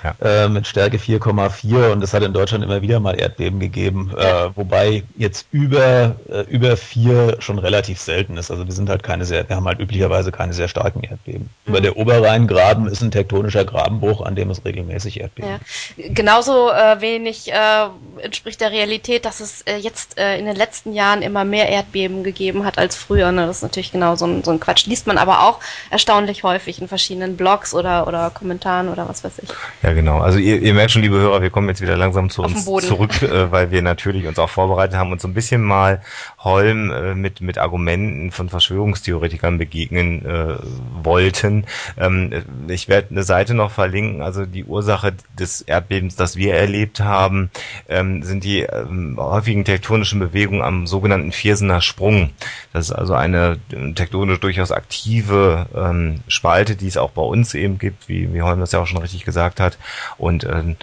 ja. 0.04 0.46
äh, 0.46 0.50
mit 0.50 0.68
Stärke 0.68 0.98
4,4 0.98 1.92
und 1.92 2.04
es 2.04 2.14
hat 2.14 2.24
in 2.24 2.34
Deutschland 2.34 2.64
immer 2.64 2.82
wieder 2.82 3.00
mal 3.00 3.20
Erdbeben 3.20 3.60
gegeben, 3.60 4.14
äh, 4.18 4.50
wobei 4.56 5.04
jetzt 5.18 5.48
über, 5.52 6.16
äh, 6.30 6.42
über 6.50 6.78
vier 6.78 7.38
schon 7.40 7.60
relativ 7.60 8.00
selten 8.00 8.38
ist. 8.38 8.52
Also 8.52 8.66
wir 8.66 8.74
sind 8.74 8.90
halt 8.90 9.04
keine 9.04 9.26
sehr, 9.26 9.48
wir 9.48 9.56
haben 9.56 9.66
halt 9.66 9.80
üblicherweise 9.80 10.32
keine 10.32 10.54
sehr 10.54 10.68
starken 10.68 11.04
Erdbeben. 11.04 11.50
Mhm. 11.66 11.70
Über 11.70 11.82
der 11.82 11.98
Oberrheingraben 11.98 12.88
ist 12.88 13.02
ein 13.02 13.12
tektonischer 13.12 13.66
Grabenbruch, 13.66 14.22
an 14.22 14.36
dem 14.36 14.50
es 14.50 14.64
regelmäßig 14.64 15.22
Erdbeben 15.22 15.50
ja. 15.50 15.60
Genauso 15.98 16.72
äh, 16.72 17.02
wenig 17.02 17.52
äh, 17.52 17.88
entspricht 18.22 18.62
der 18.62 18.72
Realität, 18.72 19.26
dass 19.26 19.40
es 19.40 19.62
äh, 19.62 19.78
jetzt 19.78 20.18
in 20.18 20.46
den 20.46 20.56
letzten 20.56 20.94
Jahren 20.94 21.22
immer 21.22 21.44
mehr 21.44 21.70
Erdbeben 21.70 22.24
gegeben 22.24 22.66
hat 22.66 22.78
als 22.78 22.96
früher. 22.96 23.32
Ne? 23.32 23.46
Das 23.48 23.58
ist 23.58 23.64
natürlich 23.64 23.92
genau 23.92 24.16
so 24.16 24.26
ein, 24.26 24.44
so 24.44 24.52
ein 24.52 24.60
Quatsch. 24.60 24.86
Liest 24.86 25.08
man 25.08 25.18
aber 25.18 25.42
auch 25.44 25.60
erstaunlich 25.90 26.44
häufig 26.44 26.82
in 26.82 26.88
verschiedenen 26.88 27.38
Blogs 27.38 27.74
oder, 27.74 28.08
oder 28.08 28.30
Kommentaren 28.30 28.90
oder 28.90 29.08
was 29.10 29.24
weiß 29.24 29.35
ich. 29.40 29.50
Ja, 29.84 29.94
genau. 29.94 30.20
Also 30.20 30.40
ihr, 30.40 30.62
ihr 30.62 30.74
merkt 30.74 30.92
schon, 30.92 31.02
liebe 31.02 31.18
Hörer, 31.18 31.42
wir 31.42 31.50
kommen 31.50 31.70
jetzt 31.70 31.82
wieder 31.82 31.98
langsam 31.98 32.30
zu 32.30 32.42
uns 32.44 32.66
zurück, 32.66 33.22
äh, 33.22 33.52
weil 33.52 33.72
wir 33.72 33.82
natürlich 33.82 34.28
uns 34.28 34.40
auch 34.40 34.50
vorbereitet 34.50 34.96
haben 34.96 35.12
und 35.12 35.22
so 35.22 35.28
ein 35.28 35.34
bisschen 35.34 35.62
mal 35.62 36.02
Holm 36.40 36.92
äh, 36.92 37.16
mit, 37.16 37.42
mit 37.42 37.58
Argumenten 37.58 38.32
von 38.32 38.50
Verschwörungstheoretikern 38.50 39.58
begegnen 39.58 40.26
äh, 40.26 40.56
wollten. 41.04 41.66
Ähm, 41.98 42.32
ich 42.68 42.88
werde 42.88 43.10
eine 43.12 43.24
Seite 43.24 43.54
noch 43.54 43.72
verlinken, 43.72 44.22
also 44.22 44.46
die 44.46 44.64
Ursache 44.64 45.14
des 45.38 45.62
Erdbebens, 45.62 46.16
das 46.16 46.36
wir 46.36 46.56
erlebt 46.56 47.00
haben, 47.00 47.50
ähm, 47.90 48.24
sind 48.24 48.44
die 48.44 48.62
ähm, 48.62 49.18
häufigen 49.20 49.66
tektonischen 49.66 50.20
Bewegungen 50.20 50.62
am 50.62 50.88
sogenannten 50.88 51.32
Viersener 51.32 51.82
Sprung. 51.82 52.32
Das 52.74 52.90
ist 52.90 52.92
also 52.92 53.14
eine 53.14 53.58
äh, 53.72 53.94
tektonisch 53.94 54.40
durchaus 54.40 54.72
aktive 54.72 55.68
ähm, 55.76 56.22
Spalte, 56.28 56.76
die 56.76 56.88
es 56.88 56.98
auch 56.98 57.12
bei 57.12 57.22
uns 57.22 57.54
eben 57.54 57.78
gibt, 57.78 58.08
wie, 58.08 58.34
wie 58.34 58.42
Holm 58.42 58.60
das 58.60 58.72
ja 58.72 58.80
auch 58.80 58.88
schon 58.88 59.00
richtig 59.00 59.15
gesagt 59.24 59.60
hat. 59.60 59.78
Und 60.18 60.44
ähm, 60.44 60.76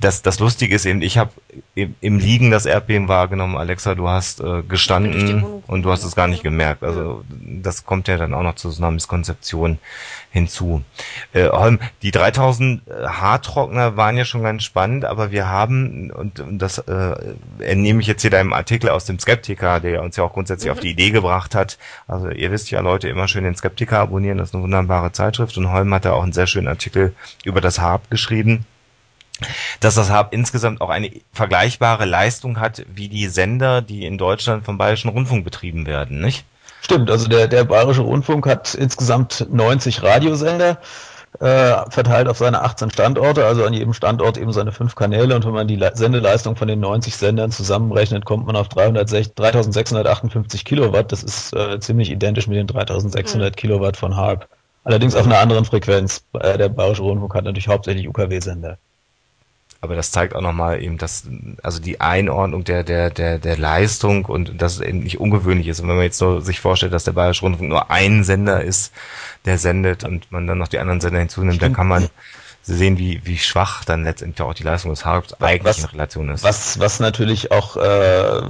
das, 0.00 0.22
das 0.22 0.38
Lustige 0.38 0.74
ist 0.74 0.86
eben, 0.86 1.02
ich 1.02 1.18
habe 1.18 1.30
im, 1.74 1.94
im, 2.00 2.18
Liegen 2.18 2.50
das 2.50 2.66
Erdbeben 2.66 3.08
wahrgenommen. 3.08 3.56
Alexa, 3.56 3.94
du 3.94 4.08
hast 4.08 4.40
äh, 4.40 4.62
gestanden 4.62 5.44
und 5.66 5.82
du 5.82 5.90
hast 5.90 6.04
es 6.04 6.14
gar 6.14 6.28
nicht 6.28 6.42
gemerkt. 6.42 6.82
Also 6.82 7.24
das 7.28 7.84
kommt 7.84 8.08
ja 8.08 8.16
dann 8.16 8.34
auch 8.34 8.42
noch 8.42 8.54
zu 8.54 8.70
so 8.70 8.82
einer 8.82 8.90
Misskonzeption 8.90 9.78
hinzu. 10.30 10.82
Äh, 11.32 11.48
Holm, 11.48 11.78
die 12.02 12.10
3000 12.10 12.82
äh, 12.86 13.06
Haartrockner 13.06 13.96
waren 13.96 14.16
ja 14.16 14.24
schon 14.24 14.42
ganz 14.42 14.62
spannend, 14.62 15.04
aber 15.04 15.30
wir 15.30 15.48
haben, 15.48 16.10
und, 16.10 16.40
und 16.40 16.58
das 16.58 16.78
äh, 16.78 17.14
entnehme 17.58 18.00
ich 18.00 18.06
jetzt 18.06 18.22
hier 18.22 18.30
deinem 18.30 18.52
Artikel 18.52 18.88
aus 18.88 19.04
dem 19.04 19.18
Skeptiker, 19.18 19.80
der 19.80 20.02
uns 20.02 20.16
ja 20.16 20.24
auch 20.24 20.32
grundsätzlich 20.32 20.70
mhm. 20.70 20.78
auf 20.78 20.80
die 20.80 20.90
Idee 20.90 21.10
gebracht 21.10 21.54
hat. 21.54 21.78
Also 22.06 22.30
ihr 22.30 22.50
wisst 22.50 22.70
ja, 22.70 22.80
Leute, 22.80 23.08
immer 23.08 23.28
schön 23.28 23.44
den 23.44 23.56
Skeptiker 23.56 23.98
abonnieren, 23.98 24.38
das 24.38 24.48
ist 24.48 24.54
eine 24.54 24.62
wunderbare 24.62 25.12
Zeitschrift. 25.12 25.56
Und 25.58 25.70
Holm 25.70 25.92
hat 25.92 26.04
da 26.04 26.12
auch 26.12 26.22
einen 26.22 26.32
sehr 26.32 26.46
schönen 26.46 26.68
Artikel 26.68 27.14
über 27.44 27.60
das 27.60 27.78
Harp 27.80 28.10
geschrieben 28.10 28.64
dass 29.80 29.94
das 29.94 30.12
Hub 30.12 30.28
insgesamt 30.30 30.80
auch 30.80 30.90
eine 30.90 31.10
vergleichbare 31.32 32.04
Leistung 32.04 32.60
hat 32.60 32.84
wie 32.94 33.08
die 33.08 33.26
Sender, 33.28 33.82
die 33.82 34.06
in 34.06 34.18
Deutschland 34.18 34.64
vom 34.64 34.78
Bayerischen 34.78 35.08
Rundfunk 35.08 35.44
betrieben 35.44 35.86
werden, 35.86 36.20
nicht? 36.20 36.44
Stimmt, 36.82 37.10
also 37.10 37.28
der, 37.28 37.46
der 37.46 37.64
Bayerische 37.64 38.02
Rundfunk 38.02 38.46
hat 38.46 38.74
insgesamt 38.74 39.46
90 39.50 40.02
Radiosender 40.02 40.78
äh, 41.40 41.90
verteilt 41.90 42.28
auf 42.28 42.38
seine 42.38 42.62
18 42.62 42.90
Standorte, 42.90 43.46
also 43.46 43.64
an 43.64 43.72
jedem 43.72 43.94
Standort 43.94 44.36
eben 44.36 44.52
seine 44.52 44.72
fünf 44.72 44.94
Kanäle 44.94 45.34
und 45.34 45.46
wenn 45.46 45.52
man 45.52 45.68
die 45.68 45.76
Le 45.76 45.92
Sendeleistung 45.94 46.56
von 46.56 46.68
den 46.68 46.80
90 46.80 47.16
Sendern 47.16 47.50
zusammenrechnet, 47.50 48.24
kommt 48.24 48.46
man 48.46 48.56
auf 48.56 48.68
306, 48.68 49.34
3658 49.34 50.64
Kilowatt. 50.64 51.12
Das 51.12 51.22
ist 51.22 51.54
äh, 51.54 51.78
ziemlich 51.80 52.10
identisch 52.10 52.48
mit 52.48 52.58
den 52.58 52.66
3600 52.66 53.52
mhm. 53.52 53.56
Kilowatt 53.56 53.96
von 53.96 54.16
Harp. 54.16 54.48
Allerdings 54.84 55.14
auf 55.14 55.24
einer 55.24 55.38
anderen 55.38 55.64
Frequenz. 55.64 56.24
Äh, 56.34 56.58
der 56.58 56.68
Bayerische 56.68 57.02
Rundfunk 57.02 57.34
hat 57.34 57.44
natürlich 57.44 57.68
hauptsächlich 57.68 58.08
UKW-Sender 58.08 58.76
aber 59.82 59.96
das 59.96 60.12
zeigt 60.12 60.36
auch 60.36 60.40
nochmal 60.40 60.80
eben, 60.80 60.96
dass 60.96 61.24
also 61.62 61.80
die 61.80 62.00
Einordnung 62.00 62.62
der 62.62 62.84
der 62.84 63.10
der 63.10 63.38
der 63.38 63.58
Leistung 63.58 64.24
und 64.24 64.62
dass 64.62 64.74
es 64.74 64.80
eben 64.80 65.00
nicht 65.00 65.18
ungewöhnlich 65.18 65.66
ist. 65.66 65.80
Und 65.80 65.88
wenn 65.88 65.96
man 65.96 66.04
jetzt 66.04 66.18
so 66.18 66.38
sich 66.38 66.60
vorstellt, 66.60 66.92
dass 66.92 67.02
der 67.02 67.12
Bayerische 67.12 67.42
Rundfunk 67.42 67.68
nur 67.68 67.90
ein 67.90 68.22
Sender 68.22 68.62
ist, 68.62 68.92
der 69.44 69.58
sendet 69.58 70.04
und 70.04 70.30
man 70.30 70.46
dann 70.46 70.58
noch 70.58 70.68
die 70.68 70.78
anderen 70.78 71.00
Sender 71.00 71.18
hinzunimmt, 71.18 71.60
dann 71.60 71.72
kann 71.72 71.88
man 71.88 72.08
sehen, 72.62 72.96
wie, 72.96 73.20
wie 73.24 73.38
schwach 73.38 73.84
dann 73.84 74.04
letztendlich 74.04 74.40
auch 74.40 74.54
die 74.54 74.62
Leistung 74.62 74.92
des 74.92 75.04
Harps 75.04 75.34
eigentlich 75.34 75.64
was, 75.64 75.78
in 75.80 75.86
Relation 75.86 76.28
ist. 76.30 76.44
Was, 76.44 76.78
was 76.78 77.00
natürlich 77.00 77.50
auch 77.50 77.76
äh, 77.76 78.40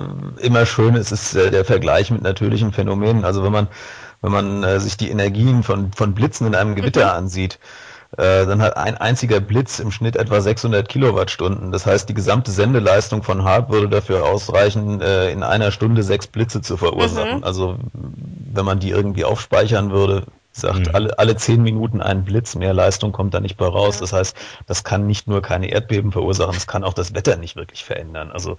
immer 0.42 0.66
schön 0.66 0.96
ist, 0.96 1.12
ist 1.12 1.34
äh, 1.34 1.50
der 1.50 1.64
Vergleich 1.64 2.10
mit 2.10 2.20
natürlichen 2.20 2.72
Phänomenen. 2.74 3.24
Also 3.24 3.42
wenn 3.42 3.52
man, 3.52 3.68
wenn 4.20 4.32
man 4.32 4.64
äh, 4.64 4.80
sich 4.80 4.98
die 4.98 5.08
Energien 5.08 5.62
von, 5.62 5.92
von 5.94 6.14
Blitzen 6.14 6.46
in 6.46 6.54
einem 6.54 6.74
Gewitter 6.74 7.06
mhm. 7.06 7.24
ansieht, 7.24 7.58
äh, 8.18 8.46
dann 8.46 8.60
hat 8.60 8.76
ein 8.76 8.96
einziger 8.98 9.40
Blitz 9.40 9.78
im 9.78 9.90
Schnitt 9.90 10.16
etwa 10.16 10.40
600 10.40 10.86
Kilowattstunden. 10.86 11.72
Das 11.72 11.86
heißt, 11.86 12.08
die 12.08 12.14
gesamte 12.14 12.50
Sendeleistung 12.50 13.22
von 13.22 13.42
Harp 13.42 13.70
würde 13.70 13.88
dafür 13.88 14.26
ausreichen, 14.26 15.00
äh, 15.00 15.30
in 15.30 15.42
einer 15.42 15.70
Stunde 15.70 16.02
sechs 16.02 16.26
Blitze 16.26 16.60
zu 16.60 16.76
verursachen. 16.76 17.38
Mhm. 17.38 17.44
Also 17.44 17.78
wenn 17.94 18.64
man 18.66 18.80
die 18.80 18.90
irgendwie 18.90 19.24
aufspeichern 19.24 19.90
würde, 19.92 20.26
sagt, 20.52 20.88
mhm. 20.88 20.94
alle, 20.94 21.18
alle 21.18 21.36
zehn 21.36 21.62
Minuten 21.62 22.02
ein 22.02 22.24
Blitz, 22.24 22.54
mehr 22.54 22.74
Leistung 22.74 23.12
kommt 23.12 23.32
da 23.32 23.40
nicht 23.40 23.56
bei 23.56 23.66
raus. 23.66 23.98
Das 23.98 24.12
heißt, 24.12 24.36
das 24.66 24.84
kann 24.84 25.06
nicht 25.06 25.26
nur 25.26 25.40
keine 25.40 25.70
Erdbeben 25.70 26.12
verursachen, 26.12 26.52
das 26.52 26.66
kann 26.66 26.84
auch 26.84 26.94
das 26.94 27.14
Wetter 27.14 27.36
nicht 27.36 27.56
wirklich 27.56 27.82
verändern. 27.82 28.30
Also 28.30 28.58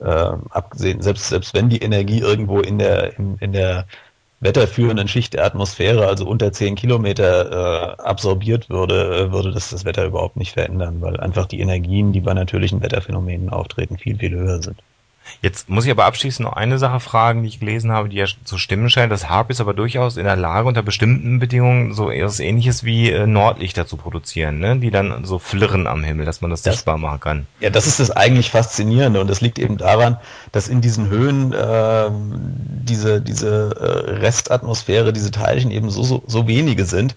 äh, 0.00 0.32
abgesehen, 0.50 1.00
selbst, 1.00 1.28
selbst 1.28 1.54
wenn 1.54 1.68
die 1.68 1.78
Energie 1.82 2.18
irgendwo 2.18 2.58
in 2.60 2.78
der, 2.78 3.16
in, 3.16 3.36
in 3.38 3.52
der 3.52 3.86
wetterführenden 4.40 5.08
Schicht 5.08 5.34
der 5.34 5.44
Atmosphäre, 5.44 6.06
also 6.06 6.26
unter 6.26 6.52
10 6.52 6.74
Kilometer 6.74 7.96
äh, 7.98 8.02
absorbiert 8.02 8.70
würde, 8.70 9.26
äh, 9.28 9.32
würde 9.32 9.52
das 9.52 9.70
das 9.70 9.84
Wetter 9.84 10.06
überhaupt 10.06 10.36
nicht 10.36 10.52
verändern, 10.52 11.00
weil 11.00 11.20
einfach 11.20 11.46
die 11.46 11.60
Energien, 11.60 12.12
die 12.12 12.20
bei 12.20 12.34
natürlichen 12.34 12.82
Wetterphänomenen 12.82 13.50
auftreten, 13.50 13.98
viel, 13.98 14.16
viel 14.18 14.32
höher 14.32 14.62
sind. 14.62 14.82
Jetzt 15.42 15.68
muss 15.68 15.84
ich 15.84 15.90
aber 15.90 16.04
abschließend 16.04 16.46
noch 16.46 16.54
eine 16.54 16.78
Sache 16.78 17.00
fragen, 17.00 17.42
die 17.42 17.48
ich 17.48 17.60
gelesen 17.60 17.92
habe, 17.92 18.08
die 18.08 18.16
ja 18.16 18.26
zu 18.44 18.58
stimmen 18.58 18.90
scheint. 18.90 19.12
Das 19.12 19.28
Harp 19.28 19.50
ist 19.50 19.60
aber 19.60 19.74
durchaus 19.74 20.16
in 20.16 20.24
der 20.24 20.36
Lage, 20.36 20.68
unter 20.68 20.82
bestimmten 20.82 21.38
Bedingungen 21.38 21.94
so 21.94 22.10
etwas 22.10 22.40
ähnliches 22.40 22.84
wie 22.84 23.10
äh, 23.10 23.26
Nordlichter 23.26 23.86
zu 23.86 23.96
produzieren, 23.96 24.58
ne? 24.58 24.78
die 24.78 24.90
dann 24.90 25.24
so 25.24 25.38
flirren 25.38 25.86
am 25.86 26.04
Himmel, 26.04 26.26
dass 26.26 26.40
man 26.40 26.50
das, 26.50 26.62
das 26.62 26.74
sichtbar 26.74 26.98
machen 26.98 27.20
kann. 27.20 27.46
Ja, 27.60 27.70
das 27.70 27.86
ist 27.86 28.00
das 28.00 28.10
eigentlich 28.10 28.50
Faszinierende 28.50 29.20
und 29.20 29.28
das 29.28 29.40
liegt 29.40 29.58
eben 29.58 29.78
daran, 29.78 30.18
dass 30.52 30.68
in 30.68 30.80
diesen 30.80 31.08
Höhen 31.08 31.52
äh, 31.52 32.10
diese, 32.10 33.20
diese 33.20 33.76
äh, 33.78 34.10
Restatmosphäre, 34.20 35.12
diese 35.12 35.30
Teilchen 35.30 35.70
eben 35.70 35.90
so, 35.90 36.02
so, 36.02 36.22
so 36.26 36.48
wenige 36.48 36.84
sind, 36.84 37.14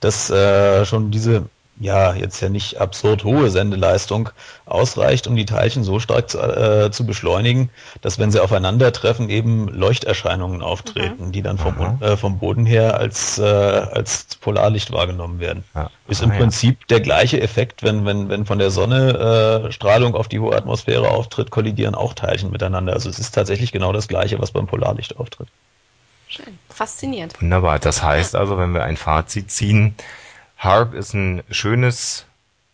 dass 0.00 0.30
äh, 0.30 0.84
schon 0.84 1.10
diese 1.10 1.46
ja, 1.78 2.14
jetzt 2.14 2.40
ja 2.40 2.48
nicht 2.48 2.80
absurd 2.80 3.24
hohe 3.24 3.50
Sendeleistung 3.50 4.30
ausreicht, 4.64 5.26
um 5.26 5.36
die 5.36 5.44
Teilchen 5.44 5.84
so 5.84 6.00
stark 6.00 6.30
zu, 6.30 6.38
äh, 6.38 6.90
zu 6.90 7.04
beschleunigen, 7.04 7.70
dass 8.00 8.18
wenn 8.18 8.30
sie 8.30 8.42
aufeinandertreffen, 8.42 9.28
eben 9.28 9.68
Leuchterscheinungen 9.68 10.62
auftreten, 10.62 11.26
mhm. 11.26 11.32
die 11.32 11.42
dann 11.42 11.58
vom, 11.58 12.00
äh, 12.00 12.16
vom 12.16 12.38
Boden 12.38 12.64
her 12.64 12.98
als, 12.98 13.38
äh, 13.38 13.44
als 13.44 14.26
Polarlicht 14.40 14.90
wahrgenommen 14.92 15.38
werden. 15.38 15.64
Ja. 15.74 15.90
Ist 16.08 16.22
im 16.22 16.30
ah, 16.30 16.36
Prinzip 16.36 16.78
ja. 16.80 16.96
der 16.96 17.00
gleiche 17.00 17.40
Effekt, 17.40 17.82
wenn, 17.82 18.06
wenn, 18.06 18.28
wenn 18.30 18.46
von 18.46 18.58
der 18.58 18.70
Sonne 18.70 19.66
äh, 19.66 19.72
Strahlung 19.72 20.14
auf 20.14 20.28
die 20.28 20.40
hohe 20.40 20.56
Atmosphäre 20.56 21.10
auftritt, 21.10 21.50
kollidieren 21.50 21.94
auch 21.94 22.14
Teilchen 22.14 22.50
miteinander. 22.50 22.94
Also 22.94 23.10
es 23.10 23.18
ist 23.18 23.34
tatsächlich 23.34 23.72
genau 23.72 23.92
das 23.92 24.08
gleiche, 24.08 24.40
was 24.40 24.50
beim 24.50 24.66
Polarlicht 24.66 25.18
auftritt. 25.18 25.48
Schön. 26.28 26.58
Faszinierend. 26.70 27.40
Wunderbar. 27.40 27.78
Das 27.78 28.02
heißt 28.02 28.34
also, 28.34 28.58
wenn 28.58 28.72
wir 28.72 28.82
ein 28.82 28.96
Fazit 28.96 29.50
ziehen, 29.50 29.94
HARP 30.56 30.94
ist 30.94 31.12
ein 31.12 31.42
schönes 31.50 32.24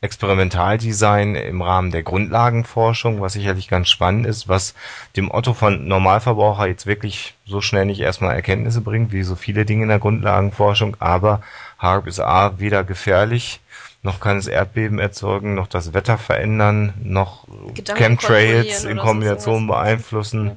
Experimentaldesign 0.01 1.35
im 1.35 1.62
Rahmen 1.62 1.91
der 1.91 2.03
Grundlagenforschung, 2.03 3.20
was 3.20 3.35
sicherlich 3.35 3.68
ganz 3.68 3.89
spannend 3.89 4.26
ist, 4.26 4.49
was 4.49 4.74
dem 5.16 5.30
Otto 5.30 5.53
von 5.53 5.87
Normalverbraucher 5.87 6.66
jetzt 6.66 6.87
wirklich 6.87 7.35
so 7.45 7.61
schnell 7.61 7.87
nicht 7.87 8.01
erstmal 8.01 8.35
Erkenntnisse 8.35 8.80
bringt, 8.80 9.12
wie 9.12 9.22
so 9.22 9.37
viele 9.37 9.64
Dinge 9.64 9.85
in 9.85 9.89
der 9.89 10.01
Grundlagenforschung, 10.01 10.97
aber 11.01 11.43
HARP 11.78 12.07
ist 12.07 12.20
A, 12.20 12.59
weder 12.59 12.83
gefährlich, 12.85 13.61
noch 14.03 14.18
kann 14.18 14.39
es 14.39 14.49
Erdbeben 14.49 14.99
erzeugen, 14.99 15.55
noch 15.55 15.68
das 15.68 15.93
Wetter 15.93 16.18
verändern, 16.18 16.95
noch 17.03 17.47
Chemtrails 17.95 18.85
in 18.85 18.99
Kombination 18.99 19.66
beeinflussen. 19.66 20.47
Ja 20.47 20.57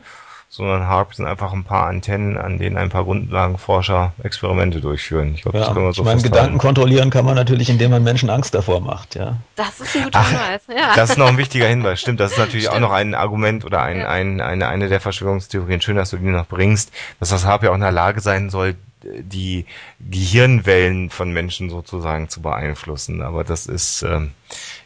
sondern 0.56 0.88
HARP 0.88 1.14
sind 1.14 1.26
einfach 1.26 1.52
ein 1.52 1.66
paar 1.66 1.88
Antennen, 1.88 2.38
an 2.38 2.58
denen 2.58 2.78
ein 2.78 2.90
paar 2.90 3.04
Grundlagenforscher 3.04 4.14
Experimente 4.24 4.80
durchführen. 4.80 5.34
Ich 5.36 5.42
glaube, 5.42 5.58
ja, 5.58 5.66
das 5.66 5.74
können 5.74 5.86
wir 5.86 5.92
so 5.94 6.02
Ich 6.02 6.06
meine, 6.06 6.22
Gedanken 6.22 6.58
kontrollieren 6.60 7.10
kann 7.10 7.26
man 7.26 7.36
natürlich, 7.36 7.70
indem 7.70 7.92
man 7.92 8.04
Menschen 8.04 8.30
Angst 8.30 8.56
davor 8.56 8.80
macht, 8.80 9.16
ja. 9.16 9.36
Das 9.58 9.82
ist 9.82 9.94
ein 9.98 10.04
guter 10.04 10.20
Ach, 10.20 10.30
Hinweis, 10.30 10.62
ja. 10.70 10.96
Das 10.96 11.10
ist 11.10 11.18
noch 11.18 11.28
ein 11.28 11.38
wichtiger 11.38 11.68
Hinweis, 11.68 12.00
stimmt. 12.00 12.22
Das 12.22 12.32
ist 12.32 12.38
natürlich 12.38 12.68
stimmt. 12.68 12.78
auch 12.78 12.88
noch 12.88 12.94
ein 12.94 13.16
Argument 13.16 13.66
oder 13.66 13.82
ein, 13.82 14.00
ja. 14.00 14.08
ein, 14.08 14.40
eine, 14.40 14.70
eine 14.70 14.88
der 14.88 15.02
Verschwörungstheorien. 15.02 15.82
Schön, 15.82 15.98
dass 15.98 16.12
du 16.12 16.18
die 16.18 16.24
noch 16.24 16.48
bringst, 16.48 16.94
dass 17.20 17.30
das 17.30 17.46
HARP 17.46 17.64
ja 17.64 17.72
auch 17.72 17.76
in 17.76 17.82
der 17.82 17.92
Lage 17.92 18.22
sein 18.22 18.50
soll, 18.50 18.76
die 19.04 19.66
Gehirnwellen 20.00 21.10
von 21.10 21.32
Menschen 21.32 21.70
sozusagen 21.70 22.30
zu 22.30 22.42
beeinflussen. 22.42 23.22
Aber 23.22 23.44
das 23.44 23.68
ist, 23.68 24.04
ähm, 24.04 24.32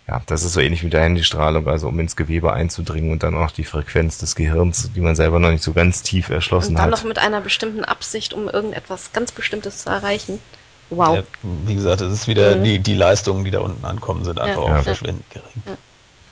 ja, 0.09 0.23
das 0.25 0.43
ist 0.43 0.53
so 0.53 0.59
ähnlich 0.59 0.83
wie 0.83 0.89
der 0.89 1.03
Handystrahlung, 1.03 1.67
also 1.67 1.87
um 1.87 1.99
ins 1.99 2.15
Gewebe 2.15 2.51
einzudringen 2.51 3.11
und 3.11 3.21
dann 3.21 3.35
auch 3.35 3.51
die 3.51 3.63
Frequenz 3.63 4.17
des 4.17 4.33
Gehirns, 4.33 4.91
die 4.95 5.01
man 5.01 5.15
selber 5.15 5.37
noch 5.39 5.51
nicht 5.51 5.63
so 5.63 5.71
ganz 5.71 6.01
tief 6.01 6.29
erschlossen 6.29 6.69
hat. 6.69 6.69
Und 6.69 6.75
dann 6.77 6.85
hat. 6.85 6.91
noch 6.91 7.07
mit 7.07 7.19
einer 7.19 7.41
bestimmten 7.41 7.83
Absicht, 7.83 8.33
um 8.33 8.49
irgendetwas 8.49 9.13
ganz 9.13 9.31
Bestimmtes 9.31 9.83
zu 9.83 9.89
erreichen. 9.91 10.39
Wow. 10.89 11.17
Ja, 11.17 11.23
wie 11.67 11.75
gesagt, 11.75 12.01
es 12.01 12.11
ist 12.11 12.27
wieder 12.27 12.55
mhm. 12.55 12.63
die, 12.63 12.79
die 12.79 12.95
Leistungen, 12.95 13.45
die 13.45 13.51
da 13.51 13.59
unten 13.59 13.85
ankommen, 13.85 14.23
sind 14.23 14.39
einfach 14.39 14.63
ja. 14.63 14.63
auch 14.63 14.69
ja. 14.69 14.81
verschwindend 14.81 15.29
gering. 15.29 15.63
Ja. 15.67 15.77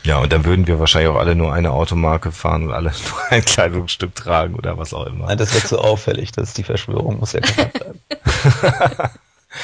Ja, 0.04 0.20
und 0.20 0.32
dann 0.32 0.46
würden 0.46 0.66
wir 0.66 0.80
wahrscheinlich 0.80 1.12
auch 1.12 1.18
alle 1.18 1.36
nur 1.36 1.54
eine 1.54 1.72
Automarke 1.72 2.32
fahren 2.32 2.64
und 2.64 2.74
alle 2.74 2.92
nur 3.10 3.22
ein 3.30 3.46
Kleidungsstück 3.46 4.16
tragen 4.16 4.56
oder 4.56 4.80
was 4.80 4.94
auch 4.94 5.06
immer. 5.06 5.28
Nein, 5.28 5.38
das 5.38 5.54
wird 5.54 5.68
so 5.68 5.78
auffällig, 5.78 6.32
dass 6.32 6.54
die 6.54 6.64
Verschwörung 6.64 7.20
muss 7.20 7.34
ja 7.34 7.42
gemacht 7.42 7.74
bleiben. 7.74 8.00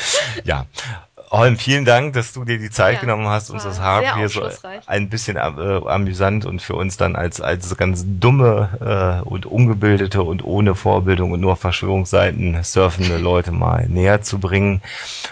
ja, 0.44 0.66
Holm, 1.34 1.58
vielen 1.58 1.84
Dank, 1.84 2.14
dass 2.14 2.32
du 2.32 2.46
dir 2.46 2.60
die 2.60 2.70
Zeit 2.70 2.94
ja, 2.94 3.02
genommen 3.02 3.28
hast, 3.28 3.50
uns 3.50 3.64
das 3.64 3.80
Haar 3.80 4.16
hier 4.18 4.30
so 4.30 4.48
ein 4.86 5.10
bisschen 5.10 5.36
äh, 5.36 5.40
amüsant 5.40 6.46
und 6.46 6.62
für 6.62 6.76
uns 6.76 6.96
dann 6.96 7.16
als, 7.16 7.42
als 7.42 7.76
ganz 7.76 8.06
dumme 8.06 9.24
äh, 9.26 9.28
und 9.28 9.48
ungebildete 9.48 10.22
und 10.22 10.46
ohne 10.46 10.76
Vorbildung 10.76 11.32
und 11.32 11.42
nur 11.42 11.56
Verschwörungsseiten 11.56 12.64
surfende 12.64 13.18
Leute 13.24 13.52
mal 13.52 13.88
näher 13.90 14.22
zu 14.22 14.38
bringen. 14.38 14.84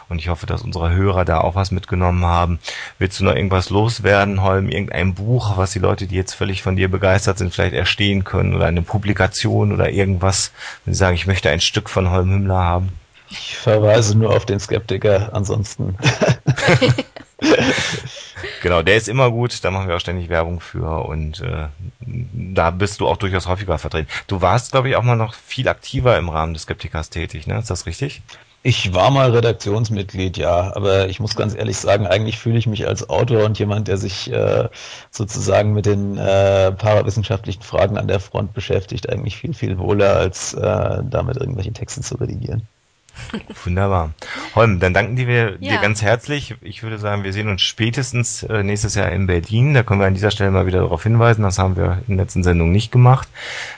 Und 0.09 0.17
ich 0.17 0.29
hoffe, 0.29 0.47
dass 0.47 0.63
unsere 0.63 0.91
Hörer 0.91 1.23
da 1.23 1.39
auch 1.41 1.53
was 1.53 1.69
mitgenommen 1.69 2.25
haben. 2.25 2.57
Willst 2.97 3.19
du 3.19 3.23
noch 3.23 3.35
irgendwas 3.35 3.69
loswerden, 3.69 4.41
Holm? 4.41 4.69
Irgendein 4.69 5.13
Buch, 5.13 5.55
was 5.55 5.69
die 5.69 5.77
Leute, 5.79 6.07
die 6.07 6.15
jetzt 6.15 6.33
völlig 6.33 6.63
von 6.63 6.75
dir 6.75 6.89
begeistert 6.89 7.37
sind, 7.37 7.53
vielleicht 7.53 7.75
erstehen 7.75 8.23
können 8.23 8.55
oder 8.55 8.65
eine 8.65 8.81
Publikation 8.81 9.71
oder 9.71 9.91
irgendwas, 9.91 10.51
wenn 10.83 10.95
sie 10.95 10.97
sagen, 10.97 11.13
ich 11.13 11.27
möchte 11.27 11.51
ein 11.51 11.61
Stück 11.61 11.91
von 11.91 12.09
Holm 12.09 12.31
Himmler 12.31 12.59
haben? 12.59 13.00
Ich 13.31 13.57
verweise 13.57 14.17
nur 14.17 14.35
auf 14.35 14.45
den 14.45 14.59
Skeptiker, 14.59 15.29
ansonsten. 15.33 15.97
genau, 18.61 18.81
der 18.81 18.97
ist 18.97 19.07
immer 19.07 19.31
gut, 19.31 19.63
da 19.63 19.71
machen 19.71 19.87
wir 19.87 19.95
auch 19.95 20.01
ständig 20.01 20.29
Werbung 20.29 20.59
für 20.59 21.05
und 21.05 21.39
äh, 21.41 21.67
da 21.99 22.71
bist 22.71 22.99
du 22.99 23.07
auch 23.07 23.17
durchaus 23.17 23.47
häufiger 23.47 23.77
vertreten. 23.77 24.09
Du 24.27 24.41
warst, 24.41 24.71
glaube 24.71 24.89
ich, 24.89 24.95
auch 24.97 25.03
mal 25.03 25.15
noch 25.15 25.33
viel 25.33 25.69
aktiver 25.69 26.17
im 26.17 26.29
Rahmen 26.29 26.53
des 26.53 26.63
Skeptikers 26.63 27.09
tätig, 27.09 27.47
ne? 27.47 27.59
Ist 27.59 27.69
das 27.69 27.85
richtig? 27.85 28.21
Ich 28.63 28.93
war 28.93 29.09
mal 29.09 29.31
Redaktionsmitglied, 29.31 30.37
ja, 30.37 30.75
aber 30.75 31.07
ich 31.07 31.19
muss 31.19 31.35
ganz 31.35 31.55
ehrlich 31.55 31.77
sagen, 31.77 32.05
eigentlich 32.05 32.37
fühle 32.37 32.59
ich 32.59 32.67
mich 32.67 32.87
als 32.87 33.09
Autor 33.09 33.45
und 33.45 33.57
jemand, 33.57 33.87
der 33.87 33.97
sich 33.97 34.31
äh, 34.31 34.69
sozusagen 35.09 35.73
mit 35.73 35.87
den 35.87 36.17
äh, 36.17 36.71
parawissenschaftlichen 36.71 37.63
Fragen 37.63 37.97
an 37.97 38.07
der 38.07 38.19
Front 38.19 38.53
beschäftigt, 38.53 39.09
eigentlich 39.09 39.37
viel, 39.37 39.55
viel 39.55 39.79
wohler, 39.79 40.15
als 40.15 40.53
äh, 40.53 41.01
damit 41.03 41.37
irgendwelche 41.37 41.73
Texte 41.73 42.01
zu 42.01 42.15
redigieren. 42.15 42.67
Wunderbar. 43.65 44.11
Holm, 44.55 44.79
dann 44.79 44.93
danken 44.93 45.17
wir 45.17 45.57
ja. 45.59 45.75
dir 45.75 45.77
ganz 45.81 46.01
herzlich. 46.01 46.55
Ich 46.61 46.83
würde 46.83 46.97
sagen, 46.97 47.23
wir 47.23 47.33
sehen 47.33 47.49
uns 47.49 47.61
spätestens 47.61 48.43
äh, 48.43 48.63
nächstes 48.63 48.95
Jahr 48.95 49.11
in 49.11 49.27
Berlin. 49.27 49.73
Da 49.73 49.83
können 49.83 49.99
wir 49.99 50.07
an 50.07 50.13
dieser 50.13 50.31
Stelle 50.31 50.51
mal 50.51 50.65
wieder 50.65 50.79
darauf 50.79 51.03
hinweisen. 51.03 51.43
Das 51.43 51.59
haben 51.59 51.75
wir 51.75 52.01
in 52.07 52.17
der 52.17 52.25
letzten 52.25 52.43
Sendung 52.43 52.71
nicht 52.71 52.91
gemacht. 52.91 53.27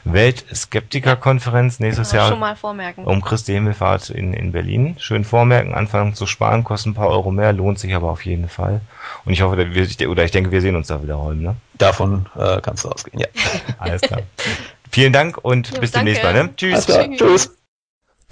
Weltskeptiker-Konferenz 0.05 1.79
nächstes 1.79 2.11
ja, 2.11 2.19
Jahr. 2.19 2.29
Schon 2.29 2.39
mal 2.39 2.55
vormerken. 2.55 3.05
Um 3.05 3.21
Christi 3.21 3.53
Himmelfahrt 3.53 4.09
in, 4.09 4.33
in 4.33 4.51
Berlin. 4.51 4.95
Schön 4.99 5.23
vormerken, 5.23 5.73
anfangen 5.73 6.15
zu 6.15 6.25
sparen, 6.25 6.63
kostet 6.63 6.91
ein 6.91 6.95
paar 6.95 7.09
Euro 7.09 7.31
mehr, 7.31 7.53
lohnt 7.53 7.79
sich 7.79 7.95
aber 7.95 8.09
auf 8.09 8.25
jeden 8.25 8.49
Fall. 8.49 8.81
Und 9.25 9.33
ich 9.33 9.41
hoffe, 9.41 9.73
wir, 9.73 10.09
oder 10.09 10.23
ich 10.23 10.31
denke, 10.31 10.51
wir 10.51 10.61
sehen 10.61 10.75
uns 10.75 10.87
da 10.87 11.01
wieder, 11.01 11.19
Holm, 11.19 11.41
ne? 11.41 11.55
Davon 11.77 12.27
äh, 12.35 12.59
kannst 12.61 12.85
du 12.85 12.89
ausgehen, 12.89 13.19
ja. 13.19 13.27
Alles 13.79 14.01
klar. 14.01 14.21
Vielen 14.91 15.13
Dank 15.13 15.37
und 15.37 15.71
jo, 15.71 15.79
bis 15.79 15.91
danke. 15.91 16.13
demnächst 16.13 16.23
mal, 16.23 16.33
ne? 16.33 16.55
Tschüss. 16.55 16.87
Tschüss. 17.17 17.62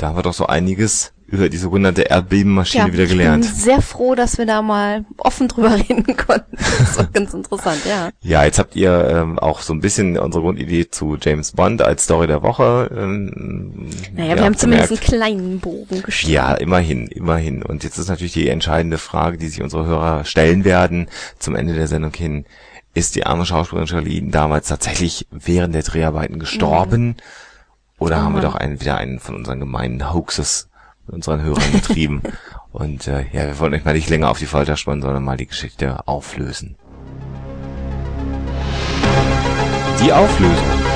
Da 0.02 0.08
haben 0.08 0.16
wir 0.16 0.24
doch 0.24 0.34
so 0.34 0.47
einiges 0.47 1.14
über 1.28 1.47
die 1.47 1.58
sogenannte 1.58 2.02
Erdbebenmaschine 2.02 2.88
ja, 2.88 2.91
wieder 2.93 3.06
gelernt. 3.06 3.45
Ich 3.45 3.52
bin 3.52 3.60
sehr 3.60 3.82
froh, 3.84 4.16
dass 4.16 4.39
wir 4.39 4.47
da 4.47 4.64
mal 4.64 5.06
offen 5.18 5.47
drüber 5.47 5.76
reden 5.89 6.18
konnten. 6.18 6.58
Das 6.80 6.97
war 6.97 7.06
ganz 7.06 7.36
interessant, 7.36 7.82
ja. 7.88 8.10
Ja, 8.22 8.43
jetzt 8.43 8.58
habt 8.58 8.76
ihr 8.76 9.08
ähm, 9.08 9.38
auch 9.38 9.62
so 9.62 9.74
ein 9.74 9.80
bisschen 9.80 10.18
unsere 10.18 10.43
Grundidee 10.43 10.89
zu 10.89 11.18
James 11.22 11.52
Bond 11.52 11.84
als 11.84 12.06
Story 12.06 12.26
der 12.26 12.41
Woche. 12.41 12.89
Ähm, 12.97 13.91
naja, 14.16 14.32
ja, 14.32 14.36
wir 14.38 14.45
haben 14.45 14.58
zumindest 14.58 14.89
einen 14.89 15.02
kleinen 15.02 15.60
Bogen 15.60 16.02
geschrieben. 16.02 16.34
Ja, 16.34 16.56
immerhin, 16.56 17.06
immerhin. 17.06 17.62
Und 17.62 17.84
jetzt 17.84 17.99
ist 17.99 18.10
natürlich 18.10 18.34
die 18.34 18.49
entscheidende 18.49 18.97
Frage, 18.97 19.38
die 19.38 19.49
sich 19.49 19.62
unsere 19.62 19.86
Hörer 19.86 20.26
stellen 20.26 20.66
werden 20.66 21.10
zum 21.38 21.56
Ende 21.56 21.76
der 21.76 21.88
Sendung 21.88 22.14
hin. 22.16 22.45
Ist 22.95 23.14
die 23.14 23.28
arme 23.28 23.45
Schauspielerin 23.45 23.88
Charlene 23.88 24.32
damals 24.32 24.68
tatsächlich 24.68 25.28
während 25.30 25.76
der 25.76 25.84
Dreharbeiten 25.84 26.39
gestorben? 26.39 27.10
Mhm 27.10 27.16
oder 28.02 28.20
haben 28.20 28.34
wir 28.34 28.41
doch 28.41 28.56
einen, 28.56 28.82
wieder 28.82 28.97
einen 28.97 29.20
von 29.20 29.36
unseren 29.36 29.60
gemeinen 29.60 30.12
Hoaxes 30.12 30.68
mit 31.06 31.18
unseren 31.18 31.43
Hörern 31.43 31.72
getrieben? 31.72 32.24
Und 32.72 33.08
äh, 33.08 33.26
ja, 33.32 33.45
wir 33.45 33.60
wollen 33.60 33.76
euch 33.76 33.86
mal 33.86 33.93
nicht 33.93 34.10
länger 34.10 34.32
auf 34.32 34.39
die 34.39 34.47
Folter 34.47 34.76
spannen, 34.76 35.04
sondern 35.04 35.24
mal 35.24 35.38
die 35.38 35.45
Geschichte 35.45 36.08
auflösen. 36.08 36.76
Die 40.04 40.12
Auflösung. 40.12 40.91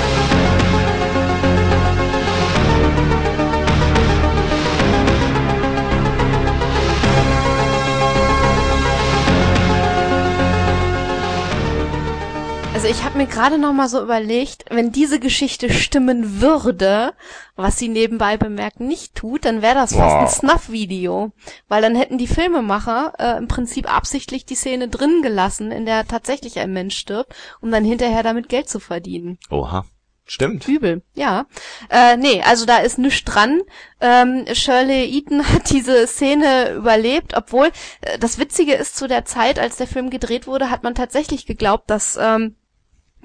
Also 12.85 12.99
ich 12.99 13.03
habe 13.03 13.17
mir 13.17 13.25
gerade 13.25 13.57
noch 13.57 13.73
mal 13.73 13.89
so 13.89 13.99
überlegt, 13.99 14.65
wenn 14.69 14.91
diese 14.91 15.19
Geschichte 15.19 15.73
stimmen 15.73 16.39
würde, 16.39 17.15
was 17.55 17.79
sie 17.79 17.87
nebenbei 17.87 18.37
bemerkt 18.37 18.79
nicht 18.79 19.15
tut, 19.15 19.45
dann 19.45 19.63
wäre 19.63 19.73
das 19.73 19.95
fast 19.95 20.15
Wow. 20.15 20.21
ein 20.21 20.27
Snuff-Video, 20.27 21.31
weil 21.67 21.81
dann 21.81 21.95
hätten 21.95 22.19
die 22.19 22.27
Filmemacher 22.27 23.13
äh, 23.17 23.37
im 23.39 23.47
Prinzip 23.47 23.91
absichtlich 23.91 24.45
die 24.45 24.53
Szene 24.53 24.87
drin 24.87 25.23
gelassen, 25.23 25.71
in 25.71 25.87
der 25.87 26.07
tatsächlich 26.07 26.59
ein 26.59 26.73
Mensch 26.73 26.95
stirbt, 26.95 27.33
um 27.59 27.71
dann 27.71 27.83
hinterher 27.83 28.21
damit 28.21 28.49
Geld 28.49 28.69
zu 28.69 28.79
verdienen. 28.79 29.39
Oha. 29.49 29.85
Stimmt. 30.27 30.67
Übel, 30.67 31.01
ja. 31.15 31.47
Äh, 31.89 32.17
nee, 32.17 32.43
also 32.43 32.67
da 32.67 32.77
ist 32.77 32.99
nichts 32.99 33.23
dran. 33.23 33.61
Ähm, 33.99 34.45
Shirley 34.53 35.05
Eaton 35.11 35.47
hat 35.53 35.71
diese 35.71 36.05
Szene 36.05 36.73
überlebt, 36.73 37.35
obwohl 37.35 37.71
äh, 38.01 38.19
das 38.19 38.37
Witzige 38.37 38.73
ist, 38.73 38.95
zu 38.95 39.07
der 39.07 39.25
Zeit, 39.25 39.57
als 39.57 39.77
der 39.77 39.87
Film 39.87 40.11
gedreht 40.11 40.45
wurde, 40.45 40.69
hat 40.69 40.83
man 40.83 40.93
tatsächlich 40.93 41.47
geglaubt, 41.47 41.89
dass 41.89 42.17
ähm, 42.21 42.55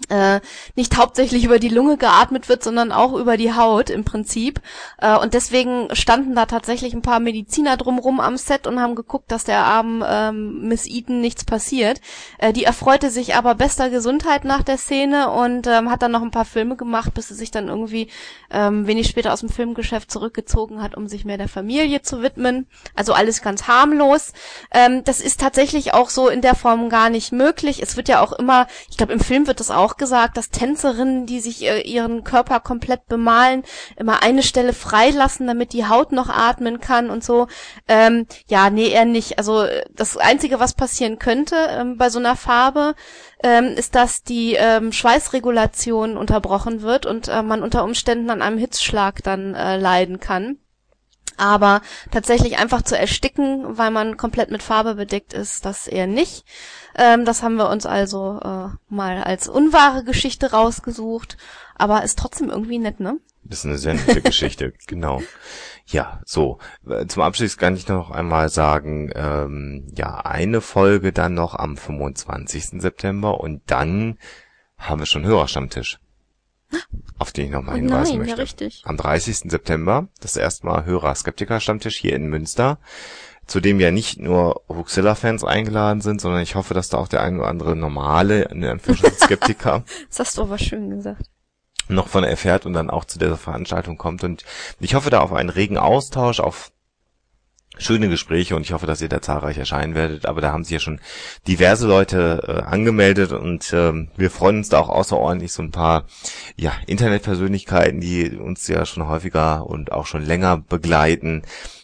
äh, 0.09 0.41
nicht 0.77 0.97
hauptsächlich 0.97 1.45
über 1.45 1.59
die 1.59 1.69
Lunge 1.69 1.97
geatmet 1.97 2.49
wird, 2.49 2.63
sondern 2.63 2.93
auch 2.93 3.13
über 3.13 3.37
die 3.37 3.55
Haut 3.55 3.91
im 3.91 4.05
Prinzip. 4.05 4.61
Äh, 4.99 5.17
und 5.17 5.35
deswegen 5.35 5.95
standen 5.95 6.35
da 6.35 6.47
tatsächlich 6.47 6.95
ein 6.95 7.03
paar 7.03 7.21
Mediziner 7.21 7.77
drumrum 7.77 8.21
am 8.21 8.37
Set 8.37 8.67
und 8.67 8.81
haben 8.81 8.95
geguckt, 8.95 9.31
dass 9.31 9.45
der 9.45 9.65
armen 9.65 10.03
ähm, 10.07 10.69
Miss 10.69 10.87
Eaton 10.87 11.21
nichts 11.21 11.45
passiert. 11.45 12.01
Äh, 12.39 12.53
die 12.53 12.65
erfreute 12.65 13.11
sich 13.11 13.35
aber 13.35 13.55
bester 13.55 13.91
Gesundheit 13.91 14.45
nach 14.45 14.63
der 14.63 14.79
Szene 14.79 15.31
und 15.31 15.67
ähm, 15.67 15.91
hat 15.91 16.03
dann 16.03 16.13
noch 16.13 16.23
ein 16.23 16.31
paar 16.31 16.45
Filme 16.45 16.77
gemacht, 16.77 17.15
bis 17.15 17.29
sie 17.29 17.35
sich 17.35 17.51
dann 17.51 17.69
irgendwie 17.69 18.09
ähm, 18.51 18.87
wenig 18.87 19.09
später 19.09 19.33
aus 19.33 19.41
dem 19.41 19.49
Filmgeschäft 19.49 20.11
zurückgezogen 20.11 20.83
hat, 20.83 20.97
um 20.97 21.07
sich 21.07 21.25
mehr 21.25 21.39
der 21.39 21.49
Familie 21.49 22.03
zu 22.03 22.23
widmen. 22.23 22.67
Also 22.95 23.13
alles 23.13 23.43
ganz 23.43 23.69
harmlos. 23.69 24.33
Ähm, 24.73 25.05
das 25.05 25.21
ist 25.21 25.41
tatsächlich 25.41 25.95
auch 25.95 26.11
so 26.11 26.29
in 26.29 26.41
der 26.41 26.55
Form 26.55 26.89
gar 26.89 27.11
nicht 27.11 27.33
möglich. 27.33 27.83
Es 27.83 27.97
wird 27.97 28.09
ja 28.09 28.21
auch 28.21 28.33
immer, 28.33 28.67
ich 28.91 28.97
glaube 28.97 29.13
im 29.13 29.21
Film 29.21 29.47
wird 29.47 29.61
das 29.61 29.71
auch 29.71 29.90
gesagt, 29.97 30.37
dass 30.37 30.51
Tänzerinnen, 30.51 31.27
die 31.27 31.41
sich 31.41 31.63
ihren 31.63 32.25
Körper 32.25 32.61
komplett 32.61 33.07
bemalen, 33.07 33.65
immer 33.97 34.23
eine 34.23 34.43
Stelle 34.43 34.73
freilassen, 34.73 35.47
damit 35.47 35.73
die 35.73 35.87
Haut 35.87 36.13
noch 36.13 36.29
atmen 36.29 36.81
kann 36.81 37.11
und 37.11 37.25
so. 37.25 37.47
Ähm, 37.89 38.27
ja, 38.47 38.71
nee, 38.71 38.89
eher 38.89 39.05
nicht. 39.05 39.39
Also 39.39 39.67
das 39.95 40.17
Einzige, 40.17 40.61
was 40.61 40.75
passieren 40.75 41.19
könnte 41.19 41.57
ähm, 41.71 41.97
bei 41.97 42.11
so 42.11 42.19
einer 42.19 42.37
Farbe, 42.37 42.95
ähm, 43.43 43.75
ist, 43.77 43.95
dass 43.95 44.23
die 44.23 44.55
ähm, 44.55 44.93
Schweißregulation 44.93 46.17
unterbrochen 46.17 46.83
wird 46.83 47.07
und 47.07 47.29
äh, 47.29 47.43
man 47.43 47.63
unter 47.63 47.85
Umständen 47.85 48.31
an 48.31 48.43
einem 48.43 48.59
Hitzschlag 48.59 49.23
dann 49.23 49.55
äh, 49.55 49.77
leiden 49.77 50.21
kann. 50.21 50.59
Aber 51.37 51.81
tatsächlich 52.11 52.59
einfach 52.59 52.83
zu 52.83 52.99
ersticken, 52.99 53.79
weil 53.79 53.91
man 53.91 54.19
komplett 54.19 54.51
mit 54.51 54.63
Farbe 54.63 54.95
bedeckt 54.95 55.33
ist, 55.33 55.65
das 55.65 55.87
eher 55.87 56.07
nicht. 56.07 56.45
Ähm, 56.97 57.25
das 57.25 57.43
haben 57.43 57.57
wir 57.57 57.69
uns 57.69 57.87
also 57.87 58.41
äh, 58.43 58.69
mal 58.93 59.23
als 59.23 59.49
unwahre 59.49 60.05
Geschichte 60.05 60.51
rausgesucht. 60.53 61.37
Aber 61.75 62.03
ist 62.05 62.19
trotzdem 62.19 62.51
irgendwie 62.51 62.79
nett, 62.79 63.01
ne? 63.01 63.19
Das 63.43 63.61
ist 63.61 63.67
eine 63.67 63.79
sehr 63.79 63.95
nette 63.95 64.21
Geschichte, 64.23 64.73
genau. 64.87 65.23
Ja, 65.87 66.21
so. 66.27 66.59
Äh, 66.89 67.07
Zum 67.07 67.23
Abschluss 67.23 67.57
kann 67.57 67.75
ich 67.75 67.89
noch 67.89 68.11
einmal 68.11 68.49
sagen, 68.49 69.11
ähm, 69.15 69.87
ja, 69.97 70.19
eine 70.21 70.61
Folge 70.61 71.13
dann 71.13 71.35
noch 71.35 71.55
am 71.55 71.77
25. 71.77 72.81
September 72.81 73.41
und 73.41 73.63
dann 73.67 74.19
haben 74.77 75.01
wir 75.01 75.07
schon 75.07 75.25
Hörerstammtisch. 75.25 75.99
Auf 77.19 77.33
den 77.33 77.47
ich 77.47 77.51
nochmal 77.51 77.75
Oh 77.75 77.79
hinweisen 77.79 78.19
nein, 78.19 78.29
ja, 78.29 78.37
möchte. 78.37 78.43
richtig. 78.43 78.83
Am 78.87 78.97
30. 78.97 79.51
September, 79.51 80.09
das 80.21 80.37
erste 80.37 80.67
Mal 80.67 80.85
Hörer-Skeptiker-Stammtisch 80.85 81.97
hier 81.97 82.15
in 82.15 82.29
Münster, 82.29 82.79
zu 83.51 83.59
dem 83.59 83.81
ja 83.81 83.91
nicht 83.91 84.21
nur 84.21 84.63
Huxilla-Fans 84.69 85.43
eingeladen 85.43 86.01
sind, 86.01 86.21
sondern 86.21 86.41
ich 86.41 86.55
hoffe, 86.55 86.73
dass 86.73 86.89
da 86.89 86.99
auch 86.99 87.09
der 87.09 87.21
ein 87.21 87.37
oder 87.37 87.49
andere 87.49 87.75
normale, 87.75 88.43
in 88.43 88.65
Anführungsstrichen 88.65 89.19
Skeptiker 89.25 89.83
Das 90.09 90.21
hast 90.21 90.39
du 90.39 90.43
aber 90.43 90.57
schön 90.57 90.89
gesagt. 90.89 91.29
noch 91.89 92.07
von 92.07 92.23
erfährt 92.23 92.65
und 92.65 92.75
dann 92.75 92.91
auch 92.91 93.05
zu 93.05 93.19
dieser 93.19 93.37
Veranstaltung 93.37 93.99
kommt. 93.99 94.23
Und 94.23 94.45
ich 94.79 94.95
hoffe 94.95 95.11
da 95.11 95.19
auf 95.19 95.33
einen 95.33 95.51
regen 95.51 95.79
Austausch, 95.79 96.39
auf 96.39 96.71
schöne 97.81 98.09
Gespräche 98.09 98.55
und 98.57 98.63
ich 98.63 98.73
hoffe, 98.73 98.87
dass 98.87 99.03
ihr 99.03 99.09
da 99.09 99.21
zahlreich 99.21 99.59
erscheinen 99.59 99.95
werdet. 99.95 100.27
Aber 100.27 100.41
da 100.41 100.53
haben 100.53 100.65
sich 100.65 100.73
ja 100.73 100.79
schon 100.79 101.01
diverse 101.49 101.87
Leute 101.87 102.45
äh, 102.47 102.63
angemeldet 102.63 103.33
und 103.33 103.73
ähm, 103.73 104.09
wir 104.17 104.31
freuen 104.31 104.59
uns 104.59 104.69
da 104.69 104.79
auch 104.79 104.89
außerordentlich 104.89 105.53
so 105.53 105.63
ein 105.63 105.71
paar 105.71 106.05
ja, 106.57 106.73
Internetpersönlichkeiten, 106.87 108.01
die 108.01 108.37
uns 108.37 108.69
ja 108.69 108.87
schon 108.87 109.07
häufiger 109.09 109.67
und 109.67 109.93
auch 109.93 110.07
schon 110.07 110.25
länger 110.25 110.59
begleiten, 110.59 111.43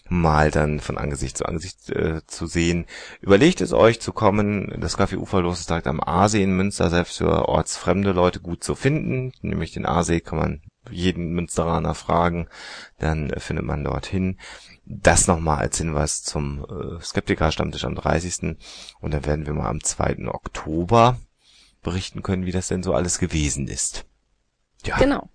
mal 0.08 0.50
dann 0.50 0.80
von 0.80 0.98
Angesicht 0.98 1.36
zu 1.36 1.46
Angesicht 1.46 1.90
äh, 1.90 2.20
zu 2.26 2.46
sehen. 2.46 2.86
Überlegt 3.20 3.60
es 3.60 3.72
euch 3.72 4.00
zu 4.00 4.12
kommen. 4.12 4.72
Das 4.78 4.98
Café 4.98 5.16
Uferlos 5.16 5.60
ist 5.60 5.70
direkt 5.70 5.86
am 5.86 6.00
Aasee 6.00 6.42
in 6.42 6.56
Münster, 6.56 6.90
selbst 6.90 7.18
für 7.18 7.48
ortsfremde 7.48 8.12
Leute 8.12 8.40
gut 8.40 8.62
zu 8.62 8.74
finden. 8.74 9.32
Nämlich 9.42 9.72
den 9.72 9.86
Aasee 9.86 10.20
kann 10.20 10.38
man 10.38 10.60
jeden 10.90 11.32
Münsteraner 11.32 11.94
fragen, 11.94 12.48
dann 12.98 13.32
findet 13.38 13.64
man 13.64 13.84
dorthin. 13.84 14.38
Das 14.88 15.26
nochmal 15.26 15.58
als 15.58 15.78
Hinweis 15.78 16.22
zum 16.22 16.64
äh, 16.64 17.02
Skeptiker-Stammtisch 17.02 17.84
am 17.84 17.96
30. 17.96 18.56
Und 19.00 19.12
dann 19.12 19.26
werden 19.26 19.44
wir 19.44 19.52
mal 19.52 19.68
am 19.68 19.82
2. 19.82 20.28
Oktober 20.28 21.18
berichten 21.82 22.22
können, 22.22 22.46
wie 22.46 22.52
das 22.52 22.68
denn 22.68 22.82
so 22.84 22.94
alles 22.94 23.18
gewesen 23.18 23.66
ist. 23.66 24.06
Ja, 24.84 24.96
Genau. 24.98 25.28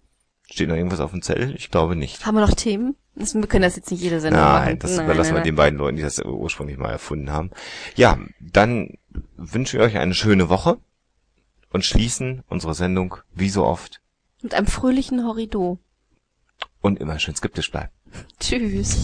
steht 0.49 0.69
noch 0.69 0.75
irgendwas 0.75 1.01
auf 1.01 1.11
dem 1.11 1.21
Zettel? 1.21 1.53
Ich 1.55 1.69
glaube 1.69 1.95
nicht. 1.97 2.25
Haben 2.25 2.35
wir 2.35 2.45
noch 2.47 2.53
Themen? 2.55 2.95
Das, 3.15 3.35
wir 3.35 3.45
können 3.45 3.63
das 3.63 3.75
jetzt 3.75 3.91
nicht 3.91 4.01
jede 4.01 4.21
Sendung 4.21 4.41
Nein, 4.41 4.63
machen. 4.63 4.79
das 4.79 4.97
überlassen 4.97 5.35
wir 5.35 5.41
den 5.41 5.55
beiden 5.57 5.77
Leuten, 5.77 5.97
die 5.97 6.03
das 6.03 6.19
ursprünglich 6.19 6.77
mal 6.77 6.91
erfunden 6.91 7.29
haben. 7.29 7.51
Ja, 7.95 8.17
dann 8.39 8.97
wünschen 9.35 9.79
wir 9.79 9.85
euch 9.85 9.97
eine 9.97 10.13
schöne 10.13 10.47
Woche 10.47 10.77
und 11.73 11.83
schließen 11.83 12.43
unsere 12.47 12.73
Sendung 12.73 13.17
wie 13.33 13.49
so 13.49 13.65
oft 13.65 14.01
Mit 14.41 14.53
einem 14.53 14.67
fröhlichen 14.67 15.25
Horrido. 15.25 15.77
und 16.79 17.01
immer 17.01 17.19
schön 17.19 17.35
skeptisch 17.35 17.69
bleiben. 17.69 17.91
Tschüss. 18.39 18.97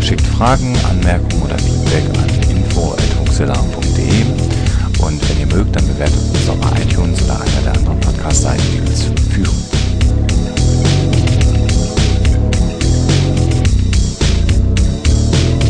Schickt 0.00 0.26
Fragen, 0.28 0.74
Anmerkungen 0.88 1.42
oder 1.42 1.58
Feedback 1.58 2.04
an 2.18 2.50
info.huxilla.de 2.50 4.24
und 5.04 5.28
wenn 5.28 5.40
ihr 5.40 5.54
mögt, 5.54 5.76
dann 5.76 5.86
bewertet 5.86 6.16
uns 6.16 6.46
doch 6.46 6.56
bei 6.56 6.82
iTunes 6.82 7.22
oder 7.24 7.40
einer 7.40 7.62
der 7.62 7.74
anderen 7.74 8.00
Podcast-Seiten, 8.00 8.62
die 8.72 8.80
uns 8.80 9.04
führen. 9.30 9.56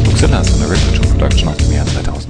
Huxilla 0.06 0.40
ist 0.40 0.54
eine 0.54 0.70
Ripple 0.70 1.00
Production 1.00 1.48
aus 1.48 2.28